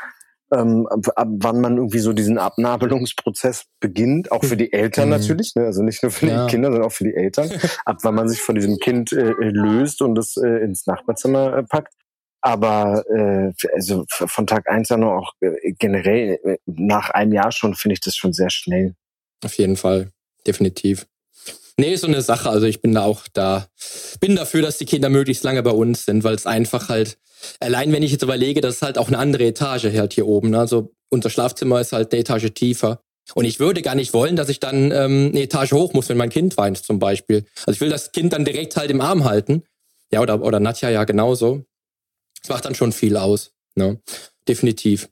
ähm, 0.53 0.87
ab, 0.87 1.01
ab 1.17 1.29
wann 1.31 1.61
man 1.61 1.77
irgendwie 1.77 1.99
so 1.99 2.13
diesen 2.13 2.39
Abnabelungsprozess 2.39 3.67
beginnt, 3.81 4.31
auch 4.33 4.45
für 4.45 4.57
die 4.57 4.73
Eltern 4.73 5.07
mhm. 5.07 5.17
natürlich, 5.17 5.55
ne? 5.55 5.65
also 5.65 5.83
nicht 5.83 6.03
nur 6.03 6.13
für 6.13 6.27
ja. 6.27 6.45
die 6.47 6.51
Kinder, 6.51 6.69
sondern 6.69 6.87
auch 6.87 6.93
für 6.93 7.05
die 7.05 7.15
Eltern, 7.15 7.51
ab 7.85 7.99
wann 8.03 8.15
man 8.15 8.29
sich 8.29 8.41
von 8.41 8.55
diesem 8.55 8.79
Kind 8.79 9.13
äh, 9.13 9.33
löst 9.41 10.03
und 10.03 10.17
es 10.19 10.37
äh, 10.37 10.65
ins 10.65 10.87
Nachbarzimmer 10.87 11.59
äh, 11.59 11.63
packt. 11.63 11.93
Aber 12.43 13.05
äh, 13.11 13.53
also 13.75 14.05
von 14.09 14.47
Tag 14.47 14.69
eins 14.69 14.93
an 14.93 15.03
auch 15.03 15.33
äh, 15.41 15.73
generell 15.79 16.39
äh, 16.45 16.59
nach 16.67 17.11
einem 17.11 17.33
Jahr 17.33 17.51
schon 17.51 17.75
finde 17.75 17.95
ich 17.95 18.01
das 18.01 18.15
schon 18.15 18.33
sehr 18.33 18.51
schnell. 18.51 18.95
Auf 19.45 19.55
jeden 19.55 19.77
Fall, 19.77 20.13
definitiv. 20.47 21.07
Nee, 21.79 21.97
so 21.97 22.07
eine 22.07 22.23
Sache. 22.23 22.49
Also 22.49 22.67
ich 22.67 22.81
bin 22.81 22.95
da 22.95 23.05
auch 23.05 23.23
da, 23.33 23.69
bin 24.21 24.35
dafür, 24.37 24.63
dass 24.63 24.79
die 24.79 24.87
Kinder 24.87 25.11
möglichst 25.11 25.45
lange 25.45 25.63
bei 25.63 25.71
uns 25.71 26.07
sind, 26.07 26.25
weil 26.25 26.35
es 26.35 26.47
einfach 26.47 26.89
halt, 26.89 27.19
allein 27.61 27.93
wenn 27.93 28.03
ich 28.03 28.13
jetzt 28.13 28.23
überlege, 28.23 28.61
das 28.61 28.77
ist 28.77 28.83
halt 28.83 28.97
auch 28.97 29.09
eine 29.09 29.19
andere 29.19 29.45
Etage 29.45 29.85
halt 29.85 30.15
hier 30.15 30.27
oben. 30.27 30.51
Ne? 30.51 30.59
Also 30.59 30.95
unser 31.11 31.29
Schlafzimmer 31.29 31.81
ist 31.81 31.93
halt 31.93 32.13
eine 32.13 32.21
Etage 32.21 32.51
tiefer. 32.55 33.01
Und 33.35 33.45
ich 33.45 33.59
würde 33.59 33.83
gar 33.83 33.97
nicht 33.97 34.15
wollen, 34.15 34.37
dass 34.37 34.49
ich 34.49 34.61
dann 34.61 34.93
ähm, 34.93 35.31
eine 35.33 35.43
Etage 35.43 35.73
hoch 35.73 35.93
muss, 35.93 36.09
wenn 36.09 36.17
mein 36.17 36.31
Kind 36.31 36.57
weint 36.57 36.79
zum 36.79 36.99
Beispiel. 36.99 37.45
Also 37.67 37.73
ich 37.73 37.81
will 37.81 37.91
das 37.91 38.13
Kind 38.13 38.33
dann 38.33 38.45
direkt 38.45 38.77
halt 38.77 38.91
im 38.91 39.01
Arm 39.01 39.25
halten. 39.25 39.65
Ja, 40.13 40.21
oder, 40.21 40.41
oder 40.43 40.61
Nadja 40.61 40.91
ja 40.91 41.05
genauso. 41.05 41.65
Das 42.41 42.51
macht 42.51 42.65
dann 42.65 42.77
schon 42.77 42.93
viel 42.93 43.17
aus. 43.17 43.51
Ne? 43.75 44.01
Definitiv. 44.49 45.09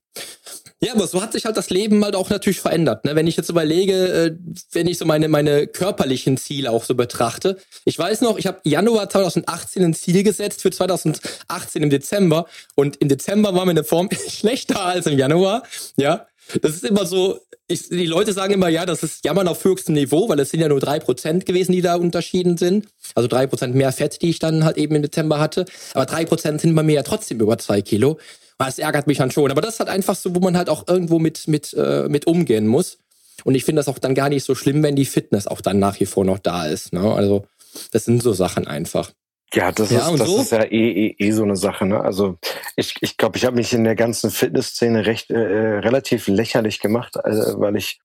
Ja, 0.85 0.93
aber 0.93 1.07
so 1.07 1.23
hat 1.23 1.33
sich 1.33 1.47
halt 1.47 1.57
das 1.57 1.71
Leben 1.71 2.05
halt 2.05 2.15
auch 2.15 2.29
natürlich 2.29 2.61
verändert. 2.61 3.05
Ne? 3.05 3.17
Wenn 3.17 3.27
ich 3.27 3.37
jetzt 3.37 3.49
überlege, 3.49 3.95
äh, 3.95 4.37
wenn 4.73 4.87
ich 4.87 4.99
so 4.99 5.07
meine, 5.07 5.29
meine 5.29 5.67
körperlichen 5.67 6.37
Ziele 6.37 6.71
auch 6.71 6.85
so 6.85 6.95
betrachte. 6.95 7.57
Ich 7.87 7.99
weiß 7.99 8.21
noch, 8.21 8.37
ich 8.37 8.47
habe 8.47 8.61
Januar 8.65 9.09
2018 9.09 9.83
ein 9.83 9.95
Ziel 9.95 10.23
gesetzt 10.23 10.61
für 10.61 10.71
2018 10.71 11.83
im 11.83 11.91
Dezember. 11.91 12.47
Und 12.75 12.97
im 12.97 13.09
Dezember 13.09 13.55
war 13.55 13.65
meine 13.65 13.83
Form 13.83 14.11
schlechter 14.29 14.85
als 14.85 15.07
im 15.07 15.19
Januar. 15.19 15.63
Ja, 15.97 16.27
das 16.61 16.73
ist 16.73 16.85
immer 16.85 17.07
so, 17.07 17.39
ich, 17.67 17.89
die 17.89 18.07
Leute 18.07 18.35
sagen 18.35 18.53
immer, 18.53 18.69
ja, 18.69 18.85
das 18.85 19.03
ist 19.03 19.25
Jammern 19.25 19.49
auf 19.49 19.65
höchstem 19.65 19.95
Niveau, 19.95 20.29
weil 20.29 20.39
es 20.41 20.51
sind 20.51 20.61
ja 20.61 20.69
nur 20.69 20.81
drei 20.81 20.99
Prozent 20.99 21.47
gewesen, 21.47 21.73
die 21.73 21.81
da 21.81 21.95
unterschieden 21.95 22.59
sind. 22.59 22.89
Also 23.15 23.27
drei 23.27 23.47
Prozent 23.47 23.75
mehr 23.75 23.93
Fett, 23.93 24.21
die 24.21 24.29
ich 24.29 24.39
dann 24.39 24.65
halt 24.65 24.77
eben 24.77 24.95
im 24.95 25.03
Dezember 25.03 25.39
hatte. 25.39 25.65
Aber 25.95 26.05
drei 26.05 26.27
Prozent 26.27 26.61
sind 26.61 26.75
bei 26.75 26.83
mir 26.83 26.97
ja 26.97 27.03
trotzdem 27.03 27.41
über 27.41 27.57
zwei 27.57 27.81
Kilo. 27.81 28.19
Das 28.59 28.79
ärgert 28.79 29.07
mich 29.07 29.19
dann 29.19 29.31
schon. 29.31 29.51
Aber 29.51 29.61
das 29.61 29.75
ist 29.75 29.81
halt 29.81 29.89
einfach 29.89 30.15
so, 30.15 30.35
wo 30.35 30.41
man 30.41 30.57
halt 30.57 30.69
auch 30.69 30.87
irgendwo 30.87 31.19
mit, 31.19 31.49
mit, 31.49 31.75
äh, 31.75 32.09
mit 32.09 32.27
umgehen 32.27 32.67
muss. 32.67 32.99
Und 33.45 33.55
ich 33.55 33.65
finde 33.65 33.81
das 33.81 33.89
auch 33.89 33.99
dann 33.99 34.15
gar 34.15 34.29
nicht 34.29 34.45
so 34.45 34.55
schlimm, 34.55 34.83
wenn 34.83 34.97
die 34.97 35.05
Fitness 35.05 35.47
auch 35.47 35.61
dann 35.61 35.79
nach 35.79 35.99
wie 36.01 36.07
vor 36.07 36.25
noch 36.25 36.39
da 36.39 36.67
ist. 36.67 36.93
Ne? 36.93 37.13
Also, 37.13 37.47
das 37.91 38.05
sind 38.05 38.23
so 38.23 38.33
Sachen 38.33 38.67
einfach. 38.67 39.11
Ja, 39.53 39.71
das, 39.71 39.91
ja, 39.91 40.11
ist, 40.11 40.21
das 40.21 40.29
so? 40.29 40.41
ist 40.41 40.53
ja 40.53 40.65
eh, 40.65 41.07
eh, 41.09 41.17
eh 41.19 41.31
so 41.31 41.45
eine 41.45 41.57
Sache. 41.57 41.87
Ne? 41.87 42.01
Also 42.01 42.39
ich 42.77 42.95
glaube, 42.95 43.05
ich, 43.05 43.17
glaub, 43.17 43.37
ich 43.37 43.45
habe 43.45 43.57
mich 43.57 43.73
in 43.73 43.85
der 43.85 43.95
ganzen 43.95 44.31
Fitnessszene 44.31 45.07
recht 45.07 45.31
äh, 45.31 45.35
äh, 45.35 45.79
relativ 45.79 46.27
lächerlich 46.27 46.81
gemacht, 46.81 47.17
äh, 47.17 47.31
weil 47.59 47.77
ich 47.77 48.01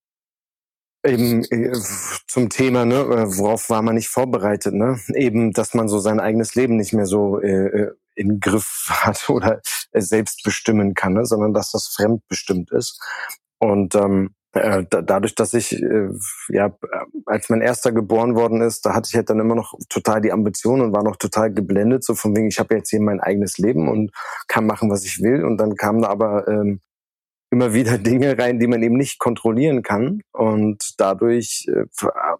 eben 1.03 1.43
äh, 1.45 1.75
zum 2.27 2.49
Thema, 2.49 2.85
ne, 2.85 3.05
worauf 3.37 3.69
war 3.69 3.81
man 3.81 3.95
nicht 3.95 4.09
vorbereitet, 4.09 4.73
ne? 4.75 4.99
Eben, 5.15 5.51
dass 5.51 5.73
man 5.73 5.87
so 5.87 5.99
sein 5.99 6.19
eigenes 6.19 6.55
Leben 6.55 6.75
nicht 6.75 6.93
mehr 6.93 7.05
so 7.05 7.39
äh, 7.39 7.67
äh 7.67 7.91
im 8.19 8.39
Griff 8.39 8.87
hat 8.89 9.29
oder 9.29 9.61
selbst 9.93 10.43
bestimmen 10.43 10.93
kann, 10.93 11.13
ne? 11.13 11.25
sondern 11.25 11.53
dass 11.53 11.71
das 11.71 11.87
fremdbestimmt 11.87 12.71
ist. 12.71 12.99
Und 13.59 13.95
ähm, 13.95 14.35
äh, 14.53 14.83
dadurch, 14.89 15.35
dass 15.35 15.53
ich 15.53 15.73
äh, 15.73 16.09
ja 16.49 16.75
als 17.25 17.49
mein 17.49 17.61
erster 17.61 17.91
geboren 17.91 18.35
worden 18.35 18.61
ist, 18.61 18.85
da 18.85 18.95
hatte 18.95 19.07
ich 19.09 19.15
halt 19.15 19.29
dann 19.29 19.39
immer 19.39 19.55
noch 19.55 19.73
total 19.89 20.21
die 20.21 20.31
Ambition 20.31 20.81
und 20.81 20.91
war 20.91 21.03
noch 21.03 21.17
total 21.17 21.53
geblendet, 21.53 22.03
so 22.03 22.15
von 22.15 22.35
wegen, 22.35 22.47
ich 22.47 22.59
habe 22.59 22.75
jetzt 22.75 22.89
hier 22.89 23.01
mein 23.01 23.19
eigenes 23.19 23.57
Leben 23.57 23.87
und 23.87 24.11
kann 24.47 24.65
machen, 24.65 24.89
was 24.89 25.05
ich 25.05 25.21
will. 25.21 25.45
Und 25.45 25.57
dann 25.57 25.75
kamen 25.75 26.01
da 26.01 26.09
aber 26.09 26.47
ähm, 26.47 26.81
immer 27.51 27.73
wieder 27.73 27.97
Dinge 27.97 28.37
rein, 28.37 28.59
die 28.59 28.67
man 28.67 28.83
eben 28.83 28.95
nicht 28.95 29.19
kontrollieren 29.19 29.81
kann. 29.81 30.21
Und 30.31 30.93
dadurch 30.97 31.67
äh, 31.67 31.85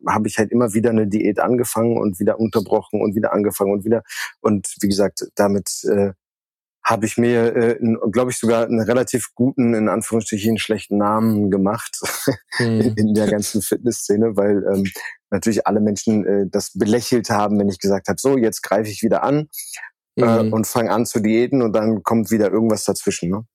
habe 0.08 0.28
ich 0.28 0.38
halt 0.38 0.52
immer 0.52 0.74
wieder 0.74 0.90
eine 0.90 1.08
Diät 1.08 1.40
angefangen 1.40 1.98
und 1.98 2.20
wieder 2.20 2.40
unterbrochen 2.40 3.02
und 3.02 3.16
wieder 3.16 3.34
angefangen 3.34 3.74
und 3.74 3.86
wieder. 3.86 4.04
Und 4.42 4.68
wie 4.82 4.88
gesagt, 4.88 5.28
damit 5.36 5.84
äh, 5.86 6.14
habe 6.84 7.06
ich 7.06 7.18
mir, 7.18 7.56
äh, 7.56 7.80
glaube 8.12 8.32
ich, 8.32 8.38
sogar 8.38 8.66
einen 8.66 8.82
relativ 8.82 9.36
guten, 9.36 9.74
in 9.74 9.90
Anführungsstrichen 9.90 10.58
schlechten 10.58 10.98
Namen 10.98 11.52
gemacht 11.52 12.00
mhm. 12.60 12.94
in 12.96 13.14
der 13.14 13.30
ganzen 13.30 13.62
Fitnessszene, 13.62 14.36
weil 14.36 14.64
ähm, 14.74 14.86
natürlich 15.30 15.68
alle 15.68 15.82
Menschen 15.82 16.26
äh, 16.26 16.46
das 16.50 16.72
belächelt 16.74 17.30
haben, 17.30 17.60
wenn 17.60 17.70
ich 17.70 17.80
gesagt 17.80 18.08
habe, 18.08 18.20
so, 18.20 18.38
jetzt 18.38 18.64
greife 18.64 18.90
ich 18.90 19.04
wieder 19.04 19.24
an. 19.24 19.50
Äh, 20.22 20.44
mhm. 20.44 20.54
und 20.54 20.68
fange 20.68 20.92
an 20.92 21.06
zu 21.06 21.20
diäten 21.20 21.62
und 21.62 21.74
dann 21.74 22.04
kommt 22.04 22.32
wieder 22.32 22.52
irgendwas 22.52 22.84
dazwischen. 22.84 23.30
Ne? 23.30 23.46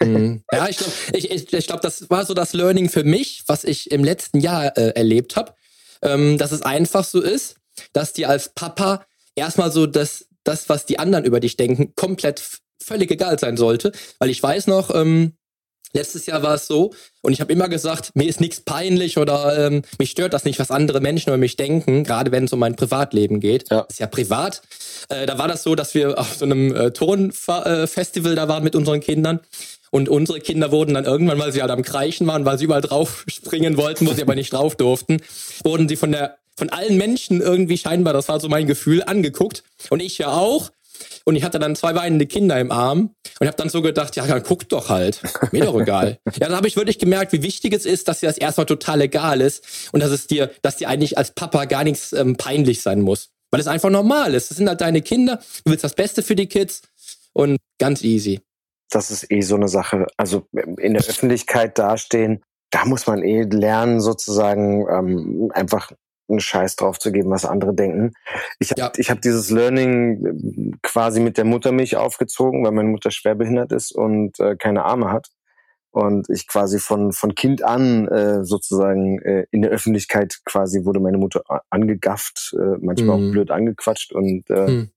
Mhm. 0.00 0.42
Ja, 0.52 0.68
ich 0.68 0.78
glaube, 0.78 0.92
ich, 1.12 1.30
ich, 1.30 1.52
ich 1.52 1.66
glaub, 1.66 1.80
das 1.80 2.08
war 2.10 2.24
so 2.24 2.34
das 2.34 2.52
Learning 2.52 2.88
für 2.88 3.04
mich, 3.04 3.44
was 3.46 3.64
ich 3.64 3.90
im 3.90 4.04
letzten 4.04 4.40
Jahr 4.40 4.76
äh, 4.76 4.90
erlebt 4.90 5.36
habe, 5.36 5.54
ähm, 6.02 6.38
dass 6.38 6.52
es 6.52 6.62
einfach 6.62 7.04
so 7.04 7.20
ist, 7.20 7.56
dass 7.92 8.12
dir 8.12 8.28
als 8.28 8.50
Papa 8.50 9.04
erstmal 9.34 9.70
so 9.70 9.86
das, 9.86 10.26
das, 10.44 10.68
was 10.68 10.86
die 10.86 10.98
anderen 10.98 11.24
über 11.24 11.40
dich 11.40 11.56
denken, 11.56 11.94
komplett 11.94 12.42
völlig 12.82 13.10
egal 13.10 13.38
sein 13.38 13.56
sollte. 13.56 13.92
Weil 14.18 14.30
ich 14.30 14.42
weiß 14.42 14.66
noch, 14.66 14.94
ähm, 14.94 15.37
Letztes 15.92 16.26
Jahr 16.26 16.42
war 16.42 16.54
es 16.54 16.66
so, 16.66 16.92
und 17.22 17.32
ich 17.32 17.40
habe 17.40 17.52
immer 17.52 17.68
gesagt, 17.68 18.12
mir 18.14 18.28
ist 18.28 18.40
nichts 18.40 18.60
peinlich 18.60 19.16
oder 19.18 19.66
ähm, 19.66 19.82
mich 19.98 20.10
stört 20.10 20.34
das 20.34 20.44
nicht, 20.44 20.58
was 20.58 20.70
andere 20.70 21.00
Menschen 21.00 21.30
über 21.30 21.38
mich 21.38 21.56
denken, 21.56 22.04
gerade 22.04 22.30
wenn 22.30 22.44
es 22.44 22.52
um 22.52 22.58
mein 22.58 22.76
Privatleben 22.76 23.40
geht. 23.40 23.70
Ja. 23.70 23.82
Das 23.82 23.94
ist 23.94 23.98
ja 24.00 24.06
privat. 24.06 24.62
Äh, 25.08 25.26
da 25.26 25.38
war 25.38 25.48
das 25.48 25.62
so, 25.62 25.74
dass 25.74 25.94
wir 25.94 26.18
auf 26.18 26.34
so 26.36 26.44
einem 26.44 26.74
äh, 26.74 26.90
Turnfestival 26.90 28.34
da 28.34 28.48
waren 28.48 28.64
mit 28.64 28.76
unseren 28.76 29.00
Kindern. 29.00 29.40
Und 29.90 30.10
unsere 30.10 30.40
Kinder 30.40 30.70
wurden 30.70 30.94
dann 30.94 31.06
irgendwann, 31.06 31.38
weil 31.38 31.52
sie 31.52 31.62
halt 31.62 31.70
am 31.70 31.82
Kreichen 31.82 32.26
waren, 32.26 32.44
weil 32.44 32.58
sie 32.58 32.64
überall 32.64 32.82
drauf 32.82 33.24
springen 33.28 33.76
wollten, 33.78 34.06
wo 34.06 34.12
sie 34.12 34.22
aber 34.22 34.34
nicht 34.34 34.52
drauf 34.52 34.76
durften, 34.76 35.18
wurden 35.64 35.88
sie 35.88 35.96
von 35.96 36.12
der 36.12 36.36
von 36.58 36.70
allen 36.70 36.96
Menschen 36.96 37.40
irgendwie 37.40 37.78
scheinbar, 37.78 38.12
das 38.12 38.28
war 38.28 38.40
so 38.40 38.48
mein 38.48 38.66
Gefühl, 38.66 39.04
angeguckt. 39.04 39.62
Und 39.90 40.00
ich 40.00 40.18
ja 40.18 40.32
auch. 40.32 40.72
Und 41.28 41.36
ich 41.36 41.44
hatte 41.44 41.58
dann 41.58 41.76
zwei 41.76 41.94
weinende 41.94 42.24
Kinder 42.24 42.58
im 42.58 42.72
Arm 42.72 43.14
und 43.38 43.46
habe 43.46 43.56
dann 43.58 43.68
so 43.68 43.82
gedacht, 43.82 44.16
ja, 44.16 44.26
dann 44.26 44.42
guck 44.42 44.66
doch 44.70 44.88
halt. 44.88 45.20
Mir 45.52 45.66
doch 45.66 45.78
egal. 45.78 46.18
ja, 46.40 46.48
da 46.48 46.56
habe 46.56 46.68
ich 46.68 46.76
wirklich 46.76 46.98
gemerkt, 46.98 47.34
wie 47.34 47.42
wichtig 47.42 47.74
es 47.74 47.84
ist, 47.84 48.08
dass 48.08 48.20
dir 48.20 48.28
das 48.28 48.38
erstmal 48.38 48.64
total 48.64 49.02
egal 49.02 49.42
ist 49.42 49.90
und 49.92 50.02
dass 50.02 50.10
es 50.10 50.26
dir, 50.26 50.50
dass 50.62 50.76
dir 50.76 50.88
eigentlich 50.88 51.18
als 51.18 51.32
Papa 51.32 51.66
gar 51.66 51.84
nichts 51.84 52.14
ähm, 52.14 52.38
peinlich 52.38 52.80
sein 52.80 53.02
muss. 53.02 53.28
Weil 53.50 53.60
es 53.60 53.66
einfach 53.66 53.90
normal 53.90 54.32
ist. 54.32 54.50
Das 54.50 54.56
sind 54.56 54.70
halt 54.70 54.80
deine 54.80 55.02
Kinder. 55.02 55.38
Du 55.66 55.72
willst 55.72 55.84
das 55.84 55.94
Beste 55.94 56.22
für 56.22 56.34
die 56.34 56.46
Kids 56.46 56.80
und 57.34 57.58
ganz 57.78 58.02
easy. 58.02 58.40
Das 58.88 59.10
ist 59.10 59.30
eh 59.30 59.42
so 59.42 59.56
eine 59.56 59.68
Sache. 59.68 60.06
Also 60.16 60.46
in 60.78 60.94
der 60.94 61.04
Öffentlichkeit 61.04 61.78
dastehen, 61.78 62.42
da 62.70 62.86
muss 62.86 63.06
man 63.06 63.22
eh 63.22 63.42
lernen, 63.42 64.00
sozusagen 64.00 64.86
ähm, 64.88 65.50
einfach 65.52 65.92
einen 66.28 66.40
Scheiß 66.40 66.76
drauf 66.76 66.98
zu 66.98 67.12
geben, 67.12 67.30
was 67.30 67.44
andere 67.44 67.74
denken. 67.74 68.12
Ich 68.58 68.70
habe 68.70 68.80
ja. 68.80 68.92
ich 68.96 69.10
hab 69.10 69.20
dieses 69.20 69.50
Learning 69.50 70.24
äh, 70.24 70.76
quasi 70.82 71.20
mit 71.20 71.36
der 71.36 71.44
Muttermilch 71.44 71.96
aufgezogen, 71.96 72.64
weil 72.64 72.72
meine 72.72 72.88
Mutter 72.88 73.10
schwerbehindert 73.10 73.72
ist 73.72 73.92
und 73.92 74.38
äh, 74.40 74.56
keine 74.56 74.84
Arme 74.84 75.10
hat. 75.10 75.28
Und 75.90 76.28
ich 76.28 76.46
quasi 76.46 76.78
von, 76.78 77.12
von 77.12 77.34
Kind 77.34 77.64
an 77.64 78.06
äh, 78.08 78.44
sozusagen 78.44 79.20
äh, 79.22 79.46
in 79.50 79.62
der 79.62 79.70
Öffentlichkeit 79.70 80.38
quasi 80.44 80.84
wurde 80.84 81.00
meine 81.00 81.16
Mutter 81.16 81.42
angegafft, 81.70 82.54
äh, 82.58 82.76
manchmal 82.80 83.18
mhm. 83.18 83.28
auch 83.28 83.32
blöd 83.32 83.50
angequatscht. 83.50 84.12
Und 84.12 84.48
äh, 84.50 84.70
mhm. 84.70 84.90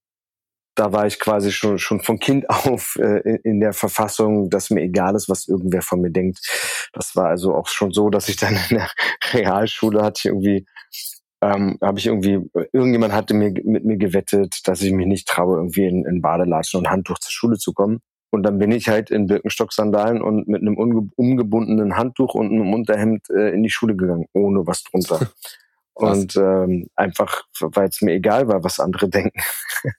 da 0.76 0.92
war 0.92 1.08
ich 1.08 1.18
quasi 1.20 1.52
schon, 1.52 1.80
schon 1.80 2.02
von 2.02 2.20
Kind 2.20 2.50
auf 2.50 2.98
äh, 3.00 3.40
in 3.44 3.62
der 3.62 3.72
Verfassung, 3.72 4.50
dass 4.50 4.70
mir 4.70 4.82
egal 4.82 5.16
ist, 5.16 5.30
was 5.30 5.48
irgendwer 5.48 5.82
von 5.82 6.02
mir 6.02 6.12
denkt. 6.12 6.40
Das 6.92 7.16
war 7.16 7.30
also 7.30 7.56
auch 7.56 7.70
schon 7.70 7.92
so, 7.92 8.10
dass 8.10 8.28
ich 8.28 8.36
dann 8.36 8.60
in 8.70 8.78
der 8.78 8.90
Realschule 9.34 10.04
hatte 10.04 10.20
ich 10.20 10.26
irgendwie 10.26 10.66
ähm, 11.42 11.78
habe 11.82 12.00
ich 12.00 12.06
irgendwie, 12.06 12.40
irgendjemand 12.72 13.14
hatte 13.14 13.34
mir 13.34 13.52
mit 13.64 13.84
mir 13.84 13.98
gewettet, 13.98 14.68
dass 14.68 14.82
ich 14.82 14.92
mich 14.92 15.08
nicht 15.08 15.28
traue, 15.28 15.58
irgendwie 15.58 15.86
in, 15.86 16.06
in 16.06 16.22
Badelatschen 16.22 16.80
und 16.80 16.90
Handtuch 16.90 17.20
zur 17.20 17.32
Schule 17.32 17.58
zu 17.58 17.74
kommen. 17.74 18.00
Und 18.30 18.44
dann 18.44 18.60
bin 18.60 18.72
ich 18.72 18.88
halt 18.88 19.12
in 19.12 19.28
Birkenstock-Sandalen 19.28 20.22
und 20.22 20.48
mit 20.48 20.62
einem 20.62 20.78
umgebundenen 20.78 21.98
Handtuch 21.98 22.34
und 22.34 22.52
einem 22.52 22.74
Unterhemd 22.74 23.30
äh, 23.30 23.50
in 23.50 23.64
die 23.64 23.70
Schule 23.70 23.96
gegangen, 23.96 24.26
ohne 24.34 24.66
was 24.66 24.84
drunter. 24.84 25.30
und 25.94 26.36
ähm, 26.38 26.88
einfach, 26.96 27.44
weil 27.60 27.90
es 27.90 28.02
mir 28.02 28.14
egal 28.14 28.48
war, 28.48 28.64
was 28.64 28.80
andere 28.80 29.10
denken. 29.10 29.42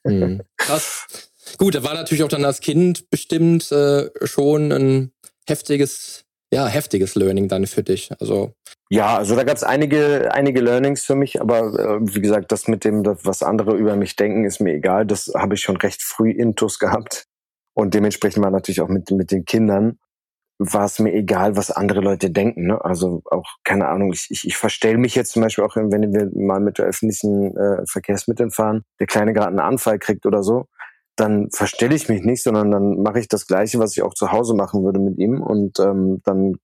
Mhm. 0.03 0.41
Krass. 0.57 1.29
Gut, 1.57 1.75
da 1.75 1.83
war 1.83 1.93
natürlich 1.93 2.23
auch 2.23 2.29
dann 2.29 2.45
als 2.45 2.61
Kind 2.61 3.09
bestimmt 3.09 3.71
äh, 3.71 4.09
schon 4.25 4.71
ein 4.71 5.11
heftiges 5.47 6.25
ja, 6.53 6.67
heftiges 6.67 7.15
Learning 7.15 7.47
dann 7.47 7.65
für 7.65 7.81
dich. 7.83 8.11
Also 8.19 8.53
ja, 8.89 9.17
also 9.17 9.35
da 9.35 9.43
gab 9.43 9.57
es 9.57 9.63
einige, 9.63 10.31
einige 10.33 10.61
Learnings 10.61 11.03
für 11.03 11.15
mich, 11.15 11.41
aber 11.41 11.59
äh, 11.79 11.99
wie 12.01 12.21
gesagt, 12.21 12.51
das 12.51 12.67
mit 12.67 12.85
dem, 12.85 13.01
das, 13.01 13.25
was 13.25 13.41
andere 13.41 13.75
über 13.75 13.95
mich 13.95 14.15
denken, 14.15 14.45
ist 14.45 14.59
mir 14.59 14.73
egal. 14.73 15.07
Das 15.07 15.31
habe 15.35 15.55
ich 15.55 15.61
schon 15.61 15.77
recht 15.77 16.03
früh 16.03 16.29
intus 16.29 16.77
gehabt. 16.77 17.25
Und 17.73 17.95
dementsprechend 17.95 18.43
war 18.43 18.51
natürlich 18.51 18.81
auch 18.81 18.87
mit, 18.87 19.09
mit 19.09 19.31
den 19.31 19.45
Kindern, 19.45 19.97
war 20.59 20.85
es 20.85 20.99
mir 20.99 21.11
egal, 21.11 21.55
was 21.55 21.71
andere 21.71 22.01
Leute 22.01 22.29
denken. 22.29 22.67
Ne? 22.67 22.85
Also 22.85 23.23
auch, 23.31 23.55
keine 23.63 23.87
Ahnung, 23.87 24.13
ich, 24.13 24.27
ich, 24.29 24.45
ich 24.45 24.55
verstelle 24.55 24.99
mich 24.99 25.15
jetzt 25.15 25.31
zum 25.31 25.41
Beispiel 25.41 25.63
auch, 25.63 25.75
wenn 25.75 26.13
wir 26.13 26.29
mal 26.35 26.59
mit 26.59 26.79
öffentlichen 26.79 27.57
äh, 27.57 27.83
Verkehrsmitteln 27.87 28.51
fahren, 28.51 28.83
der 28.99 29.07
Kleine 29.07 29.33
gerade 29.33 29.47
einen 29.47 29.59
Anfall 29.59 29.97
kriegt 29.97 30.27
oder 30.27 30.43
so, 30.43 30.67
dann 31.15 31.49
verstelle 31.51 31.95
ich 31.95 32.09
mich 32.09 32.23
nicht, 32.23 32.41
sondern 32.41 32.71
dann 32.71 33.01
mache 33.01 33.19
ich 33.19 33.27
das 33.27 33.45
Gleiche, 33.45 33.79
was 33.79 33.95
ich 33.95 34.01
auch 34.01 34.15
zu 34.15 34.31
Hause 34.31 34.55
machen 34.55 34.83
würde 34.83 34.99
mit 34.99 35.17
ihm. 35.19 35.41
Und 35.41 35.79
ähm, 35.79 36.21
dann 36.23 36.55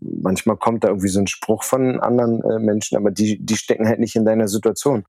manchmal 0.00 0.56
kommt 0.56 0.84
da 0.84 0.88
irgendwie 0.88 1.08
so 1.08 1.20
ein 1.20 1.26
Spruch 1.26 1.62
von 1.62 2.00
anderen 2.00 2.42
äh, 2.42 2.58
Menschen, 2.58 2.96
aber 2.96 3.10
die, 3.10 3.38
die 3.38 3.56
stecken 3.56 3.86
halt 3.86 4.00
nicht 4.00 4.16
in 4.16 4.24
deiner 4.24 4.48
Situation. 4.48 5.04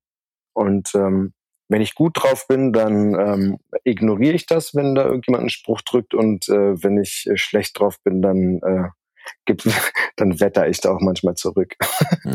Und 0.54 0.94
ähm, 0.96 1.34
wenn 1.70 1.82
ich 1.82 1.96
gut 1.96 2.14
drauf 2.16 2.48
bin, 2.48 2.74
dann 2.74 3.14
ähm, 3.14 3.58
ignoriere 3.84 4.34
ich 4.34 4.48
das, 4.48 4.76
wenn 4.76 4.96
da 4.96 5.06
irgendjemand 5.06 5.44
einen 5.44 5.50
Spruch 5.50 5.82
drückt. 5.82 6.14
Und 6.14 6.50
äh, 6.50 6.84
wenn 6.84 6.98
ich 6.98 7.26
äh, 7.30 7.38
schlecht 7.38 7.80
drauf 7.80 7.98
bin, 8.04 8.22
dann 8.22 8.60
äh, 8.64 8.90
gibt, 9.46 9.68
dann 10.18 10.40
wetter 10.42 10.68
ich 10.68 10.82
da 10.82 10.92
auch 10.92 11.02
manchmal 11.02 11.36
zurück. 11.36 11.76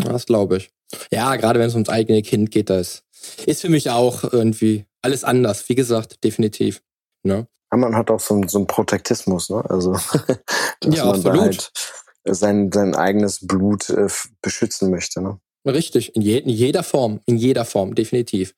Das 0.05 0.27
glaube 0.27 0.57
ich. 0.57 0.71
Ja, 1.11 1.37
gerade 1.37 1.61
wenn 1.61 1.69
es 1.69 1.75
ums 1.75 1.89
eigene 1.89 2.23
Kind 2.23 2.51
geht, 2.51 2.71
das 2.71 3.05
ist 3.47 3.61
für 3.61 3.69
mich 3.69 3.91
auch 3.91 4.25
irgendwie 4.33 4.87
alles 5.05 5.25
anders, 5.25 5.69
wie 5.69 5.75
gesagt, 5.75 6.25
definitiv. 6.25 6.83
Ne? 7.23 7.47
Ja, 7.73 7.79
man 7.79 7.97
hat 7.97 8.11
auch 8.11 8.21
so, 8.21 8.41
so 8.47 8.59
einen 8.59 8.67
Protektismus, 8.67 9.51
ne? 9.51 9.65
Also 9.69 9.93
dass 10.81 10.97
ja, 10.97 11.05
man 11.05 11.17
absolut. 11.17 11.41
halt 11.41 11.73
sein, 12.25 12.71
sein 12.73 12.95
eigenes 12.95 13.47
Blut 13.47 13.91
äh, 13.91 14.09
beschützen 14.43 14.91
möchte. 14.91 15.21
Ne? 15.21 15.39
Richtig, 15.67 16.15
in, 16.15 16.23
je, 16.23 16.39
in 16.39 16.51
jeder 16.51 16.83
Form, 16.83 17.21
in 17.27 17.37
jeder 17.37 17.65
Form, 17.65 17.95
definitiv. 17.95 18.55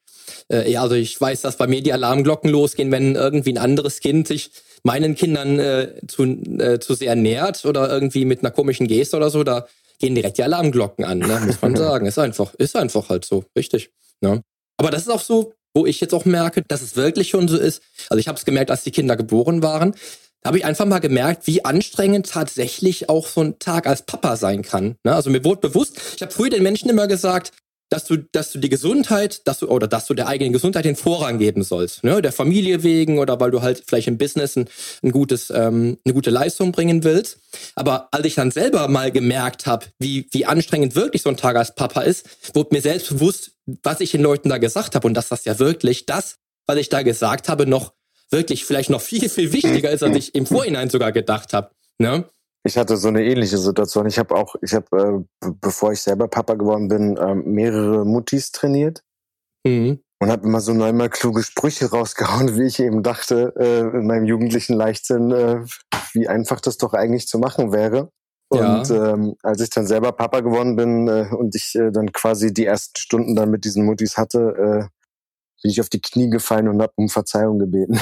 Äh, 0.51 0.71
ja, 0.71 0.83
also 0.83 0.95
ich 0.95 1.21
weiß, 1.21 1.43
dass 1.43 1.57
bei 1.57 1.67
mir 1.67 1.83
die 1.83 1.93
Alarmglocken 1.93 2.51
losgehen, 2.51 2.91
wenn 2.91 3.15
irgendwie 3.15 3.53
ein 3.53 3.59
anderes 3.59 4.01
Kind 4.01 4.27
sich 4.27 4.51
meinen 4.83 5.15
Kindern 5.15 5.59
äh, 5.59 5.95
zu, 6.07 6.25
äh, 6.25 6.79
zu 6.79 6.95
sehr 6.95 7.17
nähert 7.17 7.65
oder 7.65 7.91
irgendwie 7.91 8.25
mit 8.25 8.41
einer 8.41 8.51
komischen 8.51 8.87
Geste 8.87 9.17
oder 9.17 9.31
so, 9.31 9.45
da 9.45 9.67
gehen 9.99 10.15
direkt 10.15 10.39
die 10.39 10.43
Alarmglocken 10.43 11.05
an, 11.05 11.19
ne? 11.19 11.41
muss 11.47 11.63
man 11.63 11.77
sagen. 11.77 12.07
Ist 12.07 12.19
einfach, 12.19 12.55
ist 12.55 12.77
einfach 12.77 13.09
halt 13.09 13.25
so, 13.25 13.45
richtig. 13.57 13.91
Ne? 14.21 14.43
Aber 14.77 14.91
das 14.91 15.03
ist 15.03 15.09
auch 15.09 15.21
so, 15.21 15.55
wo 15.77 15.87
ich 15.87 16.01
jetzt 16.01 16.15
auch 16.15 16.25
merke, 16.25 16.63
dass 16.67 16.81
es 16.81 16.97
wirklich 16.97 17.29
schon 17.29 17.49
so 17.49 17.59
ist. 17.59 17.83
Also 18.09 18.19
ich 18.19 18.29
habe 18.29 18.39
es 18.39 18.47
gemerkt, 18.47 18.71
als 18.71 18.83
die 18.83 18.91
Kinder 18.91 19.15
geboren 19.15 19.63
waren. 19.63 19.95
Da 20.41 20.49
habe 20.49 20.59
ich 20.59 20.65
einfach 20.65 20.87
mal 20.87 21.01
gemerkt, 21.01 21.47
wie 21.47 21.65
anstrengend 21.65 22.31
tatsächlich 22.31 23.11
auch 23.11 23.29
so 23.29 23.43
ein 23.43 23.59
Tag 23.59 23.87
als 23.87 24.03
Papa 24.03 24.37
sein 24.37 24.63
kann. 24.63 24.97
Ne? 25.05 25.15
Also 25.15 25.29
mir 25.29 25.45
wurde 25.45 25.69
bewusst, 25.69 26.01
ich 26.17 26.23
habe 26.23 26.33
früher 26.33 26.49
den 26.49 26.63
Menschen 26.63 26.89
immer 26.89 27.07
gesagt, 27.09 27.53
dass 27.89 28.05
du, 28.05 28.17
dass 28.17 28.53
du 28.53 28.59
die 28.59 28.69
Gesundheit, 28.69 29.47
dass 29.47 29.61
du, 29.61 29.69
oder 29.69 29.87
dass 29.87 30.07
du 30.07 30.15
der 30.15 30.27
eigenen 30.27 30.53
Gesundheit 30.53 30.85
den 30.85 30.97
Vorrang 30.97 31.39
geben 31.39 31.63
sollst, 31.63 32.03
ne? 32.03 32.21
der 32.21 32.33
Familie 32.33 32.83
wegen 32.83 33.19
oder 33.19 33.39
weil 33.39 33.51
du 33.51 33.63
halt 33.63 33.85
vielleicht 33.87 34.09
im 34.09 34.19
Business 34.19 34.57
ein, 34.57 34.69
ein 35.03 35.13
gutes, 35.13 35.51
ähm, 35.51 35.99
eine 36.05 36.15
gute 36.15 36.31
Leistung 36.31 36.73
bringen 36.73 37.05
willst. 37.05 37.39
Aber 37.75 38.09
als 38.11 38.27
ich 38.27 38.35
dann 38.35 38.51
selber 38.51 38.89
mal 38.89 39.13
gemerkt 39.13 39.67
habe, 39.67 39.87
wie, 39.99 40.27
wie 40.33 40.47
anstrengend 40.47 40.95
wirklich 40.95 41.23
so 41.23 41.31
ein 41.31 41.37
Tag 41.37 41.57
als 41.57 41.75
Papa 41.75 42.03
ist, 42.03 42.27
wurde 42.55 42.75
mir 42.75 42.83
selbst 42.83 43.09
bewusst, 43.09 43.53
was 43.83 44.01
ich 44.01 44.11
den 44.11 44.23
Leuten 44.23 44.49
da 44.49 44.59
gesagt 44.59 44.95
habe 44.95 45.07
und 45.07 45.15
dass 45.15 45.29
das 45.29 45.45
ja 45.45 45.59
wirklich 45.59 46.07
das, 46.07 46.37
was 46.67 46.79
ich 46.79 46.89
da 46.89 47.03
gesagt 47.03 47.49
habe, 47.49 47.67
noch 47.67 47.93
wirklich 48.31 48.65
vielleicht 48.65 48.91
noch 48.91 49.01
viel, 49.01 49.29
viel 49.29 49.53
wichtiger 49.53 49.91
ist, 49.91 50.03
als 50.03 50.17
ich 50.17 50.35
im 50.35 50.47
Vorhinein 50.47 50.91
sogar 50.91 51.13
gedacht 51.13 51.53
habe. 51.53 51.71
Ne? 51.99 52.25
Ich 52.67 52.77
hatte 52.77 52.97
so 52.97 53.09
eine 53.09 53.25
ähnliche 53.25 53.59
Situation. 53.59 54.07
Ich 54.07 54.19
habe 54.19 54.35
auch, 54.35 54.57
ich 54.61 54.75
habe, 54.75 55.25
äh, 55.41 55.49
bevor 55.61 55.93
ich 55.93 56.01
selber 56.01 56.27
Papa 56.27 56.55
geworden 56.55 56.89
bin, 56.89 57.17
äh, 57.17 57.35
mehrere 57.35 58.05
Muttis 58.05 58.51
trainiert. 58.51 59.03
Mhm. 59.65 60.01
Und 60.19 60.31
habe 60.31 60.47
immer 60.47 60.61
so 60.61 60.73
neunmal 60.73 61.09
kluge 61.09 61.45
Sprüche 61.45 61.87
rausgehauen, 61.91 62.59
wie 62.59 62.65
ich 62.65 62.81
eben 62.81 63.05
dachte, 63.05 63.55
äh, 63.57 63.97
in 63.97 64.07
meinem 64.07 64.25
jugendlichen 64.25 64.75
Leichtsinn, 64.75 65.31
äh, 65.31 65.65
wie 66.13 66.27
einfach 66.27 66.61
das 66.61 66.77
doch 66.77 66.93
eigentlich 66.93 67.29
zu 67.29 67.39
machen 67.39 67.73
wäre. 67.73 68.11
Und 68.49 68.89
ja. 68.89 69.13
ähm, 69.13 69.37
als 69.43 69.61
ich 69.61 69.71
dann 69.71 69.87
selber 69.87 70.13
Papa 70.13 70.41
geworden 70.41 70.77
bin 70.77 71.09
äh, 71.09 71.29
und 71.33 71.55
ich 71.55 71.75
äh, 71.75 71.91
dann 71.93 72.13
quasi 72.13 72.53
die 72.53 72.65
ersten 72.65 72.99
Stunden 72.99 73.37
dann 73.37 73.51
mit 73.51 73.65
diesen 73.65 73.85
Muttis 73.85 74.17
hatte, 74.17 74.89
bin 75.63 75.71
ich 75.71 75.81
auf 75.81 75.89
die 75.89 76.01
Knie 76.01 76.31
gefallen 76.31 76.69
und 76.69 76.81
habe 76.81 76.93
um 76.97 77.09
Verzeihung 77.09 77.59
gebeten. 77.59 77.95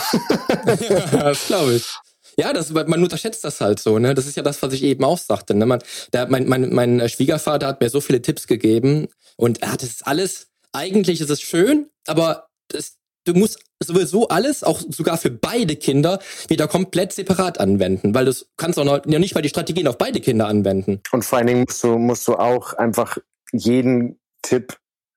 ja, 0.67 1.07
das 1.25 1.47
glaube 1.47 1.75
ich. 1.75 1.99
Ja, 2.37 2.53
das, 2.53 2.71
man 2.71 3.03
unterschätzt 3.03 3.45
das 3.45 3.61
halt 3.61 3.79
so, 3.79 3.99
ne? 3.99 4.15
Das 4.15 4.27
ist 4.27 4.37
ja 4.37 4.43
das, 4.43 4.63
was 4.63 4.73
ich 4.73 4.83
eben 4.83 5.05
auch 5.05 5.19
sagte. 5.19 5.55
Ne? 5.55 5.67
Man, 5.67 5.81
der, 6.13 6.29
mein, 6.29 6.49
mein, 6.49 6.73
mein 6.75 7.09
Schwiegervater 7.09 7.67
hat 7.67 7.81
mir 7.81 7.91
so 7.91 8.01
viele 8.01 8.23
Tipps 8.23 8.47
gegeben 8.47 9.09
und 9.37 9.63
er 9.63 9.73
hat 9.73 9.83
es 9.83 10.03
alles, 10.03 10.49
eigentlich 10.73 11.21
ist 11.21 11.31
es 11.31 11.41
schön, 11.41 11.91
aber 12.07 12.49
das, 12.69 12.97
du 13.25 13.35
musst 13.35 13.61
sowieso 13.83 14.29
alles, 14.29 14.65
auch 14.65 14.81
sogar 14.89 15.19
für 15.19 15.31
beide 15.31 15.77
Kinder, 15.77 16.19
wieder 16.49 16.69
komplett 16.69 17.13
separat 17.13 17.61
anwenden, 17.61 18.15
weil 18.15 18.25
du 18.25 18.33
kannst 18.57 18.79
auch 18.79 18.85
noch 18.85 19.05
nicht 19.05 19.35
mal 19.35 19.43
die 19.43 19.49
Strategien 19.49 19.89
auf 19.89 19.99
beide 19.99 20.21
Kinder 20.21 20.47
anwenden. 20.47 21.01
Und 21.13 21.25
vor 21.25 21.39
allen 21.39 21.47
Dingen 21.47 21.65
musst 21.67 21.83
du, 21.85 21.99
musst 21.99 22.27
du 22.29 22.35
auch 22.35 22.75
einfach 22.75 23.19
jeden 23.53 24.19
Tipp 24.43 24.77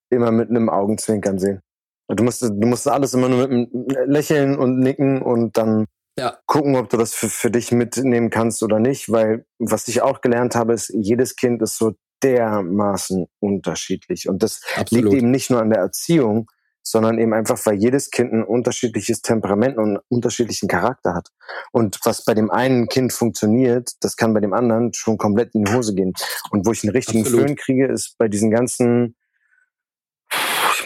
immer 0.09 0.31
mit 0.31 0.49
einem 0.49 0.69
Augenzwinkern 0.69 1.39
sehen. 1.39 1.61
Du 2.09 2.23
musst, 2.23 2.41
du 2.41 2.53
musst 2.53 2.87
alles 2.87 3.13
immer 3.13 3.27
nur 3.27 3.47
mit 3.47 3.51
einem 3.51 4.09
Lächeln 4.09 4.57
und 4.57 4.79
nicken 4.79 5.21
und 5.21 5.57
dann 5.57 5.85
ja. 6.17 6.37
gucken, 6.45 6.75
ob 6.75 6.89
du 6.89 6.97
das 6.97 7.13
für, 7.13 7.29
für 7.29 7.51
dich 7.51 7.71
mitnehmen 7.71 8.29
kannst 8.29 8.63
oder 8.63 8.79
nicht, 8.79 9.11
weil 9.11 9.45
was 9.59 9.87
ich 9.87 10.01
auch 10.01 10.21
gelernt 10.21 10.55
habe, 10.55 10.73
ist, 10.73 10.89
jedes 10.93 11.35
Kind 11.35 11.61
ist 11.61 11.77
so 11.77 11.93
dermaßen 12.23 13.27
unterschiedlich. 13.39 14.27
Und 14.27 14.43
das 14.43 14.61
Absolut. 14.75 15.05
liegt 15.05 15.15
eben 15.17 15.31
nicht 15.31 15.49
nur 15.49 15.61
an 15.61 15.69
der 15.69 15.79
Erziehung, 15.79 16.49
sondern 16.83 17.19
eben 17.19 17.33
einfach, 17.33 17.63
weil 17.65 17.75
jedes 17.75 18.11
Kind 18.11 18.31
ein 18.31 18.43
unterschiedliches 18.43 19.21
Temperament 19.21 19.77
und 19.77 19.83
einen 19.83 19.99
unterschiedlichen 20.07 20.69
Charakter 20.69 21.13
hat. 21.13 21.29
Und 21.71 21.99
was 22.05 22.23
bei 22.23 22.33
dem 22.33 22.49
einen 22.49 22.87
Kind 22.87 23.11
funktioniert, 23.11 23.91
das 24.01 24.15
kann 24.15 24.33
bei 24.33 24.39
dem 24.39 24.53
anderen 24.53 24.93
schon 24.93 25.17
komplett 25.17 25.53
in 25.53 25.65
die 25.65 25.73
Hose 25.73 25.93
gehen. 25.93 26.13
Und 26.51 26.65
wo 26.65 26.71
ich 26.71 26.83
einen 26.83 26.93
richtigen 26.93 27.21
Absolut. 27.21 27.47
Föhn 27.47 27.55
kriege, 27.57 27.87
ist 27.87 28.15
bei 28.17 28.29
diesen 28.29 28.51
ganzen 28.51 29.15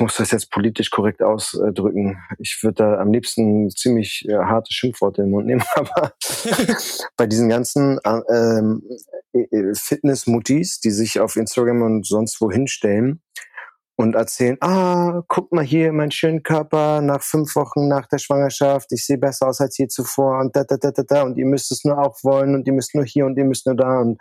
muss 0.02 0.18
das 0.18 0.32
jetzt 0.32 0.52
politisch 0.52 0.90
korrekt 0.90 1.22
ausdrücken. 1.22 2.18
Ich 2.40 2.60
würde 2.64 2.76
da 2.76 3.00
am 3.00 3.12
liebsten 3.12 3.70
ziemlich 3.70 4.26
äh, 4.28 4.34
harte 4.34 4.74
Schimpfworte 4.74 5.22
in 5.22 5.28
den 5.28 5.32
Mund 5.32 5.46
nehmen, 5.46 5.64
aber 5.76 6.14
bei 7.18 7.28
diesen 7.28 7.48
ganzen 7.48 8.00
äh, 8.04 8.20
ähm, 8.30 8.84
äh, 9.34 9.74
Fitness-Muttis, 9.74 10.80
die 10.80 10.92
sich 10.92 11.20
auf 11.20 11.36
Instagram 11.36 11.84
und 11.84 12.06
sonst 12.06 12.42
wo 12.42 12.52
hinstellen 12.52 13.22
und 13.96 14.16
erzählen, 14.16 14.58
ah, 14.62 15.22
guck 15.28 15.52
mal 15.52 15.64
hier, 15.64 15.94
mein 15.94 16.12
schönen 16.12 16.42
Körper 16.42 17.02
nach 17.02 17.22
fünf 17.22 17.56
Wochen 17.56 17.88
nach 17.88 18.08
der 18.08 18.18
Schwangerschaft, 18.18 18.92
ich 18.92 19.06
sehe 19.06 19.20
besser 19.20 19.48
aus 19.48 19.62
als 19.62 19.78
je 19.78 19.88
zuvor 19.88 20.40
und 20.40 20.56
da, 20.56 20.64
da, 20.64 20.78
da, 20.78 20.92
da, 20.92 21.04
da 21.04 21.22
und 21.24 21.38
ihr 21.38 21.46
müsst 21.46 21.72
es 21.72 21.86
nur 21.86 22.00
auch 22.00 22.18
wollen 22.24 22.56
und 22.56 22.66
ihr 22.66 22.74
müsst 22.74 22.96
nur 22.96 23.06
hier 23.06 23.26
und 23.26 23.38
ihr 23.38 23.46
müsst 23.46 23.68
nur 23.68 23.76
da 23.76 24.00
und 24.00 24.20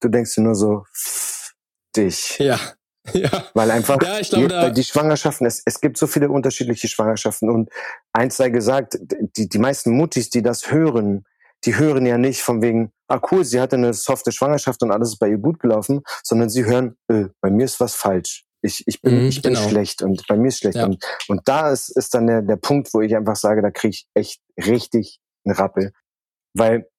du 0.00 0.08
denkst 0.08 0.34
dir 0.34 0.42
nur 0.42 0.56
so, 0.56 0.84
dich. 1.96 2.38
Ja. 2.38 2.58
Ja. 3.12 3.44
Weil 3.54 3.70
einfach 3.70 4.00
ja, 4.02 4.20
glaube, 4.20 4.68
die, 4.68 4.74
die 4.74 4.84
Schwangerschaften, 4.84 5.46
es, 5.46 5.62
es 5.64 5.80
gibt 5.80 5.96
so 5.96 6.06
viele 6.06 6.28
unterschiedliche 6.28 6.88
Schwangerschaften 6.88 7.48
und 7.48 7.70
eins 8.12 8.36
sei 8.36 8.50
gesagt, 8.50 8.98
die, 9.36 9.48
die 9.48 9.58
meisten 9.58 9.92
Muttis, 9.92 10.30
die 10.30 10.42
das 10.42 10.70
hören, 10.70 11.24
die 11.64 11.76
hören 11.76 12.06
ja 12.06 12.18
nicht 12.18 12.42
von 12.42 12.62
wegen, 12.62 12.92
ah 13.08 13.20
cool, 13.30 13.44
sie 13.44 13.60
hatte 13.60 13.76
eine 13.76 13.94
softe 13.94 14.32
Schwangerschaft 14.32 14.82
und 14.82 14.90
alles 14.90 15.10
ist 15.10 15.18
bei 15.18 15.28
ihr 15.28 15.38
gut 15.38 15.60
gelaufen, 15.60 16.02
sondern 16.22 16.50
sie 16.50 16.64
hören, 16.64 16.96
äh, 17.08 17.26
bei 17.40 17.50
mir 17.50 17.64
ist 17.64 17.80
was 17.80 17.94
falsch. 17.94 18.44
Ich, 18.62 18.84
ich 18.86 19.00
bin, 19.00 19.22
mhm, 19.22 19.28
ich 19.28 19.40
bin 19.40 19.54
genau. 19.54 19.68
schlecht 19.68 20.02
und 20.02 20.26
bei 20.26 20.36
mir 20.36 20.48
ist 20.48 20.58
schlecht. 20.58 20.76
Ja. 20.76 20.84
Und, 20.84 21.02
und 21.28 21.40
da 21.46 21.70
ist, 21.70 21.88
ist 21.96 22.14
dann 22.14 22.26
der, 22.26 22.42
der 22.42 22.56
Punkt, 22.56 22.92
wo 22.92 23.00
ich 23.00 23.16
einfach 23.16 23.36
sage, 23.36 23.62
da 23.62 23.70
kriege 23.70 23.94
ich 23.94 24.06
echt 24.14 24.40
richtig 24.58 25.18
einen 25.44 25.56
Rappel. 25.56 25.92
Weil 26.54 26.89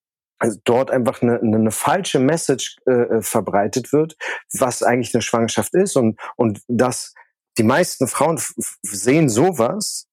also 0.42 0.60
dort 0.64 0.90
einfach 0.90 1.22
eine, 1.22 1.40
eine 1.40 1.72
falsche 1.72 2.20
Message 2.20 2.78
äh, 2.88 2.92
äh, 2.92 3.22
verbreitet 3.22 3.94
wird, 3.94 4.18
was 4.58 4.82
eigentlich 4.82 5.14
eine 5.14 5.22
Schwangerschaft 5.22 5.74
ist 5.76 5.96
und 5.96 6.20
und 6.36 6.62
dass 6.68 7.14
die 7.58 7.64
meisten 7.64 8.08
Frauen 8.08 8.42
sehen 8.82 9.30
sowas 9.30 10.08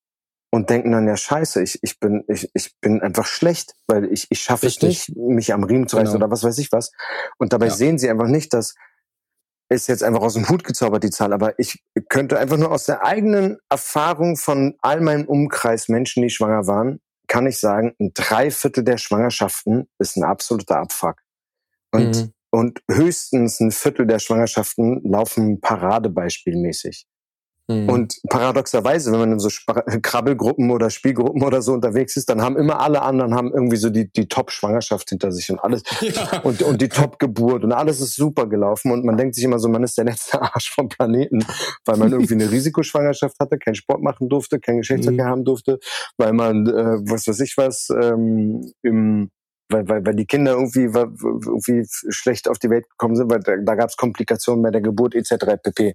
und 0.51 0.69
denken 0.69 0.93
dann 0.93 1.09
ja 1.09 1.17
Scheiße, 1.17 1.63
ich 1.63 1.79
ich 1.83 1.99
bin 1.99 2.25
ich 2.29 2.51
ich 2.53 2.79
bin 2.81 3.01
einfach 3.01 3.25
schlecht, 3.25 3.75
weil 3.87 4.13
ich 4.13 4.27
ich 4.29 4.41
schaffe 4.41 4.67
es 4.67 4.83
nicht, 4.83 5.17
mich 5.17 5.55
am 5.55 5.65
Riemen 5.65 5.89
zu 5.89 5.97
reißen 5.97 6.13
genau. 6.13 6.27
oder 6.27 6.31
was 6.31 6.45
weiß 6.45 6.59
ich 6.59 6.73
was. 6.73 6.93
Und 7.39 7.55
dabei 7.55 7.67
ja. 7.67 7.75
sehen 7.75 7.99
sie 7.99 8.11
einfach 8.11 8.29
nicht, 8.29 8.53
dass 8.53 8.75
ist 9.71 9.87
jetzt 9.87 10.03
einfach 10.03 10.23
aus 10.23 10.35
dem 10.35 10.49
Hut 10.49 10.65
gezaubert, 10.65 11.05
die 11.05 11.11
Zahl, 11.11 11.33
aber 11.33 11.59
ich 11.59 11.83
könnte 12.09 12.39
einfach 12.39 12.57
nur 12.57 12.71
aus 12.71 12.87
der 12.87 13.05
eigenen 13.05 13.59
Erfahrung 13.69 14.37
von 14.37 14.77
all 14.81 15.01
meinem 15.01 15.27
Umkreis 15.27 15.89
Menschen, 15.89 16.23
die 16.23 16.31
schwanger 16.31 16.67
waren, 16.67 17.01
kann 17.29 17.47
ich 17.47 17.61
sagen, 17.61 17.95
ein 18.01 18.13
Dreiviertel 18.15 18.83
der 18.83 18.99
Schwangerschaften 18.99 19.89
ist 19.99 20.17
ein 20.17 20.25
absoluter 20.25 20.79
Abfuck. 20.79 21.23
Und, 21.93 22.17
mhm. 22.17 22.33
und 22.51 22.83
höchstens 22.91 23.61
ein 23.61 23.71
Viertel 23.71 24.07
der 24.07 24.19
Schwangerschaften 24.19 25.01
laufen 25.05 25.61
paradebeispielmäßig. 25.61 27.07
Mhm. 27.71 27.89
Und 27.91 28.21
paradoxerweise, 28.31 29.13
wenn 29.13 29.19
man 29.19 29.33
in 29.33 29.39
so 29.39 29.51
Krabbelgruppen 30.03 30.71
oder 30.71 30.89
Spielgruppen 30.89 31.43
oder 31.43 31.61
so 31.61 31.75
unterwegs 31.75 32.17
ist, 32.17 32.31
dann 32.31 32.41
haben 32.41 32.57
immer 32.57 32.81
alle 32.81 33.03
anderen 33.03 33.35
haben 33.35 33.53
irgendwie 33.53 33.77
so 33.77 33.91
die, 33.91 34.11
die 34.11 34.27
Top-Schwangerschaft 34.27 35.11
hinter 35.11 35.33
sich 35.33 35.51
und 35.51 35.59
alles 35.59 35.83
ja. 36.01 36.41
und, 36.45 36.63
und 36.63 36.81
die 36.81 36.89
Top-Geburt 36.89 37.65
und 37.65 37.73
alles 37.73 38.01
ist 38.01 38.17
super 38.17 38.47
gelaufen 38.47 38.91
und 38.91 39.05
man 39.05 39.19
denkt 39.19 39.35
sich 39.35 39.45
immer 39.45 39.59
so, 39.59 39.69
man 39.69 39.83
ist 39.83 39.99
der 39.99 40.07
letzte 40.07 40.41
Arsch 40.43 40.73
vom 40.75 40.89
Planeten, 40.89 41.45
weil 41.85 41.99
man 41.99 42.13
irgendwie 42.13 42.35
eine 42.35 42.51
Risikoschwangerschaft 42.51 43.39
hatte, 43.39 43.59
keinen 43.59 43.75
Sport 43.75 44.03
machen 44.03 44.31
durfte, 44.31 44.61
kein 44.61 44.79
Geschlechtsverkehr 44.79 45.27
mhm. 45.27 45.31
haben 45.31 45.45
durfte, 45.45 45.79
weil 46.17 46.33
man, 46.33 46.67
äh, 46.67 46.99
was 47.11 47.27
weiß 47.27 47.41
ich 47.41 47.57
was, 47.59 47.89
ähm, 47.91 48.73
im 48.83 49.31
weil, 49.71 49.87
weil, 49.87 50.07
weil 50.07 50.15
die 50.15 50.25
Kinder 50.25 50.53
irgendwie, 50.53 50.85
irgendwie 50.85 51.87
schlecht 52.09 52.49
auf 52.49 52.59
die 52.59 52.71
Welt 52.71 52.89
gekommen 52.89 53.17
sind, 53.17 53.31
weil 53.31 53.41
da, 53.41 53.55
da 53.55 53.75
gab 53.75 53.91
es 53.91 53.99
Komplikationen 53.99 54.63
bei 54.63 54.71
der 54.71 54.81
Geburt 54.81 55.15
etc. 55.15 55.61
pp. 55.63 55.93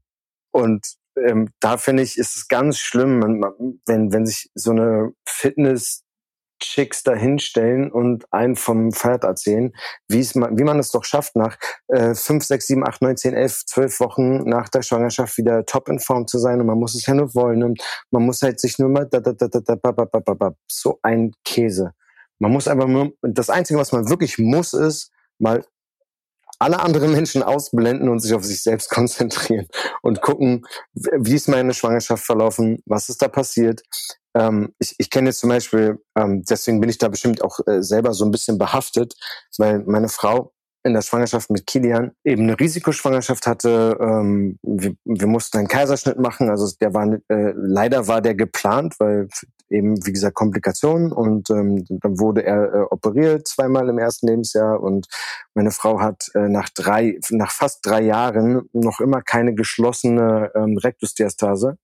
Und 0.52 0.86
ähm, 1.18 1.50
da 1.60 1.78
finde 1.78 2.04
ich, 2.04 2.18
ist 2.18 2.36
es 2.36 2.48
ganz 2.48 2.78
schlimm, 2.78 3.22
wenn, 3.86 4.12
wenn 4.12 4.26
sich 4.26 4.50
so 4.56 4.72
eine 4.72 5.14
Fitness 5.28 6.04
Chicks 6.64 7.04
da 7.04 7.14
hinstellen 7.14 7.92
und 7.92 8.32
einen 8.32 8.56
vom 8.56 8.92
Pferd 8.92 9.26
erzählen, 9.26 9.74
wie 10.08 10.20
es 10.20 10.34
man, 10.34 10.58
wie 10.58 10.64
man 10.64 10.80
es 10.80 10.92
doch 10.92 11.04
schafft, 11.04 11.36
nach 11.36 11.58
äh, 11.88 12.16
5, 12.16 12.44
6, 12.44 12.68
7, 12.68 12.88
8, 12.88 13.02
9, 13.02 13.18
10, 13.18 13.34
11, 13.34 13.66
12 13.66 14.00
Wochen 14.00 14.38
nach 14.50 14.70
der 14.70 14.82
Schwangerschaft 14.82 15.38
wieder 15.38 15.66
top 15.66 15.90
in 15.90 16.00
Form 16.00 16.26
zu 16.26 16.40
sein 16.40 16.62
und 16.62 16.68
man 16.68 16.80
muss 16.80 16.96
es 16.96 17.06
ja 17.06 17.14
nur 17.14 17.36
wollen 17.36 17.64
und 17.64 17.82
man 18.12 18.24
muss 18.24 18.42
halt 18.42 18.60
sich 18.60 18.80
nur 18.80 18.90
mal 18.90 19.06
da, 19.06 19.20
da, 19.20 19.34
da, 19.34 19.48
da, 19.48 19.60
da, 19.60 19.76
ba, 19.76 19.92
ba, 19.92 20.06
ba, 20.06 20.20
ba, 20.20 20.34
ba, 20.34 20.56
so 20.68 21.00
ein 21.04 21.34
Käse. 21.44 21.94
Man 22.40 22.52
muss 22.52 22.68
einfach 22.68 22.88
nur, 22.88 23.14
das 23.22 23.50
Einzige, 23.50 23.80
was 23.80 23.92
man 23.92 24.10
wirklich 24.10 24.38
muss, 24.38 24.74
ist 24.74 25.12
mal 25.40 25.66
alle 26.60 26.80
anderen 26.80 27.12
Menschen 27.12 27.44
ausblenden 27.44 28.10
und 28.10 28.20
sich 28.20 28.34
auf 28.34 28.44
sich 28.44 28.64
selbst 28.64 28.90
konzentrieren 28.90 29.68
und 30.02 30.22
gucken, 30.22 30.66
wie 30.94 31.36
ist 31.36 31.50
meine 31.50 31.74
Schwangerschaft 31.74 32.26
verlaufen, 32.26 32.82
was 32.86 33.10
ist 33.10 33.22
da 33.22 33.28
passiert. 33.28 33.82
Ähm, 34.36 34.74
ich 34.80 34.96
ich 34.98 35.10
kenne 35.10 35.30
jetzt 35.30 35.40
zum 35.40 35.50
Beispiel, 35.50 36.02
ähm, 36.18 36.44
deswegen 36.44 36.80
bin 36.80 36.90
ich 36.90 36.98
da 36.98 37.08
bestimmt 37.08 37.44
auch 37.44 37.60
äh, 37.68 37.84
selber 37.84 38.14
so 38.14 38.26
ein 38.26 38.32
bisschen 38.32 38.58
behaftet, 38.58 39.14
weil 39.58 39.80
meine 39.86 40.10
Frau 40.10 40.54
in 40.84 40.94
der 40.94 41.02
Schwangerschaft 41.02 41.50
mit 41.50 41.66
Kilian 41.66 42.12
eben 42.24 42.44
eine 42.44 42.60
Risikoschwangerschaft 42.60 43.48
hatte. 43.48 43.98
Ähm, 44.02 44.60
wir, 44.62 44.96
wir 45.06 45.28
mussten 45.28 45.58
einen 45.58 45.68
Kaiserschnitt 45.68 46.20
machen. 46.20 46.50
Also 46.50 46.70
der 46.82 46.94
war 46.94 47.08
äh, 47.30 47.54
leider 47.56 48.08
war 48.08 48.22
der 48.22 48.36
geplant, 48.36 48.96
weil 49.00 49.30
eben 49.74 50.06
wie 50.06 50.14
gesagt 50.14 50.36
Komplikationen 50.36 51.12
und 51.12 51.50
ähm, 51.50 51.86
dann 51.90 52.20
wurde 52.20 52.46
er 52.46 52.74
äh, 52.74 52.82
operiert 52.90 53.48
zweimal 53.48 53.90
im 53.90 53.98
ersten 53.98 54.28
Lebensjahr 54.28 54.82
und 54.82 55.08
meine 55.54 55.72
Frau 55.72 56.00
hat 56.00 56.30
äh, 56.36 56.48
nach 56.48 56.70
drei 56.70 57.20
nach 57.32 57.52
fast 57.52 57.86
drei 57.86 58.02
Jahren 58.02 58.70
noch 58.72 59.00
immer 59.00 59.22
keine 59.22 59.54
geschlossene 59.54 60.52
ähm, 60.56 60.78
Rektusdiastase 60.78 61.78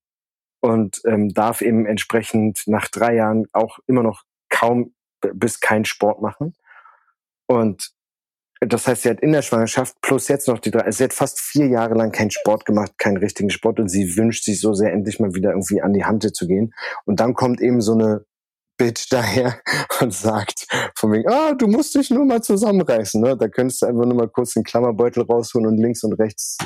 und 0.61 1.01
ähm, 1.05 1.29
darf 1.33 1.61
eben 1.61 1.85
entsprechend 1.85 2.63
nach 2.67 2.87
drei 2.87 3.15
Jahren 3.15 3.47
auch 3.53 3.79
immer 3.87 4.03
noch 4.03 4.23
kaum 4.49 4.93
bis 5.33 5.59
kein 5.59 5.85
Sport 5.85 6.21
machen. 6.21 6.55
Und 7.47 7.91
das 8.59 8.87
heißt, 8.87 9.03
sie 9.03 9.09
hat 9.09 9.21
in 9.21 9.31
der 9.31 9.41
Schwangerschaft 9.41 9.95
plus 10.01 10.27
jetzt 10.27 10.47
noch 10.47 10.59
die 10.59 10.71
drei, 10.71 10.81
also 10.81 10.97
sie 10.97 11.03
hat 11.05 11.13
fast 11.13 11.39
vier 11.39 11.67
Jahre 11.67 11.95
lang 11.95 12.11
keinen 12.11 12.31
Sport 12.31 12.65
gemacht, 12.65 12.97
keinen 12.97 13.17
richtigen 13.17 13.49
Sport 13.49 13.79
und 13.79 13.87
sie 13.87 14.17
wünscht 14.17 14.43
sich 14.43 14.59
so 14.59 14.73
sehr, 14.73 14.91
endlich 14.91 15.19
mal 15.19 15.33
wieder 15.33 15.51
irgendwie 15.51 15.81
an 15.81 15.93
die 15.93 16.03
Hand 16.03 16.35
zu 16.35 16.47
gehen. 16.47 16.73
Und 17.05 17.21
dann 17.21 17.33
kommt 17.33 17.61
eben 17.61 17.81
so 17.81 17.93
eine 17.93 18.25
Bitch 18.77 19.07
daher 19.09 19.59
und 20.01 20.13
sagt 20.13 20.67
von 20.95 21.13
wegen, 21.13 21.29
ah, 21.29 21.53
du 21.53 21.67
musst 21.67 21.95
dich 21.95 22.09
nur 22.09 22.25
mal 22.25 22.41
zusammenreißen, 22.41 23.21
ne? 23.21 23.37
Da 23.37 23.47
könntest 23.47 23.81
du 23.81 23.85
einfach 23.85 24.05
nur 24.05 24.15
mal 24.15 24.29
kurz 24.29 24.53
den 24.53 24.63
Klammerbeutel 24.63 25.23
rausholen 25.23 25.67
und 25.67 25.77
links 25.77 26.03
und 26.03 26.13
rechts 26.13 26.57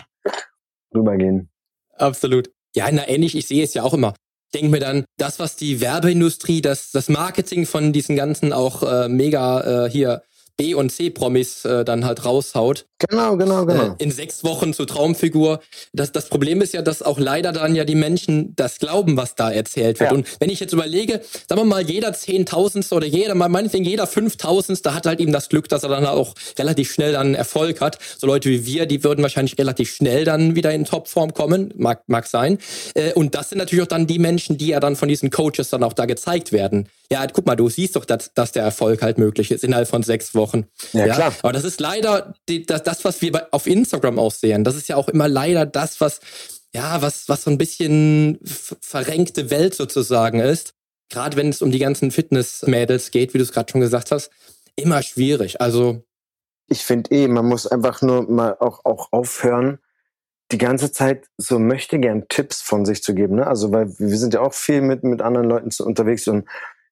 rübergehen. 0.95 1.51
Absolut. 1.97 2.51
Ja, 2.75 2.87
na 2.91 3.07
ähnlich, 3.07 3.35
ich 3.35 3.47
sehe 3.47 3.63
es 3.63 3.73
ja 3.75 3.83
auch 3.83 3.93
immer. 3.93 4.15
Ich 4.51 4.59
denke 4.59 4.71
mir 4.71 4.79
dann, 4.79 5.05
das, 5.17 5.39
was 5.39 5.55
die 5.55 5.81
Werbeindustrie, 5.81 6.61
das, 6.61 6.91
das 6.91 7.09
Marketing 7.09 7.65
von 7.65 7.93
diesen 7.93 8.15
ganzen 8.15 8.53
auch 8.53 8.83
äh, 8.83 9.09
mega 9.09 9.85
äh, 9.85 9.89
hier 9.89 10.23
B- 10.57 10.75
und 10.75 10.91
C-Promis 10.91 11.65
äh, 11.65 11.83
dann 11.83 12.05
halt 12.05 12.25
raushaut. 12.25 12.85
Genau, 13.09 13.35
genau, 13.37 13.65
genau. 13.65 13.95
Äh, 13.99 14.03
in 14.03 14.11
sechs 14.11 14.43
Wochen 14.43 14.73
zur 14.73 14.87
Traumfigur. 14.87 15.59
Das, 15.93 16.11
das 16.11 16.29
Problem 16.29 16.61
ist 16.61 16.73
ja, 16.73 16.81
dass 16.81 17.01
auch 17.01 17.19
leider 17.19 17.51
dann 17.51 17.75
ja 17.75 17.85
die 17.85 17.95
Menschen 17.95 18.55
das 18.55 18.77
glauben, 18.77 19.17
was 19.17 19.35
da 19.35 19.51
erzählt 19.51 19.99
wird. 19.99 20.11
Ja. 20.11 20.15
Und 20.15 20.27
wenn 20.39 20.49
ich 20.49 20.59
jetzt 20.59 20.73
überlege, 20.73 21.21
sagen 21.49 21.61
wir 21.61 21.65
mal, 21.65 21.81
jeder 21.81 22.13
Zehntausendste 22.13 22.95
oder 22.95 23.07
jeder, 23.07 23.35
meinetwegen 23.35 23.83
jeder 23.83 24.07
Fünftausendste 24.07 24.93
hat 24.93 25.05
halt 25.05 25.19
eben 25.19 25.31
das 25.31 25.49
Glück, 25.49 25.67
dass 25.69 25.83
er 25.83 25.89
dann 25.89 26.05
auch 26.05 26.35
relativ 26.57 26.93
schnell 26.93 27.13
dann 27.13 27.33
Erfolg 27.33 27.81
hat. 27.81 27.97
So 28.17 28.27
Leute 28.27 28.49
wie 28.49 28.65
wir, 28.65 28.85
die 28.85 29.03
würden 29.03 29.23
wahrscheinlich 29.23 29.57
relativ 29.57 29.93
schnell 29.93 30.23
dann 30.23 30.55
wieder 30.55 30.71
in 30.71 30.85
Topform 30.85 31.33
kommen, 31.33 31.73
mag, 31.75 32.03
mag 32.07 32.27
sein. 32.27 32.59
Äh, 32.93 33.13
und 33.13 33.35
das 33.35 33.49
sind 33.49 33.57
natürlich 33.57 33.83
auch 33.83 33.87
dann 33.87 34.07
die 34.07 34.19
Menschen, 34.19 34.57
die 34.57 34.67
ja 34.67 34.79
dann 34.79 34.95
von 34.95 35.09
diesen 35.09 35.31
Coaches 35.31 35.69
dann 35.71 35.83
auch 35.83 35.93
da 35.93 36.05
gezeigt 36.05 36.51
werden. 36.51 36.87
Ja, 37.13 37.27
guck 37.27 37.45
mal, 37.45 37.55
du 37.55 37.69
siehst 37.69 37.95
doch, 37.95 38.05
dass, 38.05 38.33
dass 38.33 38.53
der 38.53 38.63
Erfolg 38.63 39.03
halt 39.03 39.19
möglich 39.19 39.51
ist 39.51 39.63
innerhalb 39.63 39.87
von 39.87 40.01
sechs 40.01 40.33
Wochen. 40.33 40.65
Ja, 40.93 41.05
ja? 41.05 41.13
klar. 41.13 41.33
Aber 41.43 41.53
das 41.53 41.63
ist 41.63 41.79
leider 41.79 42.33
die, 42.49 42.65
das, 42.65 42.81
das, 42.81 43.05
was 43.05 43.21
wir 43.21 43.31
bei, 43.31 43.53
auf 43.53 43.67
Instagram 43.67 44.17
auch 44.17 44.31
sehen. 44.31 44.63
Das 44.63 44.75
ist 44.75 44.89
ja 44.89 44.95
auch 44.95 45.09
immer 45.09 45.27
leider 45.27 45.67
das, 45.67 46.01
was, 46.01 46.21
ja, 46.73 47.03
was, 47.03 47.29
was 47.29 47.43
so 47.43 47.51
ein 47.51 47.59
bisschen 47.59 48.39
verrenkte 48.41 49.51
Welt 49.51 49.75
sozusagen 49.75 50.39
ist. 50.39 50.73
Gerade 51.11 51.37
wenn 51.37 51.49
es 51.49 51.61
um 51.61 51.69
die 51.69 51.77
ganzen 51.77 52.09
Fitness-Mädels 52.09 53.11
geht, 53.11 53.35
wie 53.35 53.37
du 53.37 53.43
es 53.43 53.51
gerade 53.51 53.71
schon 53.71 53.81
gesagt 53.81 54.09
hast, 54.09 54.31
immer 54.75 55.03
schwierig. 55.03 55.61
Also. 55.61 56.01
Ich 56.67 56.83
finde 56.83 57.11
eh, 57.11 57.27
man 57.27 57.45
muss 57.45 57.67
einfach 57.67 58.01
nur 58.01 58.27
mal 58.27 58.57
auch, 58.59 58.85
auch 58.85 59.09
aufhören, 59.11 59.77
die 60.51 60.57
ganze 60.57 60.91
Zeit 60.91 61.27
so 61.37 61.59
möchte 61.59 61.99
gern 61.99 62.27
Tipps 62.27 62.63
von 62.63 62.87
sich 62.87 63.03
zu 63.03 63.13
geben. 63.13 63.35
Ne? 63.35 63.45
Also 63.45 63.71
weil 63.71 63.93
wir 63.99 64.17
sind 64.17 64.33
ja 64.33 64.41
auch 64.41 64.55
viel 64.55 64.81
mit, 64.81 65.03
mit 65.03 65.21
anderen 65.21 65.47
Leuten 65.47 65.69
unterwegs 65.83 66.27
und 66.27 66.47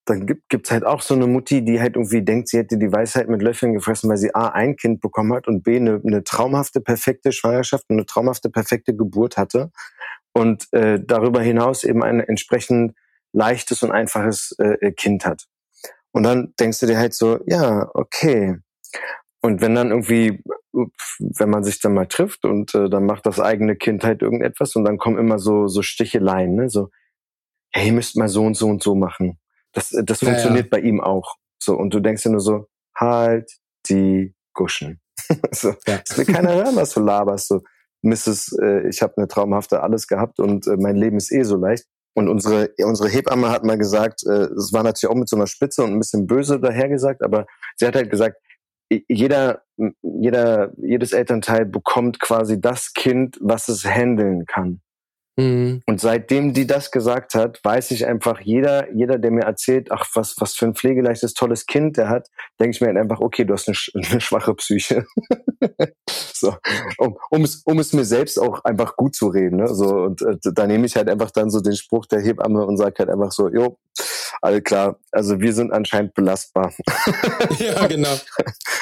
dann 0.06 0.26
gibt 0.26 0.50
gibt's 0.50 0.72
halt 0.72 0.86
auch 0.86 1.02
so 1.02 1.14
eine 1.14 1.28
Mutti, 1.28 1.64
die 1.64 1.80
halt 1.80 1.96
irgendwie 1.96 2.24
denkt, 2.24 2.50
sie 2.50 2.58
hätte 2.58 2.78
die 2.78 2.92
Weisheit 2.92 3.30
mit 3.30 3.42
Löffeln 3.42 3.74
gefressen, 3.74 4.10
weil 4.10 4.18
sie 4.18 4.34
A, 4.34 4.50
ein 4.50 4.76
Kind 4.76 5.00
bekommen 5.00 5.34
hat 5.34 5.48
und 5.48 5.64
B, 5.64 5.78
eine, 5.78 6.02
eine 6.06 6.24
traumhafte, 6.24 6.82
perfekte 6.82 7.32
Schwangerschaft 7.32 7.86
und 7.90 7.98
eine 7.98 8.06
traumhafte, 8.06 8.50
perfekte 8.50 8.96
Geburt 8.96 9.38
hatte 9.38 9.72
und 10.34 10.68
äh, 10.74 11.00
darüber 11.04 11.42
hinaus 11.42 11.84
eben 11.84 12.04
ein 12.04 12.20
entsprechend 12.20 12.96
leichtes 13.34 13.84
und 13.84 13.92
einfaches 13.92 14.56
äh, 14.58 14.92
Kind 14.92 15.26
hat. 15.26 15.48
Und 16.12 16.24
dann 16.24 16.54
denkst 16.60 16.80
du 16.80 16.88
dir 16.88 16.98
halt 16.98 17.14
so, 17.14 17.40
ja, 17.46 17.90
okay. 17.94 18.58
Und 19.42 19.62
wenn 19.62 19.76
dann 19.76 19.90
irgendwie, 19.90 20.44
wenn 20.74 21.50
man 21.50 21.64
sich 21.64 21.80
dann 21.80 21.94
mal 21.94 22.08
trifft 22.08 22.46
und 22.46 22.76
äh, 22.76 22.90
dann 22.90 23.06
macht 23.06 23.26
das 23.26 23.40
eigene 23.40 23.76
Kind 23.76 24.04
halt 24.04 24.22
irgendetwas 24.22 24.76
und 24.76 24.84
dann 24.84 24.98
kommen 24.98 25.18
immer 25.18 25.40
so, 25.40 25.68
so 25.68 25.82
Sticheleien, 25.82 26.56
ne? 26.56 26.70
so, 26.70 26.90
hey, 27.72 27.88
ihr 27.88 27.94
müsst 27.94 28.18
mal 28.18 28.28
so 28.28 28.44
und 28.44 28.56
so 28.56 28.68
und 28.68 28.84
so 28.84 28.96
machen. 28.96 29.40
Das, 29.74 29.90
das 29.90 30.22
ja, 30.22 30.30
funktioniert 30.30 30.66
ja. 30.66 30.70
bei 30.72 30.80
ihm 30.80 31.02
auch. 31.02 31.36
So, 31.62 31.76
und 31.76 31.94
du 31.94 32.00
denkst 32.00 32.24
dir 32.24 32.32
nur 32.32 32.42
so, 32.42 32.68
halt 32.96 33.50
die 33.90 34.36
Guschen. 34.54 35.00
so, 35.52 35.74
ja. 35.88 36.02
Es 36.08 36.18
will 36.18 36.26
keiner 36.26 36.54
hören, 36.54 36.76
was 36.76 36.94
du 36.94 37.02
laberst. 37.02 37.48
So, 37.48 37.62
Mrs., 38.02 38.58
äh, 38.62 38.88
ich 38.90 39.02
habe 39.02 39.14
eine 39.18 39.28
traumhafte 39.28 39.82
alles 39.82 40.08
gehabt 40.08 40.40
und 40.40 40.68
äh, 40.68 40.78
mein 40.78 40.96
Leben 40.96 41.18
ist 41.18 41.32
eh 41.32 41.44
so 41.44 41.56
leicht. 41.56 41.86
Und 42.14 42.28
unsere, 42.28 42.72
unsere 42.84 43.10
Hebamme 43.10 43.50
hat 43.50 43.64
mal 43.64 43.78
gesagt, 43.78 44.24
äh, 44.26 44.50
es 44.58 44.74
war 44.74 44.84
natürlich 44.84 45.12
auch 45.12 45.18
mit 45.18 45.30
so 45.30 45.38
einer 45.38 45.48
Spitze 45.48 45.84
und 45.84 45.92
ein 45.92 46.00
bisschen 46.00 46.28
böse 46.28 46.60
dahergesagt, 46.60 47.24
aber 47.24 47.46
sie 47.78 47.88
hat 47.88 47.96
halt 47.96 48.10
gesagt, 48.10 48.38
jeder, 49.08 49.62
jeder, 50.02 50.74
jedes 50.78 51.14
Elternteil 51.14 51.66
bekommt 51.66 52.20
quasi 52.20 52.60
das 52.60 52.92
Kind, 52.94 53.38
was 53.40 53.70
es 53.70 53.86
handeln 53.86 54.46
kann. 54.46 54.82
Mhm. 55.38 55.82
Und 55.86 56.02
seitdem 56.02 56.54
die 56.54 56.68
das 56.68 56.92
gesagt 56.92 57.36
hat, 57.36 57.60
weiß 57.64 57.92
ich 57.92 58.06
einfach, 58.06 58.42
jeder, 58.42 58.92
jeder, 58.94 59.18
der 59.18 59.32
mir 59.32 59.44
erzählt, 59.44 59.92
ach, 59.92 60.06
was, 60.14 60.36
was 60.40 60.56
für 60.56 60.66
ein 60.66 60.76
pflegeleichtes, 60.76 61.34
tolles 61.34 61.66
Kind 61.66 61.98
der 61.98 62.10
hat, 62.10 62.28
denke 62.60 62.76
ich 62.76 62.82
mir 62.82 62.88
halt 62.88 62.98
einfach, 62.98 63.20
okay, 63.22 63.46
du 63.46 63.54
hast 63.54 63.68
eine, 63.68 63.78
eine 64.12 64.22
schwache 64.22 64.54
Psyche. 64.56 65.06
so, 66.34 66.56
um, 66.98 67.18
um, 67.30 67.44
es, 67.44 67.62
um 67.66 67.80
es 67.80 67.94
mir 67.94 68.06
selbst 68.06 68.40
auch 68.40 68.64
einfach 68.66 68.96
gut 68.98 69.16
zu 69.16 69.28
reden. 69.28 69.58
Ne? 69.58 69.68
So, 69.68 69.88
und 69.88 70.22
äh, 70.22 70.38
da 70.54 70.68
nehme 70.68 70.86
ich 70.86 70.96
halt 70.96 71.10
einfach 71.10 71.32
dann 71.32 71.50
so 71.50 71.62
den 71.62 71.76
Spruch 71.76 72.06
der 72.08 72.22
Hebamme 72.22 72.66
und 72.66 72.78
sage 72.78 72.96
halt 73.00 73.10
einfach 73.10 73.32
so, 73.32 73.50
jo, 73.50 73.78
all 74.42 74.62
klar, 74.62 75.00
also 75.12 75.40
wir 75.40 75.54
sind 75.54 75.72
anscheinend 75.72 76.14
belastbar. 76.14 76.74
ja, 77.60 77.88
genau. 77.88 78.20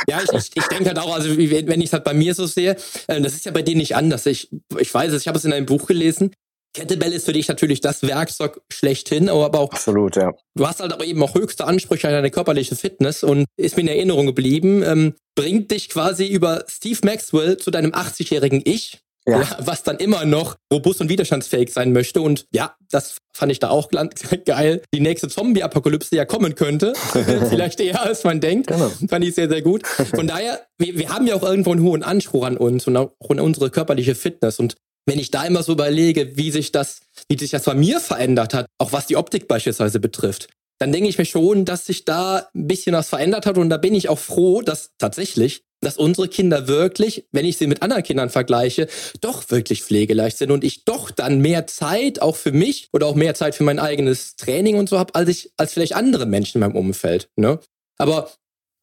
Ja, 0.07 0.21
ich, 0.23 0.31
ich, 0.31 0.51
ich 0.55 0.67
denke 0.67 0.85
halt 0.85 0.99
auch, 0.99 1.13
also 1.13 1.37
wenn 1.37 1.81
ich 1.81 1.87
es 1.87 1.93
halt 1.93 2.03
bei 2.03 2.13
mir 2.13 2.33
so 2.33 2.45
sehe, 2.45 2.75
äh, 3.07 3.21
das 3.21 3.33
ist 3.33 3.45
ja 3.45 3.51
bei 3.51 3.61
denen 3.61 3.79
nicht 3.79 3.95
anders. 3.95 4.25
Ich, 4.25 4.49
ich 4.77 4.93
weiß 4.93 5.11
es, 5.13 5.21
ich 5.21 5.27
habe 5.27 5.37
es 5.37 5.45
in 5.45 5.53
einem 5.53 5.65
Buch 5.65 5.85
gelesen, 5.87 6.31
Kettlebell 6.73 7.13
ist 7.13 7.25
für 7.25 7.33
dich 7.33 7.47
natürlich 7.47 7.81
das 7.81 8.03
Werkzeug 8.03 8.61
schlechthin, 8.71 9.29
aber 9.29 9.59
auch. 9.59 9.71
Absolut, 9.71 10.15
ja. 10.15 10.33
Du 10.55 10.67
hast 10.67 10.79
halt 10.79 10.93
aber 10.93 11.05
eben 11.05 11.21
auch 11.23 11.33
höchste 11.33 11.65
Ansprüche 11.65 12.07
an 12.07 12.13
deine 12.13 12.31
körperliche 12.31 12.75
Fitness 12.75 13.23
und 13.23 13.45
ist 13.57 13.75
mir 13.75 13.83
in 13.83 13.87
Erinnerung 13.87 14.27
geblieben, 14.27 14.83
ähm, 14.83 15.15
bringt 15.35 15.71
dich 15.71 15.89
quasi 15.89 16.27
über 16.27 16.65
Steve 16.67 16.99
Maxwell 17.03 17.57
zu 17.57 17.71
deinem 17.71 17.91
80-jährigen 17.91 18.61
Ich. 18.65 18.99
Ja. 19.27 19.45
was 19.59 19.83
dann 19.83 19.97
immer 19.97 20.25
noch 20.25 20.55
robust 20.73 21.01
und 21.01 21.09
widerstandsfähig 21.09 21.71
sein 21.71 21.91
möchte. 21.91 22.19
Und 22.21 22.47
ja, 22.51 22.73
das 22.89 23.17
fand 23.31 23.51
ich 23.51 23.59
da 23.59 23.69
auch 23.69 23.89
geil. 24.45 24.81
Die 24.91 25.01
nächste 25.01 25.27
Zombie-Apokalypse 25.27 26.15
ja 26.15 26.25
kommen 26.25 26.55
könnte. 26.55 26.93
Vielleicht 27.49 27.79
eher, 27.79 28.01
als 28.01 28.23
man 28.23 28.39
denkt. 28.41 28.67
Genau. 28.67 28.91
Fand 29.07 29.23
ich 29.23 29.35
sehr, 29.35 29.47
sehr 29.47 29.61
gut. 29.61 29.85
Von 29.85 30.25
daher, 30.25 30.65
wir, 30.79 30.97
wir 30.97 31.09
haben 31.09 31.27
ja 31.27 31.35
auch 31.35 31.43
irgendwo 31.43 31.71
einen 31.73 31.83
hohen 31.83 32.01
Anspruch 32.01 32.43
an 32.43 32.57
uns 32.57 32.87
und 32.87 32.97
auch 32.97 33.11
an 33.27 33.39
unsere 33.39 33.69
körperliche 33.69 34.15
Fitness. 34.15 34.57
Und 34.57 34.77
wenn 35.05 35.19
ich 35.19 35.31
da 35.31 35.43
immer 35.43 35.63
so 35.63 35.71
überlege, 35.71 36.37
wie 36.37 36.51
sich 36.51 36.71
das, 36.71 37.01
wie 37.27 37.37
sich 37.37 37.51
das 37.51 37.63
bei 37.63 37.73
mir 37.73 37.99
verändert 37.99 38.53
hat, 38.53 38.67
auch 38.77 38.93
was 38.93 39.07
die 39.07 39.17
Optik 39.17 39.47
beispielsweise 39.47 39.99
betrifft, 39.99 40.49
dann 40.79 40.91
denke 40.91 41.09
ich 41.09 41.17
mir 41.17 41.25
schon, 41.25 41.65
dass 41.65 41.85
sich 41.85 42.05
da 42.05 42.47
ein 42.55 42.67
bisschen 42.67 42.95
was 42.95 43.09
verändert 43.09 43.45
hat 43.45 43.57
und 43.57 43.69
da 43.69 43.77
bin 43.77 43.93
ich 43.93 44.09
auch 44.09 44.19
froh, 44.19 44.61
dass 44.61 44.91
tatsächlich, 44.97 45.63
dass 45.81 45.97
unsere 45.97 46.27
Kinder 46.27 46.67
wirklich, 46.67 47.25
wenn 47.31 47.45
ich 47.45 47.57
sie 47.57 47.67
mit 47.67 47.81
anderen 47.81 48.03
Kindern 48.03 48.29
vergleiche, 48.29 48.87
doch 49.21 49.49
wirklich 49.51 49.83
pflegeleicht 49.83 50.37
sind 50.37 50.51
und 50.51 50.63
ich 50.63 50.85
doch 50.85 51.11
dann 51.11 51.39
mehr 51.39 51.67
Zeit 51.67 52.21
auch 52.21 52.35
für 52.35 52.51
mich 52.51 52.89
oder 52.93 53.07
auch 53.07 53.15
mehr 53.15 53.35
Zeit 53.35 53.55
für 53.55 53.63
mein 53.63 53.79
eigenes 53.79 54.35
Training 54.35 54.77
und 54.77 54.89
so 54.89 54.97
habe, 54.97 55.15
als 55.15 55.29
ich, 55.29 55.51
als 55.57 55.73
vielleicht 55.73 55.95
andere 55.95 56.25
Menschen 56.25 56.57
in 56.57 56.61
meinem 56.61 56.77
Umfeld. 56.77 57.29
Ne? 57.35 57.59
Aber 57.97 58.31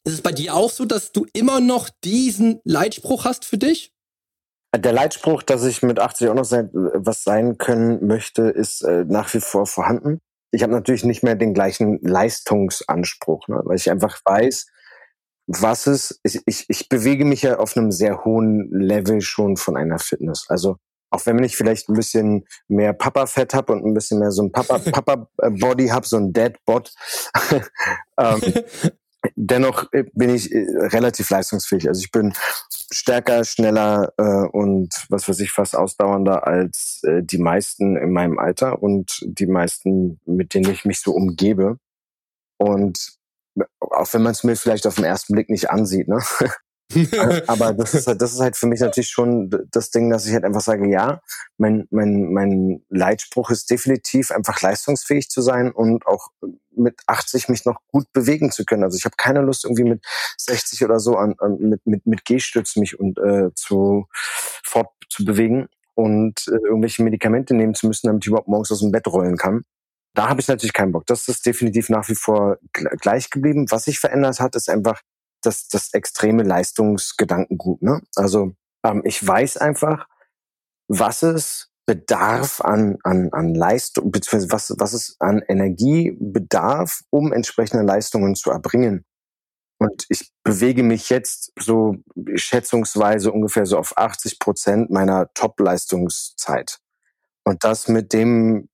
ist 0.05 0.14
es 0.14 0.22
bei 0.22 0.33
dir 0.33 0.55
auch 0.55 0.70
so, 0.70 0.85
dass 0.85 1.12
du 1.12 1.26
immer 1.33 1.61
noch 1.61 1.88
diesen 2.05 2.61
Leitspruch 2.64 3.24
hast 3.24 3.44
für 3.44 3.59
dich? 3.59 3.92
Der 4.74 4.92
Leitspruch, 4.92 5.42
dass 5.42 5.64
ich 5.64 5.83
mit 5.83 5.98
80 5.98 6.29
auch 6.29 6.35
noch 6.35 6.44
sein, 6.44 6.70
was 6.72 7.22
sein 7.22 7.57
können 7.59 8.07
möchte, 8.07 8.42
ist 8.42 8.83
äh, 8.83 9.05
nach 9.07 9.33
wie 9.33 9.40
vor 9.40 9.66
vorhanden. 9.66 10.20
Ich 10.50 10.62
habe 10.62 10.72
natürlich 10.72 11.05
nicht 11.05 11.22
mehr 11.22 11.35
den 11.35 11.55
gleichen 11.55 11.98
Leistungsanspruch, 12.02 13.48
ne, 13.48 13.61
weil 13.64 13.76
ich 13.76 13.90
einfach 13.90 14.20
weiß, 14.24 14.66
was 15.46 15.87
es, 15.87 16.20
ich, 16.24 16.40
ich, 16.46 16.66
ich 16.68 16.88
bewege 16.88 17.24
mich 17.24 17.42
ja 17.42 17.59
auf 17.59 17.76
einem 17.76 17.92
sehr 17.92 18.24
hohen 18.24 18.70
Level 18.70 19.20
schon 19.20 19.57
von 19.57 19.76
einer 19.76 19.98
Fitness. 19.98 20.46
Also 20.48 20.76
auch 21.11 21.24
wenn 21.24 21.42
ich 21.44 21.57
vielleicht 21.57 21.88
ein 21.88 21.94
bisschen 21.94 22.44
mehr 22.68 22.92
Papa-Fett 22.92 23.55
habe 23.55 23.72
und 23.72 23.85
ein 23.85 23.94
bisschen 23.94 24.18
mehr 24.18 24.33
so 24.33 24.42
ein 24.42 24.52
Papa-Body 24.92 25.88
habe, 25.88 26.07
so 26.07 26.16
ein 26.16 26.33
Dead-Bot, 26.33 26.92
ähm, 28.18 28.40
dennoch 29.34 29.92
äh, 29.92 30.04
bin 30.12 30.30
ich 30.30 30.52
äh, 30.52 30.66
relativ 30.88 31.30
leistungsfähig. 31.30 31.88
Also 31.88 32.00
ich 32.00 32.10
bin 32.10 32.34
stärker, 32.92 33.44
schneller 33.44 34.12
äh, 34.18 34.22
und 34.22 35.06
was 35.08 35.28
weiß 35.28 35.40
ich 35.40 35.50
fast 35.50 35.76
ausdauernder 35.76 36.46
als 36.46 37.02
äh, 37.04 37.22
die 37.22 37.38
meisten 37.38 37.96
in 37.96 38.12
meinem 38.12 38.38
Alter 38.38 38.82
und 38.82 39.20
die 39.24 39.46
meisten, 39.46 40.20
mit 40.24 40.54
denen 40.54 40.70
ich 40.70 40.84
mich 40.84 41.00
so 41.00 41.12
umgebe. 41.12 41.78
Und 42.58 43.16
auch 43.80 44.12
wenn 44.12 44.22
man 44.22 44.32
es 44.32 44.44
mir 44.44 44.56
vielleicht 44.56 44.86
auf 44.86 44.96
den 44.96 45.04
ersten 45.04 45.34
Blick 45.34 45.50
nicht 45.50 45.70
ansieht, 45.70 46.08
ne? 46.08 46.20
Aber 47.46 47.72
das 47.72 47.94
ist 47.94 48.07
halt, 48.07 48.22
das 48.22 48.33
ist 48.33 48.40
halt 48.40 48.57
für 48.57 48.66
mich 48.66 48.81
natürlich 48.81 49.11
schon 49.11 49.51
das 49.70 49.90
Ding, 49.90 50.09
dass 50.11 50.27
ich 50.27 50.33
halt 50.33 50.44
einfach 50.44 50.61
sage, 50.61 50.88
ja, 50.88 51.20
mein, 51.59 51.87
mein, 51.90 52.33
mein 52.33 52.85
Leitspruch 52.88 53.51
ist 53.51 53.70
definitiv 53.70 54.31
einfach 54.31 54.61
leistungsfähig 54.62 55.29
zu 55.29 55.42
sein 55.42 55.72
und 55.72 56.07
auch 56.07 56.29
mit 56.77 57.01
80 57.07 57.49
mich 57.49 57.64
noch 57.64 57.81
gut 57.88 58.12
bewegen 58.12 58.53
zu 58.53 58.64
können. 58.64 58.85
Also 58.85 58.96
ich 58.96 59.05
habe 59.05 59.16
keine 59.16 59.40
Lust 59.40 59.64
irgendwie 59.64 59.85
mit 59.85 60.05
60 60.38 60.85
oder 60.85 61.01
so 61.01 61.16
an, 61.16 61.35
an 61.38 61.59
mit, 61.59 61.87
mit, 61.87 62.07
mit 62.07 62.25
Gehstütz 62.25 62.77
mich 62.77 62.99
und 62.99 63.18
äh, 63.18 63.53
zu 63.55 64.07
fort 64.62 64.90
zu 65.09 65.25
bewegen 65.25 65.68
und 65.94 66.46
äh, 66.49 66.66
irgendwelche 66.66 67.03
Medikamente 67.03 67.55
nehmen 67.55 67.75
zu 67.75 67.88
müssen, 67.88 68.07
damit 68.07 68.25
ich 68.25 68.29
überhaupt 68.29 68.49
morgens 68.49 68.70
aus 68.70 68.81
dem 68.81 68.92
Bett 68.92 69.07
rollen 69.09 69.37
kann. 69.37 69.62
Da 70.14 70.29
habe 70.29 70.40
ich 70.40 70.49
natürlich 70.49 70.72
keinen 70.72 70.92
Bock. 70.92 71.07
Das 71.07 71.29
ist 71.29 71.44
definitiv 71.44 71.88
nach 71.88 72.09
wie 72.09 72.14
vor 72.14 72.59
gleich 72.72 73.31
geblieben. 73.31 73.66
Was 73.70 73.85
sich 73.85 73.99
verändert 73.99 74.40
hat, 74.40 74.55
ist 74.55 74.70
einfach 74.70 75.03
das, 75.46 75.68
das 75.68 75.92
extreme 75.94 76.42
Leistungsgedankengut. 76.42 77.82
Ne? 77.82 78.02
Also 78.14 78.52
ähm, 78.85 79.02
ich 79.04 79.26
weiß 79.26 79.56
einfach, 79.59 80.06
was 80.88 81.22
es 81.22 81.70
bedarf 81.87 82.61
an, 82.61 82.98
an, 83.04 83.28
an 83.32 83.54
Leistung, 83.54 84.11
beziehungsweise 84.11 84.52
was, 84.52 84.74
was 84.78 84.92
es 84.92 85.16
an 85.20 85.42
Energie 85.46 86.16
bedarf, 86.20 87.02
um 87.11 87.32
entsprechende 87.32 87.85
Leistungen 87.85 88.35
zu 88.35 88.50
erbringen. 88.50 89.04
Und 89.78 90.06
ich 90.09 90.32
bewege 90.42 90.82
mich 90.82 91.11
jetzt 91.11 91.52
so 91.59 91.96
schätzungsweise 92.35 93.30
ungefähr 93.30 93.66
so 93.66 93.78
auf 93.78 93.96
80 93.96 94.38
Prozent 94.38 94.90
meiner 94.90 95.32
Top-Leistungszeit. 95.35 96.78
Und 97.44 97.62
das 97.62 97.87
mit 97.87 98.12
dem, 98.12 98.68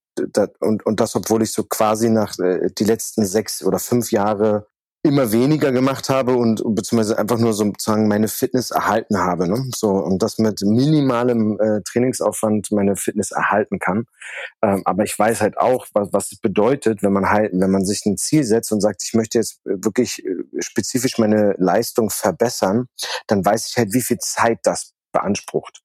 und, 0.61 0.87
und 0.87 1.01
das, 1.01 1.17
obwohl 1.17 1.43
ich 1.43 1.53
so 1.53 1.65
quasi 1.65 2.09
nach 2.09 2.39
äh, 2.39 2.71
die 2.79 2.85
letzten 2.85 3.27
sechs 3.27 3.63
oder 3.65 3.79
fünf 3.79 4.13
Jahre 4.13 4.69
immer 5.05 5.33
weniger 5.33 5.73
gemacht 5.73 6.09
habe 6.09 6.37
und 6.37 6.63
beziehungsweise 6.65 7.19
einfach 7.19 7.39
nur 7.39 7.53
sozusagen 7.53 8.07
meine 8.07 8.29
Fitness 8.29 8.71
erhalten 8.71 9.19
habe. 9.19 9.49
Ne? 9.49 9.69
So 9.75 9.91
und 9.91 10.23
das 10.23 10.39
mit 10.39 10.61
minimalem 10.63 11.59
äh, 11.61 11.81
Trainingsaufwand 11.83 12.71
meine 12.71 12.95
Fitness 12.95 13.33
erhalten 13.33 13.81
kann. 13.81 14.07
Ähm, 14.63 14.83
aber 14.85 15.03
ich 15.03 15.19
weiß 15.19 15.41
halt 15.41 15.59
auch, 15.59 15.87
was, 15.93 16.13
was 16.13 16.33
es 16.33 16.39
bedeutet, 16.39 17.03
wenn 17.03 17.13
man 17.13 17.31
halt, 17.31 17.51
wenn 17.53 17.71
man 17.71 17.85
sich 17.85 18.07
ein 18.07 18.17
Ziel 18.17 18.45
setzt 18.45 18.71
und 18.71 18.81
sagt, 18.81 19.03
ich 19.03 19.15
möchte 19.15 19.39
jetzt 19.39 19.61
wirklich 19.65 20.25
äh, 20.25 20.37
spezifisch 20.61 21.19
meine 21.19 21.55
Leistung 21.59 22.11
verbessern, 22.11 22.87
dann 23.27 23.45
weiß 23.45 23.71
ich 23.71 23.77
halt, 23.77 23.93
wie 23.95 24.03
viel 24.03 24.19
Zeit 24.19 24.61
das 24.63 24.93
beansprucht. 25.11 25.81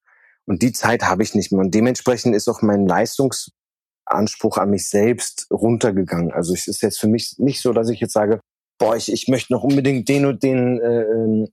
Und 0.45 0.62
die 0.62 0.71
Zeit 0.71 1.03
habe 1.03 1.23
ich 1.23 1.34
nicht 1.34 1.51
mehr. 1.51 1.62
Und 1.62 1.73
dementsprechend 1.73 2.36
ist 2.36 2.47
auch 2.47 2.62
mein 2.62 2.86
Leistungsanspruch 2.86 4.58
an 4.58 4.69
mich 4.69 4.88
selbst 4.88 5.47
runtergegangen. 5.51 6.32
Also 6.32 6.53
es 6.53 6.67
ist 6.67 6.82
jetzt 6.82 7.00
für 7.00 7.08
mich 7.08 7.35
nicht 7.39 7.62
so, 7.62 7.73
dass 7.73 7.89
ich 7.89 8.00
jetzt 8.00 8.13
sage, 8.13 8.39
boah, 8.78 8.96
ich, 8.96 9.12
ich 9.12 9.28
möchte 9.28 9.54
noch 9.54 9.63
unbedingt 9.63 10.08
den 10.10 10.25
und 10.25 10.44
den 10.44 10.80
äh, 10.80 11.02
ähm, 11.02 11.48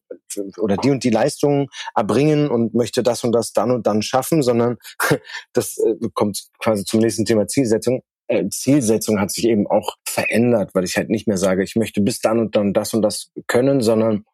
oder 0.58 0.76
die 0.76 0.90
und 0.90 1.04
die 1.04 1.10
Leistungen 1.10 1.68
erbringen 1.94 2.50
und 2.50 2.74
möchte 2.74 3.02
das 3.02 3.24
und 3.24 3.32
das 3.32 3.52
dann 3.52 3.70
und 3.70 3.86
dann 3.86 4.02
schaffen, 4.02 4.42
sondern 4.42 4.76
das 5.52 5.78
äh, 5.78 6.08
kommt 6.12 6.44
quasi 6.58 6.84
zum 6.84 7.00
nächsten 7.00 7.24
Thema 7.24 7.46
Zielsetzung. 7.46 8.02
Äh, 8.26 8.48
Zielsetzung 8.48 9.20
hat 9.20 9.30
sich 9.30 9.44
eben 9.44 9.66
auch 9.66 9.96
verändert, 10.06 10.74
weil 10.74 10.84
ich 10.84 10.96
halt 10.96 11.10
nicht 11.10 11.28
mehr 11.28 11.38
sage, 11.38 11.62
ich 11.62 11.76
möchte 11.76 12.00
bis 12.00 12.20
dann 12.20 12.38
und 12.38 12.56
dann 12.56 12.72
das 12.72 12.94
und 12.94 13.02
das 13.02 13.30
können, 13.46 13.80
sondern 13.80 14.24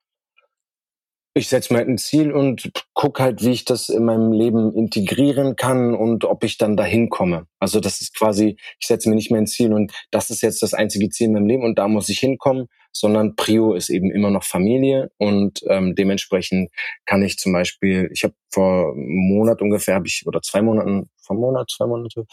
ich 1.32 1.48
setze 1.48 1.72
mir 1.72 1.78
halt 1.78 1.88
ein 1.88 1.98
Ziel 1.98 2.32
und 2.32 2.72
gucke 2.92 3.22
halt, 3.22 3.44
wie 3.44 3.52
ich 3.52 3.64
das 3.64 3.88
in 3.88 4.04
meinem 4.04 4.32
Leben 4.32 4.74
integrieren 4.74 5.54
kann 5.54 5.94
und 5.94 6.24
ob 6.24 6.42
ich 6.42 6.58
dann 6.58 6.76
dahin 6.76 7.08
komme. 7.08 7.46
Also 7.60 7.78
das 7.78 8.00
ist 8.00 8.16
quasi, 8.16 8.56
ich 8.80 8.86
setze 8.86 9.08
mir 9.08 9.14
nicht 9.14 9.30
mehr 9.30 9.40
ein 9.40 9.46
Ziel 9.46 9.72
und 9.72 9.92
das 10.10 10.30
ist 10.30 10.42
jetzt 10.42 10.62
das 10.62 10.74
einzige 10.74 11.08
Ziel 11.08 11.28
in 11.28 11.34
meinem 11.34 11.46
Leben 11.46 11.62
und 11.62 11.78
da 11.78 11.86
muss 11.86 12.08
ich 12.08 12.18
hinkommen, 12.18 12.66
sondern 12.92 13.36
Prio 13.36 13.74
ist 13.74 13.90
eben 13.90 14.10
immer 14.10 14.30
noch 14.30 14.44
Familie 14.44 15.10
und 15.18 15.60
ähm, 15.68 15.94
dementsprechend 15.94 16.70
kann 17.06 17.22
ich 17.22 17.38
zum 17.38 17.52
Beispiel, 17.52 18.10
ich 18.12 18.24
habe 18.24 18.34
vor 18.50 18.92
einem 18.92 19.28
Monat 19.28 19.62
ungefähr, 19.62 19.94
habe 19.94 20.06
ich 20.06 20.24
oder 20.26 20.40
zwei 20.42 20.62
Monaten, 20.62 21.10
vor 21.22 21.34
einem 21.34 21.40
Monat, 21.40 21.70
zwei 21.70 21.86
Monate, 21.86 22.24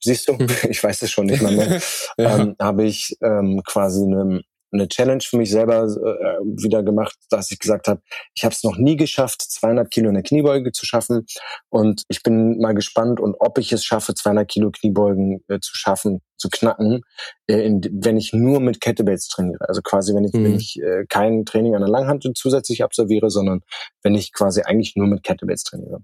siehst 0.00 0.28
du, 0.28 0.34
mhm. 0.34 0.46
ich 0.68 0.82
weiß 0.82 1.02
es 1.02 1.10
schon 1.10 1.26
nicht 1.26 1.42
mehr, 1.42 1.50
mehr 1.52 1.80
ja. 2.18 2.38
ähm, 2.38 2.56
habe 2.60 2.84
ich 2.84 3.16
ähm, 3.22 3.62
quasi 3.64 4.04
eine 4.04 4.42
eine 4.78 4.88
Challenge 4.88 5.22
für 5.22 5.36
mich 5.36 5.50
selber 5.50 5.84
äh, 5.84 6.44
wieder 6.44 6.82
gemacht, 6.82 7.16
dass 7.30 7.50
ich 7.50 7.58
gesagt 7.58 7.88
habe, 7.88 8.00
ich 8.34 8.44
habe 8.44 8.54
es 8.54 8.62
noch 8.62 8.76
nie 8.76 8.96
geschafft, 8.96 9.42
200 9.42 9.90
Kilo 9.90 10.08
in 10.08 10.14
der 10.14 10.22
Kniebeuge 10.22 10.72
zu 10.72 10.86
schaffen 10.86 11.26
und 11.68 12.02
ich 12.08 12.22
bin 12.22 12.58
mal 12.58 12.74
gespannt 12.74 13.20
und 13.20 13.34
ob 13.38 13.58
ich 13.58 13.72
es 13.72 13.84
schaffe, 13.84 14.14
200 14.14 14.48
Kilo 14.48 14.70
Kniebeugen 14.70 15.42
äh, 15.48 15.58
zu 15.60 15.74
schaffen, 15.76 16.20
zu 16.36 16.48
knacken, 16.48 17.02
äh, 17.46 17.60
in, 17.64 17.80
wenn 17.92 18.16
ich 18.16 18.32
nur 18.32 18.60
mit 18.60 18.80
Kettlebells 18.80 19.28
trainiere. 19.28 19.68
Also 19.68 19.80
quasi, 19.82 20.14
wenn 20.14 20.24
ich, 20.24 20.32
mhm. 20.32 20.44
wenn 20.44 20.54
ich 20.56 20.80
äh, 20.80 21.04
kein 21.08 21.44
Training 21.44 21.74
an 21.74 21.80
der 21.80 21.90
Langhantel 21.90 22.32
zusätzlich 22.34 22.84
absolviere, 22.84 23.30
sondern 23.30 23.60
wenn 24.02 24.14
ich 24.14 24.32
quasi 24.32 24.62
eigentlich 24.62 24.96
nur 24.96 25.06
mit 25.06 25.22
Kettlebells 25.22 25.64
trainiere 25.64 26.00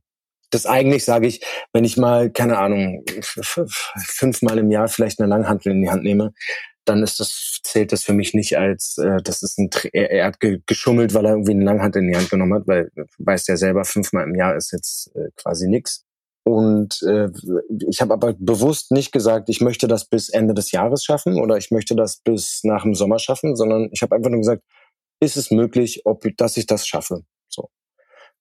das 0.52 0.66
eigentlich 0.66 1.04
sage 1.04 1.26
ich, 1.26 1.40
wenn 1.72 1.84
ich 1.84 1.96
mal, 1.96 2.30
keine 2.30 2.58
Ahnung, 2.58 3.04
fünfmal 3.22 4.58
im 4.58 4.70
Jahr 4.70 4.88
vielleicht 4.88 5.18
eine 5.18 5.28
Langhantel 5.28 5.72
in 5.72 5.82
die 5.82 5.90
Hand 5.90 6.04
nehme, 6.04 6.32
dann 6.85 7.03
ist 7.03 7.20
das, 7.20 7.61
zählt 7.62 7.93
das 7.93 8.03
für 8.03 8.12
mich 8.12 8.35
nicht 8.35 8.59
als, 8.59 8.99
äh, 8.99 9.22
das 9.22 9.43
ist 9.43 9.59
ein, 9.59 9.70
er, 9.93 10.11
er 10.11 10.26
hat 10.26 10.41
ge, 10.41 10.61
geschummelt, 10.66 11.14
weil 11.14 11.24
er 11.24 11.33
irgendwie 11.33 11.53
eine 11.53 11.64
Langhand 11.64 11.97
in 11.97 12.09
die 12.09 12.16
Hand 12.16 12.30
genommen 12.30 12.55
hat, 12.55 12.66
weil 12.66 12.91
weiß 13.18 13.45
der 13.45 13.57
selber, 13.57 13.85
fünfmal 13.85 14.24
im 14.24 14.35
Jahr 14.35 14.57
ist 14.57 14.72
jetzt 14.72 15.14
äh, 15.14 15.30
quasi 15.37 15.68
nix. 15.68 16.05
Und 16.45 17.03
äh, 17.03 17.28
ich 17.89 18.01
habe 18.01 18.12
aber 18.12 18.35
bewusst 18.37 18.91
nicht 18.91 19.12
gesagt, 19.12 19.49
ich 19.49 19.61
möchte 19.61 19.87
das 19.87 20.07
bis 20.07 20.28
Ende 20.28 20.55
des 20.55 20.72
Jahres 20.72 21.05
schaffen 21.05 21.41
oder 21.41 21.57
ich 21.57 21.70
möchte 21.70 21.95
das 21.95 22.16
bis 22.16 22.61
nach 22.64 22.83
dem 22.83 22.95
Sommer 22.95 23.20
schaffen, 23.20 23.55
sondern 23.55 23.89
ich 23.93 24.03
habe 24.03 24.16
einfach 24.16 24.30
nur 24.30 24.41
gesagt, 24.41 24.62
ist 25.20 25.37
es 25.37 25.53
möglich, 25.53 26.03
ob 26.05 26.24
dass 26.37 26.57
ich 26.57 26.66
das 26.66 26.87
schaffe? 26.87 27.22
So. 27.49 27.68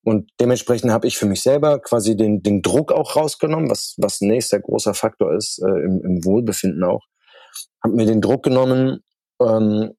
Und 0.03 0.31
dementsprechend 0.39 0.91
habe 0.91 1.05
ich 1.05 1.15
für 1.15 1.27
mich 1.27 1.43
selber 1.43 1.79
quasi 1.79 2.17
den, 2.17 2.41
den 2.41 2.63
Druck 2.63 2.91
auch 2.91 3.15
rausgenommen, 3.15 3.69
was, 3.69 3.93
was 3.99 4.21
nächster 4.21 4.59
großer 4.59 4.95
Faktor 4.95 5.35
ist, 5.35 5.59
äh, 5.59 5.69
im, 5.69 6.01
im 6.03 6.25
Wohlbefinden 6.25 6.83
auch 6.83 7.05
habe 7.83 7.95
mir 7.95 8.05
den 8.05 8.21
Druck 8.21 8.43
genommen, 8.43 9.03
ähm, 9.41 9.93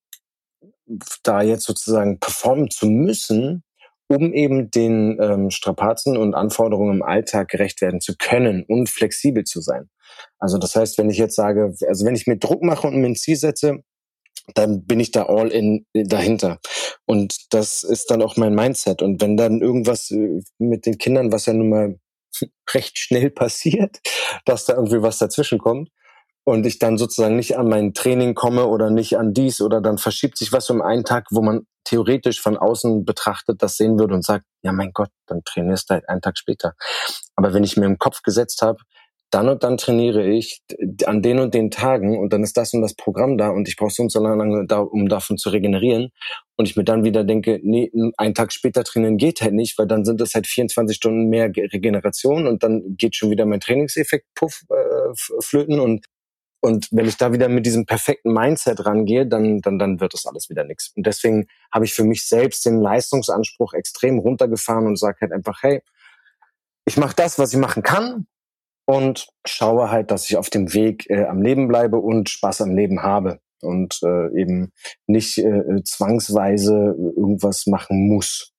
da 1.23 1.43
jetzt 1.43 1.65
sozusagen 1.65 2.19
performen 2.19 2.71
zu 2.71 2.87
müssen, 2.87 3.65
um 4.09 4.33
eben 4.33 4.71
den 4.71 5.19
ähm, 5.21 5.51
Strapazen 5.51 6.17
und 6.17 6.35
Anforderungen 6.35 6.97
im 6.97 7.03
Alltag 7.03 7.49
gerecht 7.49 7.81
werden 7.81 8.01
zu 8.01 8.15
können 8.17 8.65
und 8.67 8.91
flexibel 8.91 9.45
zu 9.45 9.61
sein. 9.61 9.89
Also 10.39 10.59
das 10.59 10.77
heißt, 10.77 10.99
wenn 10.99 11.11
ich 11.11 11.17
jetzt 11.17 11.37
sage, 11.37 11.75
also 11.89 12.05
wenn 12.05 12.15
ich 12.15 12.27
mir 12.27 12.37
Druck 12.37 12.63
mache 12.63 12.87
und 12.87 13.01
mir 13.01 13.07
ein 13.07 13.17
Ziel 13.17 13.37
setze, 13.37 13.83
dann 14.55 14.85
bin 14.85 15.01
ich 15.01 15.13
da 15.13 15.27
all 15.27 15.49
in 15.49 15.87
dahinter. 15.95 16.59
Und 17.07 17.55
das 17.55 17.85
ist 17.85 18.11
dann 18.11 18.23
auch 18.23 18.37
mein 18.37 18.55
Mindset. 18.55 19.03
Und 19.03 19.21
wenn 19.21 19.37
dann 19.37 19.61
irgendwas 19.61 20.11
äh, 20.11 20.41
mit 20.59 20.87
den 20.87 20.99
Kindern, 20.99 21.33
was 21.33 21.47
ja 21.47 21.53
nun 21.53 21.69
mal 21.69 21.99
recht 22.75 22.99
schnell 22.99 23.31
passiert, 23.31 24.01
dass 24.45 24.65
da 24.65 24.75
irgendwie 24.75 25.03
was 25.03 25.19
dazwischen 25.19 25.59
kommt, 25.59 25.91
und 26.45 26.67
ich 26.67 26.79
dann 26.79 26.99
sozusagen 26.99 27.37
nicht 27.37 27.57
an 27.57 27.69
mein 27.69 27.95
Training 27.95 28.35
komme 28.35 28.67
oder 28.67 28.91
nicht 28.91 29.17
an 29.17 29.33
dies 29.33 29.61
oder 29.61 29.81
dann 29.81 29.99
verschiebt 29.99 30.37
sich 30.37 30.53
was 30.53 30.69
um 30.71 30.83
einen 30.83 31.05
Tag, 31.05 31.27
wo 31.31 31.41
man 31.41 31.67
theoretisch 31.85 32.41
von 32.41 32.57
außen 32.57 33.05
betrachtet 33.05 33.63
das 33.63 33.77
sehen 33.77 33.99
würde 33.99 34.15
und 34.15 34.25
sagt, 34.25 34.45
ja 34.63 34.73
mein 34.73 34.93
Gott, 34.93 35.11
dann 35.27 35.43
trainierst 35.45 35.91
du 35.91 35.95
halt 35.95 36.09
einen 36.09 36.21
Tag 36.21 36.39
später. 36.39 36.75
Aber 37.37 37.55
wenn 37.55 37.65
ich 37.65 37.77
mir 37.77 37.87
im 37.87 37.99
Kopf 37.99 38.23
gesetzt 38.23 38.63
habe, 38.63 38.79
dann 39.33 39.49
und 39.49 39.63
dann 39.63 39.79
trainiere 39.79 40.29
ich 40.29 40.61
an 41.07 41.23
den 41.23 41.39
und 41.39 41.55
den 41.55 41.71
Tagen 41.71 42.19
und 42.19 42.35
dann 42.35 42.43
ist 42.43 42.57
das 42.59 42.75
und 42.75 42.83
das 42.83 42.95
Programm 42.95 43.39
da 43.39 43.49
und 43.49 43.67
ich 43.67 43.77
brauche 43.77 43.91
so 43.91 44.03
und 44.03 44.13
so 44.13 44.23
lange, 44.23 44.67
da, 44.67 44.81
um 44.81 45.09
davon 45.09 45.39
zu 45.39 45.49
regenerieren 45.49 46.11
und 46.57 46.69
ich 46.69 46.77
mir 46.77 46.85
dann 46.85 47.03
wieder 47.03 47.25
denke, 47.25 47.59
nee, 47.63 47.91
einen 48.19 48.35
Tag 48.35 48.53
später 48.53 48.85
trainieren 48.85 49.17
geht 49.17 49.41
halt 49.41 49.55
nicht, 49.55 49.79
weil 49.79 49.87
dann 49.87 50.05
sind 50.05 50.21
es 50.21 50.35
halt 50.35 50.47
24 50.47 50.95
Stunden 50.95 51.31
mehr 51.31 51.47
Regeneration 51.47 52.47
und 52.47 52.63
dann 52.63 52.95
geht 52.99 53.17
schon 53.17 53.31
wieder 53.31 53.47
mein 53.47 53.61
Trainingseffekt 53.61 54.27
puff 54.35 54.65
äh, 54.69 55.15
flöten 55.41 55.81
und 55.81 56.05
und 56.65 56.89
wenn 56.93 57.07
ich 57.07 57.17
da 57.17 57.33
wieder 57.33 57.49
mit 57.49 57.67
diesem 57.67 57.87
perfekten 57.87 58.33
Mindset 58.33 58.87
rangehe, 58.87 59.27
dann, 59.27 59.61
dann, 59.61 59.81
dann 59.81 59.99
wird 59.99 60.15
das 60.15 60.27
alles 60.27 60.49
wieder 60.49 60.63
nichts. 60.63 60.93
Und 60.95 61.05
deswegen 61.07 61.49
habe 61.73 61.85
ich 61.85 61.93
für 61.93 62.05
mich 62.05 62.29
selbst 62.29 62.65
den 62.65 62.81
Leistungsanspruch 62.81 63.75
extrem 63.75 64.21
runtergefahren 64.21 64.87
und 64.87 64.97
sage 64.97 65.19
halt 65.23 65.33
einfach, 65.33 65.61
hey, 65.63 65.83
ich 66.85 66.97
mache 66.97 67.17
das, 67.17 67.39
was 67.41 67.53
ich 67.53 67.59
machen 67.59 67.83
kann 67.83 68.27
und 68.87 69.27
schaue 69.45 69.91
halt, 69.91 70.13
dass 70.13 70.31
ich 70.31 70.37
auf 70.37 70.51
dem 70.51 70.73
Weg 70.73 71.11
äh, 71.11 71.25
am 71.25 71.43
Leben 71.43 71.67
bleibe 71.67 71.99
und 71.99 72.31
Spaß 72.31 72.61
am 72.61 72.77
Leben 72.77 73.03
habe 73.03 73.41
und 73.61 73.99
äh, 74.05 74.41
eben 74.41 74.73
nicht 75.09 75.39
äh, 75.39 75.83
zwangsweise 75.83 76.95
irgendwas 76.97 77.67
machen 77.67 78.07
muss. 78.07 78.53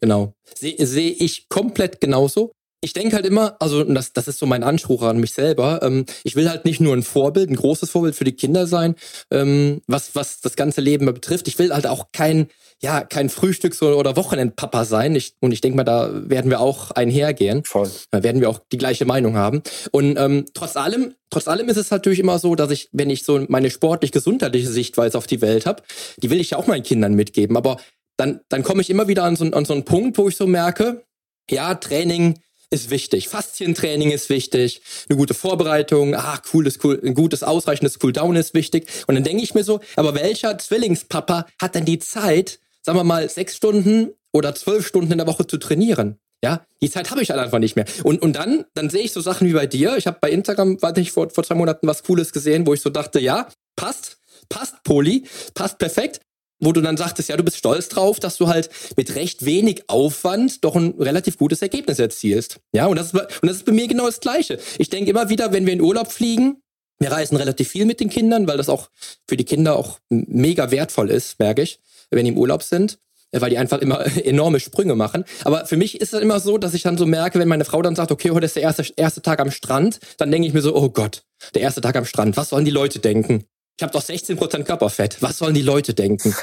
Genau. 0.00 0.34
Sehe 0.54 0.76
seh 0.86 1.08
ich 1.08 1.48
komplett 1.48 2.02
genauso 2.02 2.52
ich 2.84 2.92
denke 2.92 3.14
halt 3.14 3.24
immer, 3.24 3.56
also 3.60 3.84
das, 3.84 4.12
das 4.12 4.26
ist 4.26 4.40
so 4.40 4.46
mein 4.46 4.64
Anspruch 4.64 5.02
an 5.02 5.18
mich 5.18 5.32
selber. 5.32 5.80
Ähm, 5.82 6.04
ich 6.24 6.34
will 6.34 6.50
halt 6.50 6.64
nicht 6.64 6.80
nur 6.80 6.94
ein 6.94 7.04
Vorbild, 7.04 7.48
ein 7.48 7.56
großes 7.56 7.88
Vorbild 7.88 8.16
für 8.16 8.24
die 8.24 8.32
Kinder 8.32 8.66
sein, 8.66 8.96
ähm, 9.30 9.82
was, 9.86 10.16
was 10.16 10.40
das 10.40 10.56
ganze 10.56 10.80
Leben 10.80 11.06
betrifft. 11.06 11.46
Ich 11.46 11.60
will 11.60 11.72
halt 11.72 11.86
auch 11.86 12.08
kein, 12.12 12.48
ja, 12.82 13.02
kein 13.02 13.30
Frühstücks- 13.30 13.80
oder 13.82 14.16
Wochenendpapa 14.16 14.84
sein. 14.84 15.14
Ich, 15.14 15.34
und 15.38 15.52
ich 15.52 15.60
denke 15.60 15.76
mal, 15.76 15.84
da 15.84 16.10
werden 16.28 16.50
wir 16.50 16.58
auch 16.58 16.90
einhergehen. 16.90 17.62
Voll. 17.64 17.88
Da 18.10 18.24
werden 18.24 18.40
wir 18.40 18.50
auch 18.50 18.58
die 18.72 18.78
gleiche 18.78 19.04
Meinung 19.04 19.36
haben. 19.36 19.62
Und 19.92 20.18
ähm, 20.18 20.46
trotz 20.52 20.76
allem, 20.76 21.14
trotz 21.30 21.46
allem 21.46 21.68
ist 21.68 21.76
es 21.76 21.92
natürlich 21.92 22.18
immer 22.18 22.40
so, 22.40 22.56
dass 22.56 22.72
ich, 22.72 22.88
wenn 22.90 23.10
ich 23.10 23.22
so 23.22 23.46
meine 23.48 23.70
sportlich-gesundheitliche 23.70 24.68
Sichtweise 24.68 25.18
auf 25.18 25.28
die 25.28 25.40
Welt 25.40 25.66
habe, 25.66 25.84
die 26.16 26.30
will 26.30 26.40
ich 26.40 26.50
ja 26.50 26.58
auch 26.58 26.66
meinen 26.66 26.82
Kindern 26.82 27.14
mitgeben. 27.14 27.56
Aber 27.56 27.76
dann, 28.16 28.40
dann 28.48 28.64
komme 28.64 28.82
ich 28.82 28.90
immer 28.90 29.06
wieder 29.06 29.22
an 29.22 29.36
so, 29.36 29.44
an 29.44 29.64
so 29.64 29.72
einen 29.72 29.84
Punkt, 29.84 30.18
wo 30.18 30.28
ich 30.28 30.36
so 30.36 30.48
merke, 30.48 31.04
ja, 31.48 31.74
Training 31.74 32.40
ist 32.72 32.90
wichtig. 32.90 33.28
Faszientraining 33.28 34.10
ist 34.10 34.30
wichtig. 34.30 34.80
Eine 35.08 35.18
gute 35.18 35.34
Vorbereitung, 35.34 36.14
ah, 36.14 36.40
cool, 36.52 36.66
ist 36.66 36.82
cool, 36.84 37.00
ein 37.04 37.14
gutes, 37.14 37.42
ausreichendes 37.42 37.98
Cooldown 37.98 38.36
ist 38.36 38.54
wichtig. 38.54 38.88
Und 39.06 39.14
dann 39.14 39.24
denke 39.24 39.42
ich 39.42 39.54
mir 39.54 39.62
so, 39.62 39.80
aber 39.96 40.14
welcher 40.14 40.56
Zwillingspapa 40.58 41.46
hat 41.60 41.74
denn 41.74 41.84
die 41.84 41.98
Zeit, 41.98 42.58
sagen 42.80 42.98
wir 42.98 43.04
mal, 43.04 43.28
sechs 43.28 43.56
Stunden 43.56 44.12
oder 44.32 44.54
zwölf 44.54 44.86
Stunden 44.86 45.12
in 45.12 45.18
der 45.18 45.26
Woche 45.26 45.46
zu 45.46 45.58
trainieren? 45.58 46.18
Ja, 46.42 46.66
die 46.80 46.90
Zeit 46.90 47.10
habe 47.12 47.22
ich 47.22 47.30
halt 47.30 47.38
einfach 47.38 47.60
nicht 47.60 47.76
mehr. 47.76 47.84
Und, 48.02 48.20
und 48.20 48.32
dann, 48.34 48.64
dann 48.74 48.90
sehe 48.90 49.02
ich 49.02 49.12
so 49.12 49.20
Sachen 49.20 49.46
wie 49.46 49.52
bei 49.52 49.66
dir. 49.66 49.96
Ich 49.96 50.08
habe 50.08 50.18
bei 50.20 50.30
Instagram, 50.30 50.82
warte 50.82 51.00
ich, 51.00 51.12
vor, 51.12 51.30
vor 51.30 51.44
zwei 51.44 51.54
Monaten 51.54 51.86
was 51.86 52.02
Cooles 52.02 52.32
gesehen, 52.32 52.66
wo 52.66 52.74
ich 52.74 52.80
so 52.80 52.90
dachte, 52.90 53.20
ja, 53.20 53.48
passt, 53.76 54.18
passt 54.48 54.82
Poli, 54.82 55.24
passt 55.54 55.78
perfekt 55.78 56.20
wo 56.62 56.72
du 56.72 56.80
dann 56.80 56.96
sagtest, 56.96 57.28
ja, 57.28 57.36
du 57.36 57.42
bist 57.42 57.56
stolz 57.56 57.88
drauf, 57.88 58.20
dass 58.20 58.36
du 58.38 58.48
halt 58.48 58.70
mit 58.96 59.14
recht 59.16 59.44
wenig 59.44 59.84
Aufwand 59.88 60.64
doch 60.64 60.76
ein 60.76 60.94
relativ 60.98 61.36
gutes 61.36 61.60
Ergebnis 61.60 61.98
erzielst. 61.98 62.60
Ja, 62.72 62.86
und 62.86 62.96
das 62.96 63.08
ist, 63.08 63.14
und 63.14 63.48
das 63.48 63.58
ist 63.58 63.66
bei 63.66 63.72
mir 63.72 63.88
genau 63.88 64.06
das 64.06 64.20
Gleiche. 64.20 64.58
Ich 64.78 64.88
denke 64.88 65.10
immer 65.10 65.28
wieder, 65.28 65.52
wenn 65.52 65.66
wir 65.66 65.72
in 65.72 65.80
Urlaub 65.80 66.12
fliegen, 66.12 66.62
wir 67.00 67.10
reisen 67.10 67.36
relativ 67.36 67.68
viel 67.68 67.84
mit 67.84 67.98
den 67.98 68.08
Kindern, 68.08 68.46
weil 68.46 68.56
das 68.56 68.68
auch 68.68 68.88
für 69.28 69.36
die 69.36 69.44
Kinder 69.44 69.76
auch 69.76 69.98
mega 70.08 70.70
wertvoll 70.70 71.10
ist, 71.10 71.38
merke 71.40 71.62
ich, 71.62 71.80
wenn 72.10 72.24
die 72.24 72.30
im 72.30 72.38
Urlaub 72.38 72.62
sind 72.62 72.98
weil 73.40 73.50
die 73.50 73.58
einfach 73.58 73.78
immer 73.78 74.04
enorme 74.26 74.60
Sprünge 74.60 74.94
machen. 74.94 75.24
Aber 75.44 75.66
für 75.66 75.76
mich 75.76 76.00
ist 76.00 76.12
es 76.12 76.20
immer 76.20 76.38
so, 76.38 76.58
dass 76.58 76.74
ich 76.74 76.82
dann 76.82 76.98
so 76.98 77.06
merke, 77.06 77.38
wenn 77.38 77.48
meine 77.48 77.64
Frau 77.64 77.80
dann 77.80 77.96
sagt, 77.96 78.12
okay, 78.12 78.30
heute 78.30 78.46
ist 78.46 78.56
der 78.56 78.62
erste, 78.62 78.84
erste 78.96 79.22
Tag 79.22 79.40
am 79.40 79.50
Strand, 79.50 80.00
dann 80.18 80.30
denke 80.30 80.46
ich 80.46 80.54
mir 80.54 80.60
so, 80.60 80.76
oh 80.76 80.90
Gott, 80.90 81.22
der 81.54 81.62
erste 81.62 81.80
Tag 81.80 81.96
am 81.96 82.04
Strand, 82.04 82.36
was 82.36 82.50
sollen 82.50 82.66
die 82.66 82.70
Leute 82.70 82.98
denken? 82.98 83.46
Ich 83.78 83.82
habe 83.82 83.92
doch 83.92 84.02
16% 84.02 84.64
Körperfett. 84.64 85.16
Was 85.20 85.38
sollen 85.38 85.54
die 85.54 85.62
Leute 85.62 85.94
denken? 85.94 86.34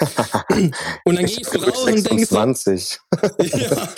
und 1.06 1.16
dann 1.16 1.26
gehe 1.26 1.38
ich 1.40 1.48
so 1.48 1.60
raus 1.60 1.84
und 1.84 2.10
denke 2.10 2.26
so, 2.26 2.36
ja, 2.38 3.90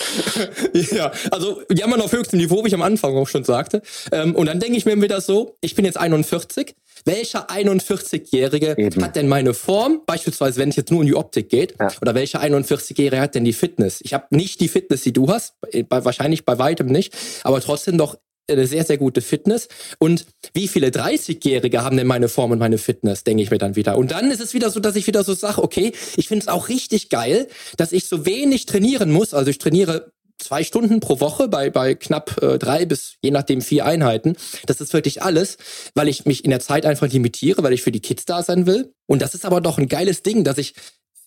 ja, 0.72 1.12
also 1.30 1.62
jammern 1.70 2.02
auf 2.02 2.12
höchstem 2.12 2.38
Niveau, 2.38 2.62
wie 2.62 2.68
ich 2.68 2.74
am 2.74 2.82
Anfang 2.82 3.16
auch 3.16 3.26
schon 3.26 3.44
sagte. 3.44 3.82
Ähm, 4.12 4.36
und 4.36 4.46
dann 4.46 4.60
denke 4.60 4.76
ich 4.76 4.84
mir 4.84 5.00
wieder 5.00 5.20
so, 5.20 5.56
ich 5.60 5.74
bin 5.74 5.84
jetzt 5.84 5.96
41. 5.96 6.74
Welcher 7.04 7.50
41-Jährige 7.50 8.76
hat 9.00 9.16
denn 9.16 9.28
meine 9.28 9.54
Form? 9.54 10.02
Beispielsweise, 10.06 10.60
wenn 10.60 10.68
es 10.68 10.76
jetzt 10.76 10.90
nur 10.90 11.00
um 11.00 11.06
die 11.06 11.14
Optik 11.14 11.48
geht. 11.48 11.74
Ja. 11.80 11.90
Oder 12.00 12.14
welcher 12.14 12.40
41-Jährige 12.42 13.20
hat 13.20 13.34
denn 13.34 13.44
die 13.44 13.54
Fitness? 13.54 14.00
Ich 14.02 14.14
habe 14.14 14.26
nicht 14.30 14.60
die 14.60 14.68
Fitness, 14.68 15.02
die 15.02 15.12
du 15.12 15.28
hast. 15.28 15.54
Bei, 15.88 16.04
wahrscheinlich 16.04 16.44
bei 16.44 16.58
weitem 16.58 16.86
nicht. 16.86 17.14
Aber 17.42 17.60
trotzdem 17.60 17.98
doch 17.98 18.18
eine 18.50 18.66
sehr, 18.66 18.84
sehr 18.84 18.98
gute 18.98 19.20
Fitness. 19.20 19.68
Und 19.98 20.26
wie 20.54 20.68
viele 20.68 20.88
30-Jährige 20.88 21.82
haben 21.82 21.96
denn 21.96 22.06
meine 22.06 22.28
Form 22.28 22.50
und 22.50 22.58
meine 22.58 22.78
Fitness, 22.78 23.24
denke 23.24 23.42
ich 23.42 23.50
mir 23.50 23.58
dann 23.58 23.76
wieder. 23.76 23.96
Und 23.96 24.10
dann 24.10 24.30
ist 24.30 24.40
es 24.40 24.54
wieder 24.54 24.70
so, 24.70 24.80
dass 24.80 24.96
ich 24.96 25.06
wieder 25.06 25.24
so 25.24 25.34
sage, 25.34 25.62
okay, 25.62 25.92
ich 26.16 26.28
finde 26.28 26.42
es 26.42 26.48
auch 26.48 26.68
richtig 26.68 27.08
geil, 27.08 27.48
dass 27.76 27.92
ich 27.92 28.06
so 28.06 28.26
wenig 28.26 28.66
trainieren 28.66 29.10
muss. 29.10 29.34
Also 29.34 29.50
ich 29.50 29.58
trainiere 29.58 30.12
zwei 30.38 30.64
Stunden 30.64 31.00
pro 31.00 31.20
Woche 31.20 31.48
bei, 31.48 31.70
bei 31.70 31.94
knapp 31.94 32.42
äh, 32.42 32.58
drei 32.58 32.84
bis 32.84 33.14
je 33.22 33.30
nachdem 33.30 33.60
vier 33.60 33.86
Einheiten. 33.86 34.36
Das 34.66 34.80
ist 34.80 34.92
wirklich 34.92 35.22
alles, 35.22 35.56
weil 35.94 36.08
ich 36.08 36.26
mich 36.26 36.44
in 36.44 36.50
der 36.50 36.60
Zeit 36.60 36.84
einfach 36.84 37.08
limitiere, 37.08 37.62
weil 37.62 37.72
ich 37.72 37.82
für 37.82 37.92
die 37.92 38.00
Kids 38.00 38.24
da 38.24 38.42
sein 38.42 38.66
will. 38.66 38.92
Und 39.06 39.22
das 39.22 39.34
ist 39.34 39.44
aber 39.44 39.60
doch 39.60 39.78
ein 39.78 39.88
geiles 39.88 40.22
Ding, 40.22 40.42
dass 40.42 40.58
ich 40.58 40.74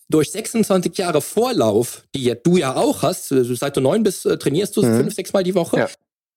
durch 0.08 0.30
26 0.30 0.96
Jahre 0.98 1.20
Vorlauf, 1.20 2.04
die 2.14 2.32
du 2.42 2.56
ja 2.56 2.76
auch 2.76 3.02
hast, 3.02 3.28
seit 3.28 3.76
du 3.76 3.80
neun 3.80 4.02
bist, 4.02 4.26
äh, 4.26 4.38
trainierst 4.38 4.76
du 4.76 4.82
mhm. 4.82 4.98
fünf, 4.98 5.14
sechs 5.14 5.32
Mal 5.32 5.42
die 5.42 5.54
Woche. 5.54 5.78
Ja. 5.78 5.88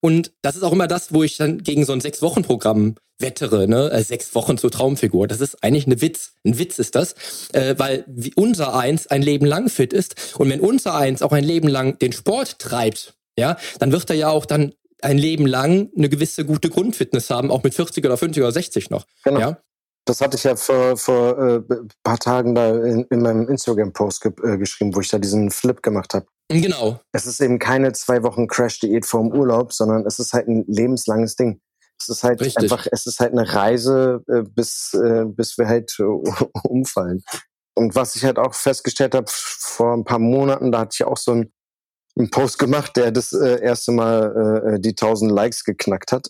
Und 0.02 0.32
das 0.42 0.56
ist 0.56 0.64
auch 0.64 0.72
immer 0.72 0.88
das, 0.88 1.14
wo 1.14 1.24
ich 1.24 1.38
dann 1.38 1.60
gegen 1.60 1.86
so 1.86 1.94
ein 1.94 2.02
Sechs-Wochen-Programm 2.02 2.96
wettere, 3.20 3.68
ne? 3.68 3.92
Äh, 3.92 4.04
sechs 4.04 4.34
Wochen 4.34 4.58
zur 4.58 4.72
Traumfigur. 4.72 5.28
Das 5.28 5.42
ist 5.42 5.62
eigentlich 5.64 5.86
eine 5.86 6.02
Witz. 6.02 6.34
Ein 6.46 6.58
Witz 6.58 6.80
ist 6.80 6.96
das, 6.96 7.16
äh, 7.54 7.76
weil 7.78 8.06
unser 8.36 8.76
Eins 8.76 9.08
ein 9.08 9.22
Leben 9.22 9.46
lang 9.46 9.70
fit 9.70 9.94
ist. 9.94 10.36
Und 10.38 10.50
wenn 10.50 10.62
unser 10.62 10.96
Eins 10.96 11.22
auch 11.22 11.34
ein 11.34 11.44
Leben 11.44 11.68
lang 11.68 12.00
den 12.00 12.14
Sport 12.14 12.60
treibt, 12.60 13.16
ja, 13.38 13.58
dann 13.80 13.92
wird 13.92 14.10
er 14.10 14.16
ja 14.16 14.30
auch 14.30 14.46
dann 14.46 14.74
ein 15.02 15.18
Leben 15.18 15.46
lang 15.46 15.90
eine 15.96 16.10
gewisse 16.10 16.46
gute 16.46 16.70
Grundfitness 16.70 17.30
haben, 17.30 17.52
auch 17.52 17.64
mit 17.64 17.74
40 17.74 18.06
oder 18.06 18.18
50 18.18 18.44
oder 18.44 18.52
60 18.52 18.90
noch. 18.90 19.06
Genau. 19.24 19.40
Ja? 19.40 19.62
Das 20.10 20.22
hatte 20.22 20.38
ich 20.38 20.44
ja 20.44 20.56
vor, 20.56 20.98
vor 20.98 21.38
äh, 21.38 21.62
paar 22.04 22.18
Tagen 22.18 22.56
da 22.56 22.72
in, 22.72 23.04
in 23.12 23.22
meinem 23.22 23.48
Instagram-Post 23.48 24.22
ge 24.22 24.32
äh, 24.44 24.58
geschrieben, 24.58 24.96
wo 24.96 25.02
ich 25.02 25.10
da 25.10 25.20
diesen 25.20 25.52
Flip 25.52 25.84
gemacht 25.84 26.16
habe. 26.16 26.26
Genau. 26.48 27.00
Es 27.12 27.28
ist 27.28 27.40
eben 27.42 27.60
keine 27.60 27.94
zwei 27.94 28.24
Wochen 28.24 28.48
Crash-Diät 28.48 29.06
vorm 29.06 29.32
Urlaub, 29.32 29.72
sondern 29.72 30.08
es 30.08 30.18
ist 30.18 30.34
halt 30.34 30.48
ein 30.48 30.66
lebenslanges 30.68 31.36
Ding. 31.36 31.62
Es 32.02 32.10
ist 32.10 32.24
halt 32.24 32.42
Richtig. 32.42 32.64
einfach, 32.64 32.88
es 32.92 33.06
ist 33.06 33.20
halt 33.20 33.34
eine 33.34 33.54
Reise, 33.54 34.24
äh, 34.28 34.42
bis, 34.42 34.96
äh, 34.96 35.26
bis 35.26 35.60
wir 35.60 35.68
halt 35.68 35.96
äh, 36.00 36.04
umfallen. 36.64 37.24
Und 37.76 37.94
was 37.94 38.16
ich 38.16 38.26
halt 38.26 38.40
auch 38.40 38.56
festgestellt 38.56 39.14
habe 39.14 39.28
vor 39.30 39.94
ein 39.94 40.06
paar 40.06 40.18
Monaten, 40.18 40.72
da 40.72 40.80
hatte 40.80 40.96
ich 41.00 41.06
auch 41.06 41.18
so 41.18 41.34
ein 41.34 41.54
einen 42.18 42.32
Post 42.32 42.60
gemacht, 42.60 42.98
der 42.98 43.12
das 43.12 43.32
äh, 43.32 43.62
erste 43.62 43.92
Mal 43.92 44.74
äh, 44.76 44.80
die 44.80 44.90
1000 44.90 45.32
Likes 45.32 45.64
geknackt 45.64 46.12
hat. 46.12 46.28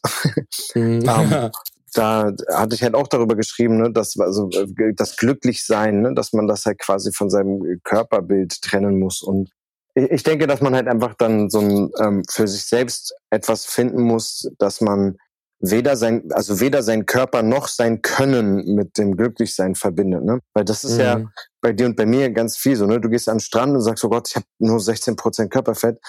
Mhm. 0.75 1.07
um, 1.07 1.51
da 1.93 2.31
hatte 2.53 2.75
ich 2.75 2.83
halt 2.83 2.95
auch 2.95 3.07
darüber 3.07 3.35
geschrieben, 3.35 3.77
ne, 3.77 3.91
dass 3.91 4.19
also 4.19 4.49
äh, 4.51 4.93
das 4.95 5.17
Glücklichsein, 5.17 6.01
ne, 6.01 6.13
dass 6.13 6.33
man 6.33 6.47
das 6.47 6.65
halt 6.65 6.79
quasi 6.79 7.11
von 7.11 7.29
seinem 7.29 7.79
Körperbild 7.83 8.61
trennen 8.61 8.99
muss. 8.99 9.21
Und 9.21 9.49
ich 9.95 10.23
denke, 10.23 10.47
dass 10.47 10.61
man 10.61 10.75
halt 10.75 10.87
einfach 10.87 11.15
dann 11.15 11.49
so 11.49 11.59
ein, 11.59 11.91
ähm, 11.99 12.23
für 12.29 12.47
sich 12.47 12.65
selbst 12.65 13.13
etwas 13.29 13.65
finden 13.65 14.03
muss, 14.03 14.49
dass 14.57 14.81
man 14.81 15.17
weder 15.59 15.97
sein, 15.97 16.31
also 16.31 16.59
weder 16.59 16.83
sein 16.83 17.05
Körper 17.05 17.43
noch 17.43 17.67
sein 17.67 18.01
Können 18.01 18.75
mit 18.75 18.97
dem 18.97 19.17
Glücklichsein 19.17 19.75
verbindet, 19.75 20.23
ne? 20.23 20.39
Weil 20.53 20.63
das 20.63 20.83
ist 20.83 20.93
mhm. 20.93 20.99
ja 20.99 21.21
bei 21.61 21.73
dir 21.73 21.85
und 21.85 21.97
bei 21.97 22.05
mir 22.05 22.29
ganz 22.31 22.55
viel 22.55 22.75
so, 22.75 22.85
ne? 22.85 23.01
Du 23.01 23.09
gehst 23.09 23.27
am 23.27 23.39
Strand 23.39 23.73
und 23.73 23.81
sagst, 23.81 24.03
oh 24.05 24.09
Gott, 24.09 24.29
ich 24.29 24.35
habe 24.35 24.45
nur 24.59 24.79
16 24.79 25.15
Prozent 25.15 25.51
Körperfett 25.51 25.99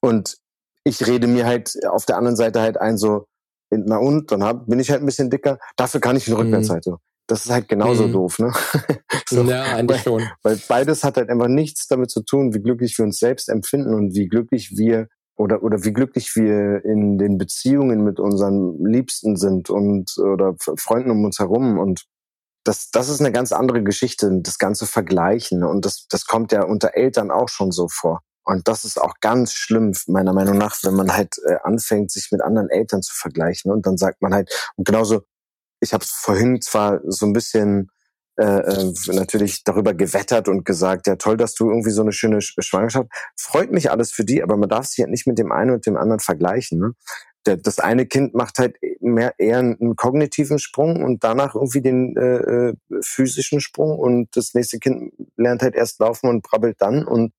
und 0.00 0.36
ich 0.84 1.06
rede 1.06 1.26
mir 1.26 1.46
halt 1.46 1.72
auf 1.88 2.04
der 2.04 2.18
anderen 2.18 2.36
Seite 2.36 2.60
halt 2.60 2.78
ein 2.78 2.98
so, 2.98 3.26
na 3.78 3.98
und, 3.98 4.30
dann 4.32 4.42
hab, 4.42 4.66
bin 4.66 4.78
ich 4.78 4.90
halt 4.90 5.00
ein 5.00 5.06
bisschen 5.06 5.30
dicker, 5.30 5.58
dafür 5.76 6.00
kann 6.00 6.16
ich 6.16 6.26
eine 6.26 6.38
Rückwärtsseite. 6.38 6.92
Mhm. 6.92 6.96
Das 7.26 7.46
ist 7.46 7.50
halt 7.50 7.68
genauso 7.68 8.06
mhm. 8.06 8.12
doof, 8.12 8.38
ne? 8.38 8.52
so, 9.28 9.42
ja, 9.44 9.62
eigentlich 9.62 10.02
schon. 10.02 10.28
Weil 10.42 10.60
beides 10.68 11.04
hat 11.04 11.16
halt 11.16 11.30
einfach 11.30 11.48
nichts 11.48 11.86
damit 11.86 12.10
zu 12.10 12.22
tun, 12.22 12.54
wie 12.54 12.60
glücklich 12.60 12.98
wir 12.98 13.04
uns 13.04 13.18
selbst 13.18 13.48
empfinden 13.48 13.94
und 13.94 14.14
wie 14.14 14.28
glücklich 14.28 14.72
wir 14.76 15.08
oder, 15.36 15.62
oder 15.62 15.84
wie 15.84 15.92
glücklich 15.92 16.36
wir 16.36 16.84
in 16.84 17.18
den 17.18 17.38
Beziehungen 17.38 18.04
mit 18.04 18.20
unseren 18.20 18.84
Liebsten 18.84 19.36
sind 19.36 19.70
und 19.70 20.16
oder 20.18 20.54
Freunden 20.76 21.10
um 21.10 21.24
uns 21.24 21.38
herum 21.38 21.78
und 21.78 22.04
das, 22.62 22.90
das 22.90 23.08
ist 23.08 23.20
eine 23.20 23.32
ganz 23.32 23.52
andere 23.52 23.82
Geschichte, 23.82 24.30
das 24.42 24.58
ganze 24.58 24.86
Vergleichen 24.86 25.64
und 25.64 25.84
das, 25.84 26.06
das 26.08 26.26
kommt 26.26 26.52
ja 26.52 26.64
unter 26.64 26.94
Eltern 26.94 27.30
auch 27.30 27.48
schon 27.48 27.72
so 27.72 27.88
vor. 27.88 28.20
Und 28.44 28.68
das 28.68 28.84
ist 28.84 29.00
auch 29.00 29.14
ganz 29.20 29.52
schlimm, 29.52 29.92
meiner 30.06 30.32
Meinung 30.32 30.58
nach, 30.58 30.76
wenn 30.82 30.94
man 30.94 31.12
halt 31.12 31.36
äh, 31.46 31.56
anfängt, 31.62 32.10
sich 32.10 32.30
mit 32.30 32.42
anderen 32.42 32.68
Eltern 32.68 33.02
zu 33.02 33.14
vergleichen. 33.14 33.70
Und 33.72 33.86
dann 33.86 33.96
sagt 33.96 34.22
man 34.22 34.34
halt, 34.34 34.50
und 34.76 34.86
genauso, 34.86 35.22
ich 35.80 35.92
habe 35.92 36.04
vorhin 36.06 36.60
zwar 36.60 37.00
so 37.04 37.26
ein 37.26 37.32
bisschen 37.32 37.90
äh, 38.36 38.44
äh, 38.44 38.92
natürlich 39.12 39.62
darüber 39.62 39.94
gewettert 39.94 40.48
und 40.48 40.64
gesagt, 40.64 41.06
ja 41.06 41.14
toll, 41.14 41.36
dass 41.36 41.54
du 41.54 41.70
irgendwie 41.70 41.90
so 41.90 42.02
eine 42.02 42.10
schöne 42.12 42.40
Schwangerschaft. 42.40 43.08
Freut 43.36 43.70
mich 43.70 43.92
alles 43.92 44.10
für 44.10 44.24
die, 44.24 44.42
aber 44.42 44.56
man 44.56 44.68
darf 44.68 44.86
sich 44.86 44.98
ja 44.98 45.06
nicht 45.06 45.28
mit 45.28 45.38
dem 45.38 45.52
einen 45.52 45.70
und 45.70 45.86
dem 45.86 45.96
anderen 45.96 46.18
vergleichen. 46.18 46.80
Ne? 46.80 46.92
Der, 47.46 47.58
das 47.58 47.78
eine 47.78 48.06
Kind 48.06 48.34
macht 48.34 48.58
halt 48.58 48.76
mehr 49.00 49.34
eher 49.38 49.58
einen 49.58 49.94
kognitiven 49.94 50.58
Sprung 50.58 51.04
und 51.04 51.22
danach 51.22 51.54
irgendwie 51.54 51.82
den 51.82 52.16
äh, 52.16 52.70
äh, 52.70 52.74
physischen 53.02 53.60
Sprung 53.60 53.96
und 53.96 54.36
das 54.36 54.52
nächste 54.54 54.80
Kind 54.80 55.12
lernt 55.36 55.62
halt 55.62 55.76
erst 55.76 56.00
laufen 56.00 56.28
und 56.28 56.42
brabbelt 56.42 56.80
dann 56.80 57.06
und 57.06 57.32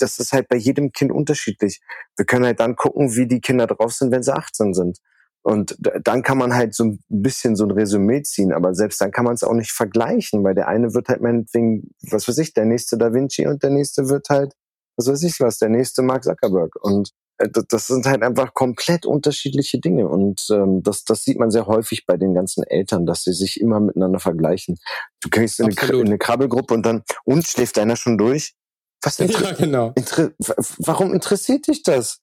das 0.00 0.18
ist 0.18 0.32
halt 0.32 0.48
bei 0.48 0.56
jedem 0.56 0.92
Kind 0.92 1.12
unterschiedlich. 1.12 1.80
Wir 2.16 2.26
können 2.26 2.44
halt 2.44 2.60
dann 2.60 2.76
gucken, 2.76 3.14
wie 3.16 3.26
die 3.26 3.40
Kinder 3.40 3.66
drauf 3.66 3.92
sind, 3.92 4.12
wenn 4.12 4.22
sie 4.22 4.34
18 4.34 4.74
sind. 4.74 4.98
Und 5.42 5.76
dann 6.04 6.22
kann 6.22 6.36
man 6.36 6.54
halt 6.54 6.74
so 6.74 6.84
ein 6.84 7.02
bisschen 7.08 7.56
so 7.56 7.64
ein 7.64 7.70
Resümee 7.70 8.22
ziehen, 8.22 8.52
aber 8.52 8.74
selbst 8.74 9.00
dann 9.00 9.10
kann 9.10 9.24
man 9.24 9.34
es 9.34 9.42
auch 9.42 9.54
nicht 9.54 9.72
vergleichen, 9.72 10.44
weil 10.44 10.54
der 10.54 10.68
eine 10.68 10.92
wird 10.92 11.08
halt 11.08 11.22
meinetwegen, 11.22 11.94
was 12.10 12.28
weiß 12.28 12.36
ich, 12.38 12.52
der 12.52 12.66
nächste 12.66 12.98
Da 12.98 13.14
Vinci 13.14 13.46
und 13.46 13.62
der 13.62 13.70
nächste 13.70 14.08
wird 14.10 14.28
halt, 14.28 14.52
was 14.96 15.06
weiß 15.06 15.22
ich 15.22 15.40
was, 15.40 15.56
der 15.56 15.70
nächste 15.70 16.02
Mark 16.02 16.24
Zuckerberg. 16.24 16.76
Und 16.82 17.12
äh, 17.38 17.48
das 17.68 17.86
sind 17.86 18.06
halt 18.06 18.22
einfach 18.22 18.52
komplett 18.52 19.06
unterschiedliche 19.06 19.80
Dinge. 19.80 20.08
Und 20.08 20.46
ähm, 20.50 20.82
das, 20.82 21.04
das 21.04 21.24
sieht 21.24 21.38
man 21.38 21.50
sehr 21.50 21.66
häufig 21.66 22.04
bei 22.06 22.18
den 22.18 22.34
ganzen 22.34 22.62
Eltern, 22.64 23.06
dass 23.06 23.24
sie 23.24 23.32
sich 23.32 23.60
immer 23.60 23.80
miteinander 23.80 24.20
vergleichen. 24.20 24.76
Du 25.22 25.30
gehst 25.30 25.58
in 25.58 25.66
eine, 25.66 25.92
in 25.92 26.06
eine 26.06 26.18
Krabbelgruppe 26.18 26.74
und 26.74 26.84
dann, 26.84 27.02
und 27.24 27.46
schläft 27.46 27.78
einer 27.78 27.96
schon 27.96 28.18
durch? 28.18 28.54
Was 29.02 29.18
ja, 29.18 29.52
genau. 29.52 29.92
Inter 29.94 30.32
warum 30.78 31.14
interessiert 31.14 31.66
dich 31.66 31.82
das? 31.82 32.20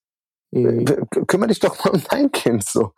Mhm. 0.51 0.85
Kümmere 1.27 1.49
dich 1.49 1.59
doch 1.59 1.83
mal 1.83 1.91
um 1.91 2.03
dein 2.09 2.31
Kind 2.31 2.63
so. 2.63 2.91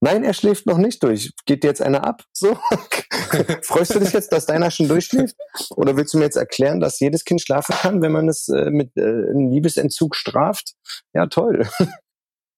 Nein, 0.00 0.24
er 0.24 0.34
schläft 0.34 0.66
noch 0.66 0.76
nicht 0.76 1.02
durch. 1.02 1.32
Geht 1.46 1.64
jetzt 1.64 1.80
einer 1.80 2.06
ab? 2.06 2.24
So? 2.32 2.58
Freust 3.62 3.94
du 3.94 3.98
dich 3.98 4.12
jetzt, 4.12 4.30
dass 4.30 4.44
deiner 4.44 4.70
schon 4.70 4.88
durchschläft? 4.88 5.36
Oder 5.70 5.96
willst 5.96 6.12
du 6.12 6.18
mir 6.18 6.24
jetzt 6.24 6.36
erklären, 6.36 6.80
dass 6.80 7.00
jedes 7.00 7.24
Kind 7.24 7.40
schlafen 7.40 7.74
kann, 7.74 8.02
wenn 8.02 8.12
man 8.12 8.28
es 8.28 8.48
äh, 8.48 8.70
mit 8.70 8.94
äh, 8.96 9.00
einem 9.00 9.50
Liebesentzug 9.50 10.14
straft? 10.14 10.74
Ja, 11.14 11.26
toll. 11.26 11.68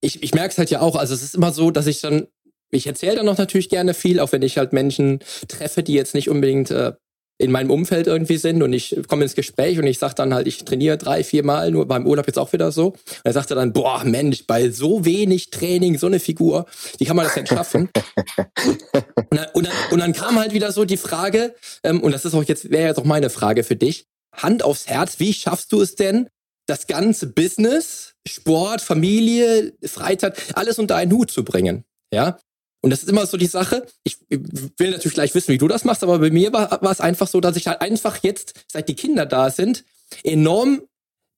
Ich, 0.01 0.22
ich 0.22 0.32
merke 0.32 0.51
es 0.53 0.59
halt 0.59 0.70
ja 0.70 0.80
auch. 0.80 0.94
Also 0.94 1.12
es 1.12 1.24
ist 1.24 1.34
immer 1.34 1.51
so, 1.51 1.72
dass 1.72 1.88
ich 1.88 2.01
dann 2.01 2.28
ich 2.70 2.86
erzähle 2.86 3.16
dann 3.16 3.26
noch 3.26 3.38
natürlich 3.38 3.68
gerne 3.68 3.94
viel, 3.94 4.20
auch 4.20 4.30
wenn 4.32 4.42
ich 4.42 4.59
halt 4.59 4.72
Menschen 4.72 5.20
treffe, 5.49 5.82
die 5.82 5.94
jetzt 5.94 6.14
nicht 6.14 6.28
unbedingt 6.28 6.70
äh, 6.70 6.92
in 7.39 7.53
meinem 7.53 7.70
Umfeld 7.70 8.09
irgendwie 8.09 8.36
sind 8.36 8.62
und 8.62 8.72
ich 8.72 9.01
komme 9.07 9.22
ins 9.22 9.36
Gespräch 9.36 9.78
und 9.78 9.86
ich 9.86 9.99
sage 9.99 10.14
dann 10.16 10.34
halt, 10.34 10.49
ich 10.49 10.64
trainiere 10.64 10.99
drei, 10.99 11.22
vier 11.22 11.45
Mal, 11.45 11.70
nur 11.70 11.86
beim 11.86 12.07
Urlaub 12.07 12.26
jetzt 12.26 12.39
auch 12.39 12.53
wieder 12.53 12.72
so. 12.72 12.89
Und 12.89 12.99
er 13.22 13.32
sagte 13.32 13.55
dann, 13.55 13.72
boah, 13.72 14.03
Mensch, 14.05 14.47
bei 14.47 14.70
so 14.70 15.05
wenig 15.05 15.51
Training, 15.51 15.99
so 15.99 16.09
eine 16.09 16.18
Figur, 16.18 16.66
wie 16.99 17.05
kann 17.05 17.16
man 17.16 17.24
das 17.24 17.34
denn 17.34 17.47
schaffen? 17.47 17.91
und, 18.57 19.26
dann, 19.30 19.47
und, 19.55 19.66
dann, 19.66 19.74
und 19.93 19.99
dann 20.01 20.12
kam 20.12 20.39
halt 20.39 20.53
wieder 20.53 20.72
so 20.72 20.84
die 20.84 20.97
Frage, 20.97 21.55
ähm, 21.84 22.03
und 22.03 22.11
das 22.12 22.24
ist 22.24 22.34
auch 22.34 22.45
jetzt, 22.45 22.70
wäre 22.70 22.89
jetzt 22.89 22.99
auch 22.99 23.05
meine 23.05 23.30
Frage 23.30 23.62
für 23.62 23.76
dich, 23.76 24.07
Hand 24.34 24.64
aufs 24.64 24.89
Herz, 24.89 25.20
wie 25.20 25.32
schaffst 25.32 25.72
du 25.72 25.80
es 25.80 25.95
denn, 25.95 26.28
das 26.66 26.86
ganze 26.86 27.28
Business, 27.28 28.14
Sport, 28.26 28.80
Familie, 28.80 29.72
Freizeit, 29.84 30.36
alles 30.55 30.78
unter 30.78 30.97
einen 30.97 31.12
Hut 31.12 31.30
zu 31.30 31.45
bringen? 31.45 31.84
Ja, 32.12 32.39
und 32.81 32.91
das 32.91 33.03
ist 33.03 33.09
immer 33.09 33.26
so 33.26 33.37
die 33.37 33.47
Sache. 33.47 33.87
Ich 34.05 34.18
will 34.29 34.91
natürlich 34.91 35.14
gleich 35.14 35.35
wissen, 35.35 35.53
wie 35.53 35.59
du 35.59 35.68
das 35.68 35.85
machst, 35.85 36.03
aber 36.03 36.18
bei 36.18 36.31
mir 36.31 36.53
war, 36.53 36.83
war 36.83 36.93
es 36.93 37.01
einfach 37.01 37.26
so, 37.26 37.41
dass 37.41 37.57
ich 37.57 37.66
halt 37.66 37.81
einfach 37.81 38.18
jetzt, 38.22 38.64
seit 38.70 38.89
die 38.89 38.95
Kinder 38.95 39.26
da 39.26 39.51
sind, 39.51 39.85
enorm 40.22 40.83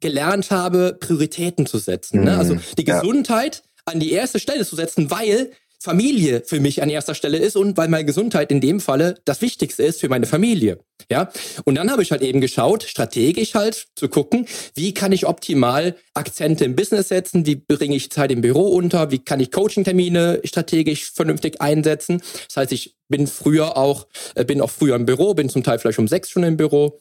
gelernt 0.00 0.50
habe, 0.50 0.96
Prioritäten 0.98 1.66
zu 1.66 1.78
setzen. 1.78 2.24
Ne? 2.24 2.36
Also 2.36 2.58
die 2.78 2.84
Gesundheit 2.84 3.62
ja. 3.64 3.92
an 3.92 4.00
die 4.00 4.12
erste 4.12 4.38
Stelle 4.38 4.66
zu 4.66 4.76
setzen, 4.76 5.10
weil 5.10 5.52
Familie 5.82 6.42
für 6.44 6.60
mich 6.60 6.82
an 6.82 6.90
erster 6.90 7.14
Stelle 7.14 7.38
ist 7.38 7.56
und 7.56 7.76
weil 7.78 7.88
meine 7.88 8.04
Gesundheit 8.04 8.52
in 8.52 8.60
dem 8.60 8.80
Falle 8.80 9.16
das 9.24 9.40
Wichtigste 9.40 9.82
ist 9.82 10.00
für 10.00 10.10
meine 10.10 10.26
Familie. 10.26 10.78
Ja, 11.10 11.30
und 11.64 11.76
dann 11.76 11.90
habe 11.90 12.02
ich 12.02 12.12
halt 12.12 12.20
eben 12.20 12.42
geschaut, 12.42 12.82
strategisch 12.82 13.54
halt 13.54 13.88
zu 13.96 14.08
gucken, 14.08 14.46
wie 14.74 14.92
kann 14.92 15.12
ich 15.12 15.26
optimal 15.26 15.96
Akzente 16.12 16.66
im 16.66 16.76
Business 16.76 17.08
setzen, 17.08 17.46
wie 17.46 17.56
bringe 17.56 17.96
ich 17.96 18.12
Zeit 18.12 18.30
im 18.30 18.42
Büro 18.42 18.68
unter, 18.68 19.10
wie 19.10 19.20
kann 19.20 19.40
ich 19.40 19.50
Coaching-Termine 19.50 20.42
strategisch 20.44 21.10
vernünftig 21.10 21.62
einsetzen. 21.62 22.22
Das 22.48 22.58
heißt, 22.58 22.72
ich 22.72 22.96
bin 23.08 23.26
früher 23.26 23.78
auch, 23.78 24.06
äh, 24.34 24.44
bin 24.44 24.60
auch 24.60 24.70
früher 24.70 24.96
im 24.96 25.06
Büro, 25.06 25.32
bin 25.32 25.48
zum 25.48 25.62
Teil 25.62 25.78
vielleicht 25.78 25.98
um 25.98 26.08
sechs 26.08 26.28
schon 26.28 26.42
im 26.42 26.58
Büro, 26.58 27.00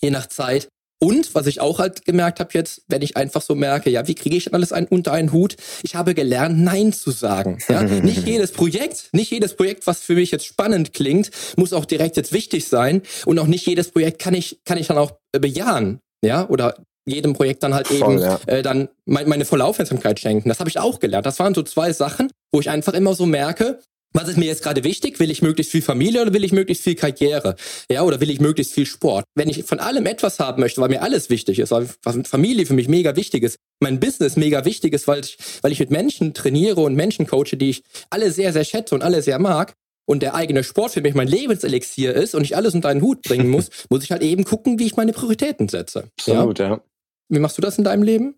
je 0.00 0.10
nach 0.10 0.26
Zeit. 0.26 0.68
Und 1.00 1.34
was 1.34 1.46
ich 1.46 1.60
auch 1.60 1.78
halt 1.78 2.04
gemerkt 2.04 2.40
habe 2.40 2.50
jetzt, 2.54 2.82
wenn 2.88 3.02
ich 3.02 3.16
einfach 3.16 3.40
so 3.40 3.54
merke, 3.54 3.88
ja, 3.88 4.08
wie 4.08 4.14
kriege 4.14 4.36
ich 4.36 4.52
alles 4.52 4.72
ein, 4.72 4.86
unter 4.86 5.12
einen 5.12 5.32
Hut? 5.32 5.56
Ich 5.82 5.94
habe 5.94 6.14
gelernt, 6.14 6.58
Nein 6.58 6.92
zu 6.92 7.12
sagen. 7.12 7.58
Ja? 7.68 7.82
nicht 8.02 8.26
jedes 8.26 8.52
Projekt, 8.52 9.10
nicht 9.12 9.30
jedes 9.30 9.54
Projekt, 9.54 9.86
was 9.86 10.00
für 10.00 10.14
mich 10.14 10.30
jetzt 10.32 10.46
spannend 10.46 10.94
klingt, 10.94 11.30
muss 11.56 11.72
auch 11.72 11.84
direkt 11.84 12.16
jetzt 12.16 12.32
wichtig 12.32 12.66
sein. 12.68 13.02
Und 13.26 13.38
auch 13.38 13.46
nicht 13.46 13.66
jedes 13.66 13.90
Projekt 13.90 14.18
kann 14.18 14.34
ich, 14.34 14.60
kann 14.64 14.78
ich 14.78 14.88
dann 14.88 14.98
auch 14.98 15.12
bejahen. 15.32 16.00
Ja, 16.24 16.48
oder 16.48 16.74
jedem 17.06 17.32
Projekt 17.32 17.62
dann 17.62 17.74
halt 17.74 17.88
Voll, 17.88 18.14
eben 18.14 18.18
ja. 18.18 18.40
äh, 18.46 18.62
dann 18.62 18.88
mein, 19.06 19.28
meine 19.28 19.44
volle 19.44 19.64
Aufmerksamkeit 19.64 20.20
schenken. 20.20 20.48
Das 20.48 20.60
habe 20.60 20.68
ich 20.68 20.78
auch 20.78 20.98
gelernt. 20.98 21.26
Das 21.26 21.38
waren 21.38 21.54
so 21.54 21.62
zwei 21.62 21.92
Sachen, 21.92 22.30
wo 22.52 22.60
ich 22.60 22.70
einfach 22.70 22.92
immer 22.92 23.14
so 23.14 23.24
merke, 23.24 23.78
was 24.12 24.28
ist 24.28 24.38
mir 24.38 24.46
jetzt 24.46 24.62
gerade 24.62 24.84
wichtig? 24.84 25.20
Will 25.20 25.30
ich 25.30 25.42
möglichst 25.42 25.72
viel 25.72 25.82
Familie 25.82 26.22
oder 26.22 26.32
will 26.32 26.44
ich 26.44 26.52
möglichst 26.52 26.84
viel 26.84 26.94
Karriere? 26.94 27.56
Ja, 27.90 28.02
oder 28.02 28.20
will 28.20 28.30
ich 28.30 28.40
möglichst 28.40 28.72
viel 28.72 28.86
Sport? 28.86 29.24
Wenn 29.34 29.48
ich 29.48 29.64
von 29.64 29.80
allem 29.80 30.06
etwas 30.06 30.38
haben 30.38 30.60
möchte, 30.60 30.80
weil 30.80 30.88
mir 30.88 31.02
alles 31.02 31.30
wichtig 31.30 31.58
ist, 31.58 31.70
weil 31.70 31.88
Familie 32.24 32.66
für 32.66 32.74
mich 32.74 32.88
mega 32.88 33.16
wichtig 33.16 33.42
ist, 33.42 33.56
mein 33.80 34.00
Business 34.00 34.36
mega 34.36 34.64
wichtig 34.64 34.94
ist, 34.94 35.06
weil 35.08 35.20
ich, 35.20 35.36
weil 35.62 35.72
ich 35.72 35.80
mit 35.80 35.90
Menschen 35.90 36.34
trainiere 36.34 36.80
und 36.80 36.94
Menschen 36.94 37.26
coache, 37.26 37.56
die 37.56 37.70
ich 37.70 37.82
alle 38.10 38.30
sehr, 38.30 38.52
sehr 38.52 38.64
schätze 38.64 38.94
und 38.94 39.02
alle 39.02 39.22
sehr 39.22 39.38
mag, 39.38 39.74
und 40.08 40.22
der 40.22 40.34
eigene 40.34 40.64
Sport 40.64 40.92
für 40.92 41.02
mich 41.02 41.14
mein 41.14 41.28
Lebenselixier 41.28 42.14
ist 42.14 42.34
und 42.34 42.42
ich 42.42 42.56
alles 42.56 42.74
unter 42.74 42.88
einen 42.88 43.02
Hut 43.02 43.22
bringen 43.22 43.50
muss, 43.50 43.68
muss 43.90 44.02
ich 44.02 44.10
halt 44.10 44.22
eben 44.22 44.44
gucken, 44.44 44.78
wie 44.78 44.86
ich 44.86 44.96
meine 44.96 45.12
Prioritäten 45.12 45.68
setze. 45.68 46.04
Absolut, 46.18 46.58
ja. 46.58 46.68
ja. 46.68 46.80
Wie 47.28 47.38
machst 47.38 47.58
du 47.58 47.62
das 47.62 47.76
in 47.76 47.84
deinem 47.84 48.02
Leben? 48.02 48.34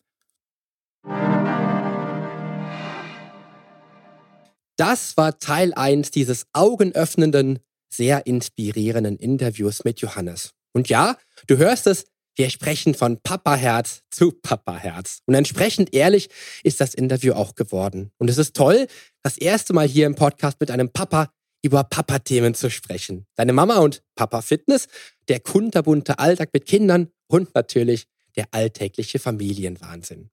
Das 4.81 5.19
war 5.19 5.39
Teil 5.39 5.75
1 5.75 6.11
dieses 6.11 6.47
augenöffnenden, 6.55 7.59
sehr 7.91 8.27
inspirierenden 8.27 9.19
Interviews 9.19 9.85
mit 9.85 10.01
Johannes. 10.01 10.55
Und 10.73 10.89
ja, 10.89 11.19
du 11.49 11.59
hörst 11.59 11.87
es, 11.87 12.07
wir 12.35 12.49
sprechen 12.49 12.95
von 12.95 13.21
Papa-Herz 13.21 14.05
zu 14.09 14.33
Papa-Herz. 14.33 15.21
Und 15.27 15.35
entsprechend 15.35 15.93
ehrlich 15.93 16.31
ist 16.63 16.81
das 16.81 16.95
Interview 16.95 17.35
auch 17.35 17.57
geworden. 17.57 18.11
Und 18.17 18.31
es 18.31 18.39
ist 18.39 18.57
toll, 18.57 18.87
das 19.23 19.37
erste 19.37 19.75
Mal 19.75 19.87
hier 19.87 20.07
im 20.07 20.15
Podcast 20.15 20.59
mit 20.61 20.71
einem 20.71 20.89
Papa 20.89 21.31
über 21.61 21.85
Papa-Themen 21.85 22.55
zu 22.55 22.71
sprechen. 22.71 23.27
Deine 23.35 23.53
Mama 23.53 23.81
und 23.81 24.03
Papa 24.15 24.41
Fitness, 24.41 24.89
der 25.29 25.41
kunterbunte 25.41 26.19
Alltag 26.19 26.55
mit 26.55 26.65
Kindern 26.65 27.11
und 27.27 27.55
natürlich 27.55 28.07
der 28.35 28.47
alltägliche 28.53 29.19
Familienwahnsinn. 29.19 30.31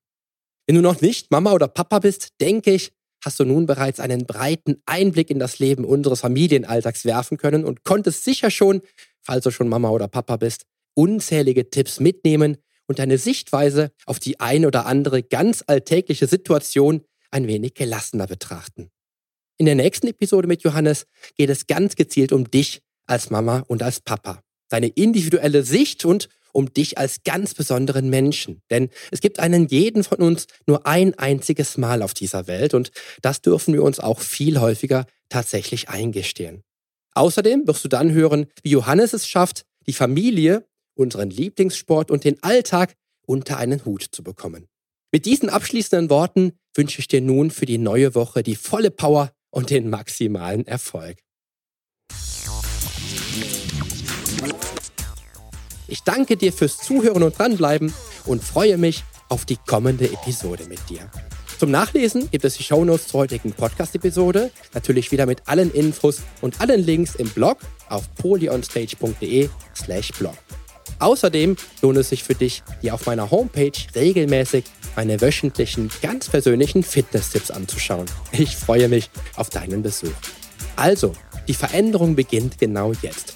Wenn 0.68 0.76
du 0.78 0.82
noch 0.82 1.02
nicht 1.02 1.32
Mama 1.32 1.52
oder 1.52 1.68
Papa 1.68 2.00
bist, 2.00 2.30
denke 2.39 2.72
ich, 2.72 2.93
hast 3.28 3.41
du 3.41 3.43
nun 3.43 3.65
bereits 3.65 3.99
einen 3.99 4.25
breiten 4.25 4.82
Einblick 4.86 5.30
in 5.30 5.38
das 5.38 5.59
Leben 5.59 5.84
unseres 5.84 6.21
Familienalltags 6.21 7.03
werfen 7.03 7.38
können 7.38 7.65
und 7.65 7.84
konntest 7.84 8.23
sicher 8.23 8.49
schon, 8.49 8.82
falls 9.21 9.43
du 9.43 9.51
schon 9.51 9.67
Mama 9.67 9.89
oder 9.89 10.07
Papa 10.07 10.38
bist, 10.38 10.63
unzählige 10.93 11.69
Tipps 11.69 11.99
mitnehmen 11.99 12.55
und 12.88 12.99
deine 12.99 13.17
Sichtweise 13.17 13.91
auf 14.05 14.19
die 14.19 14.39
ein 14.39 14.65
oder 14.65 14.86
andere 14.86 15.23
ganz 15.23 15.61
alltägliche 15.67 16.25
Situation 16.25 17.01
ein 17.30 17.47
wenig 17.47 17.73
gelassener 17.73 18.28
betrachten. 18.28 18.91
In 19.57 19.65
der 19.65 19.75
nächsten 19.75 20.07
Episode 20.07 20.47
mit 20.47 20.63
Johannes 20.63 21.05
geht 21.36 21.49
es 21.49 21.67
ganz 21.67 21.97
gezielt 21.97 22.32
um 22.32 22.49
dich 22.49 22.82
als 23.07 23.30
Mama 23.30 23.65
und 23.67 23.84
als 23.84 23.99
Papa, 23.99 24.41
deine 24.69 24.88
individuelle 24.88 25.63
Sicht 25.63 26.05
und 26.05 26.30
um 26.58 26.74
dich 26.74 26.97
als 26.97 27.22
ganz 27.24 27.53
besonderen 27.53 28.10
Menschen. 28.10 28.64
Denn 28.72 28.89
es 29.12 29.22
gibt 29.22 29.38
einen 29.38 29.68
jeden 29.68 30.03
von 30.03 30.18
uns 30.18 30.47
nur 30.66 30.88
ein 30.88 31.14
einziges 31.14 31.78
Mal 31.78 32.01
auf 32.01 32.16
dieser 32.16 32.47
Welt 32.47 32.74
und 32.74 32.89
das 33.22 33.43
dürfen 33.43 33.76
wir 33.76 33.84
uns 33.84 33.99
auch 33.99 34.22
viel 34.22 34.60
häufiger 34.60 35.05
tatsächlich 35.30 35.89
eingestehen. 35.89 36.64
Außerdem 37.14 37.68
wirst 37.68 37.84
du 37.84 37.89
dann 37.89 38.12
hören, 38.12 38.47
wie 38.64 38.72
Johannes 38.72 39.14
es 39.14 39.28
schafft, 39.28 39.66
die 39.86 39.93
Familie, 39.93 40.66
unseren 40.95 41.30
Lieblingssport 41.30 42.10
und 42.10 42.24
den 42.24 42.41
Alltag 42.41 42.95
unter 43.28 43.58
einen 43.58 43.86
Hut 43.86 44.08
zu 44.12 44.24
bekommen. 44.24 44.66
Mit 45.12 45.26
diesen 45.26 45.49
abschließenden 45.49 46.10
Worten 46.10 46.53
wünsche 46.74 47.01
ich 47.01 47.08
dir 47.08 47.22
nun 47.22 47.51
für 47.51 47.68
die 47.68 47.78
neue 47.78 48.16
Woche 48.16 48.41
die 48.41 48.55
volle 48.55 48.89
Power 48.89 49.32
und 49.51 49.70
den 49.70 49.91
maximalen 49.91 50.66
Erfolg. 50.66 51.20
Ich 55.88 56.03
danke 56.03 56.38
dir 56.38 56.51
fürs 56.51 56.77
Zuhören 56.77 57.23
und 57.23 57.38
dranbleiben 57.38 57.93
und 58.25 58.43
freue 58.43 58.77
mich 58.77 59.03
auf 59.29 59.45
die 59.45 59.57
kommende 59.57 60.05
Episode 60.05 60.65
mit 60.65 60.79
dir. 60.89 61.09
Zum 61.59 61.71
Nachlesen 61.71 62.29
gibt 62.29 62.45
es 62.45 62.55
die 62.57 62.63
Shownotes 62.63 63.07
zur 63.07 63.21
heutigen 63.21 63.51
Podcast-Episode, 63.51 64.51
natürlich 64.73 65.11
wieder 65.11 65.25
mit 65.25 65.41
allen 65.47 65.71
Infos 65.71 66.21
und 66.41 66.61
allen 66.61 66.83
Links 66.83 67.15
im 67.15 67.29
Blog 67.29 67.57
auf 67.89 68.13
polyonstage.de 68.15 69.49
slash 69.75 70.11
blog. 70.11 70.35
Außerdem 70.99 71.55
lohnt 71.81 71.97
es 71.97 72.09
sich 72.09 72.23
für 72.23 72.35
dich, 72.35 72.63
dir 72.81 72.93
auf 72.93 73.05
meiner 73.05 73.31
Homepage 73.31 73.71
regelmäßig 73.95 74.65
meine 74.95 75.19
wöchentlichen, 75.21 75.89
ganz 76.01 76.29
persönlichen 76.29 76.83
Fitness-Tipps 76.83 77.51
anzuschauen. 77.51 78.05
Ich 78.31 78.55
freue 78.55 78.88
mich 78.88 79.09
auf 79.35 79.49
deinen 79.49 79.83
Besuch. 79.83 80.13
Also, 80.75 81.13
die 81.47 81.53
Veränderung 81.53 82.15
beginnt 82.15 82.59
genau 82.59 82.93
jetzt. 83.01 83.35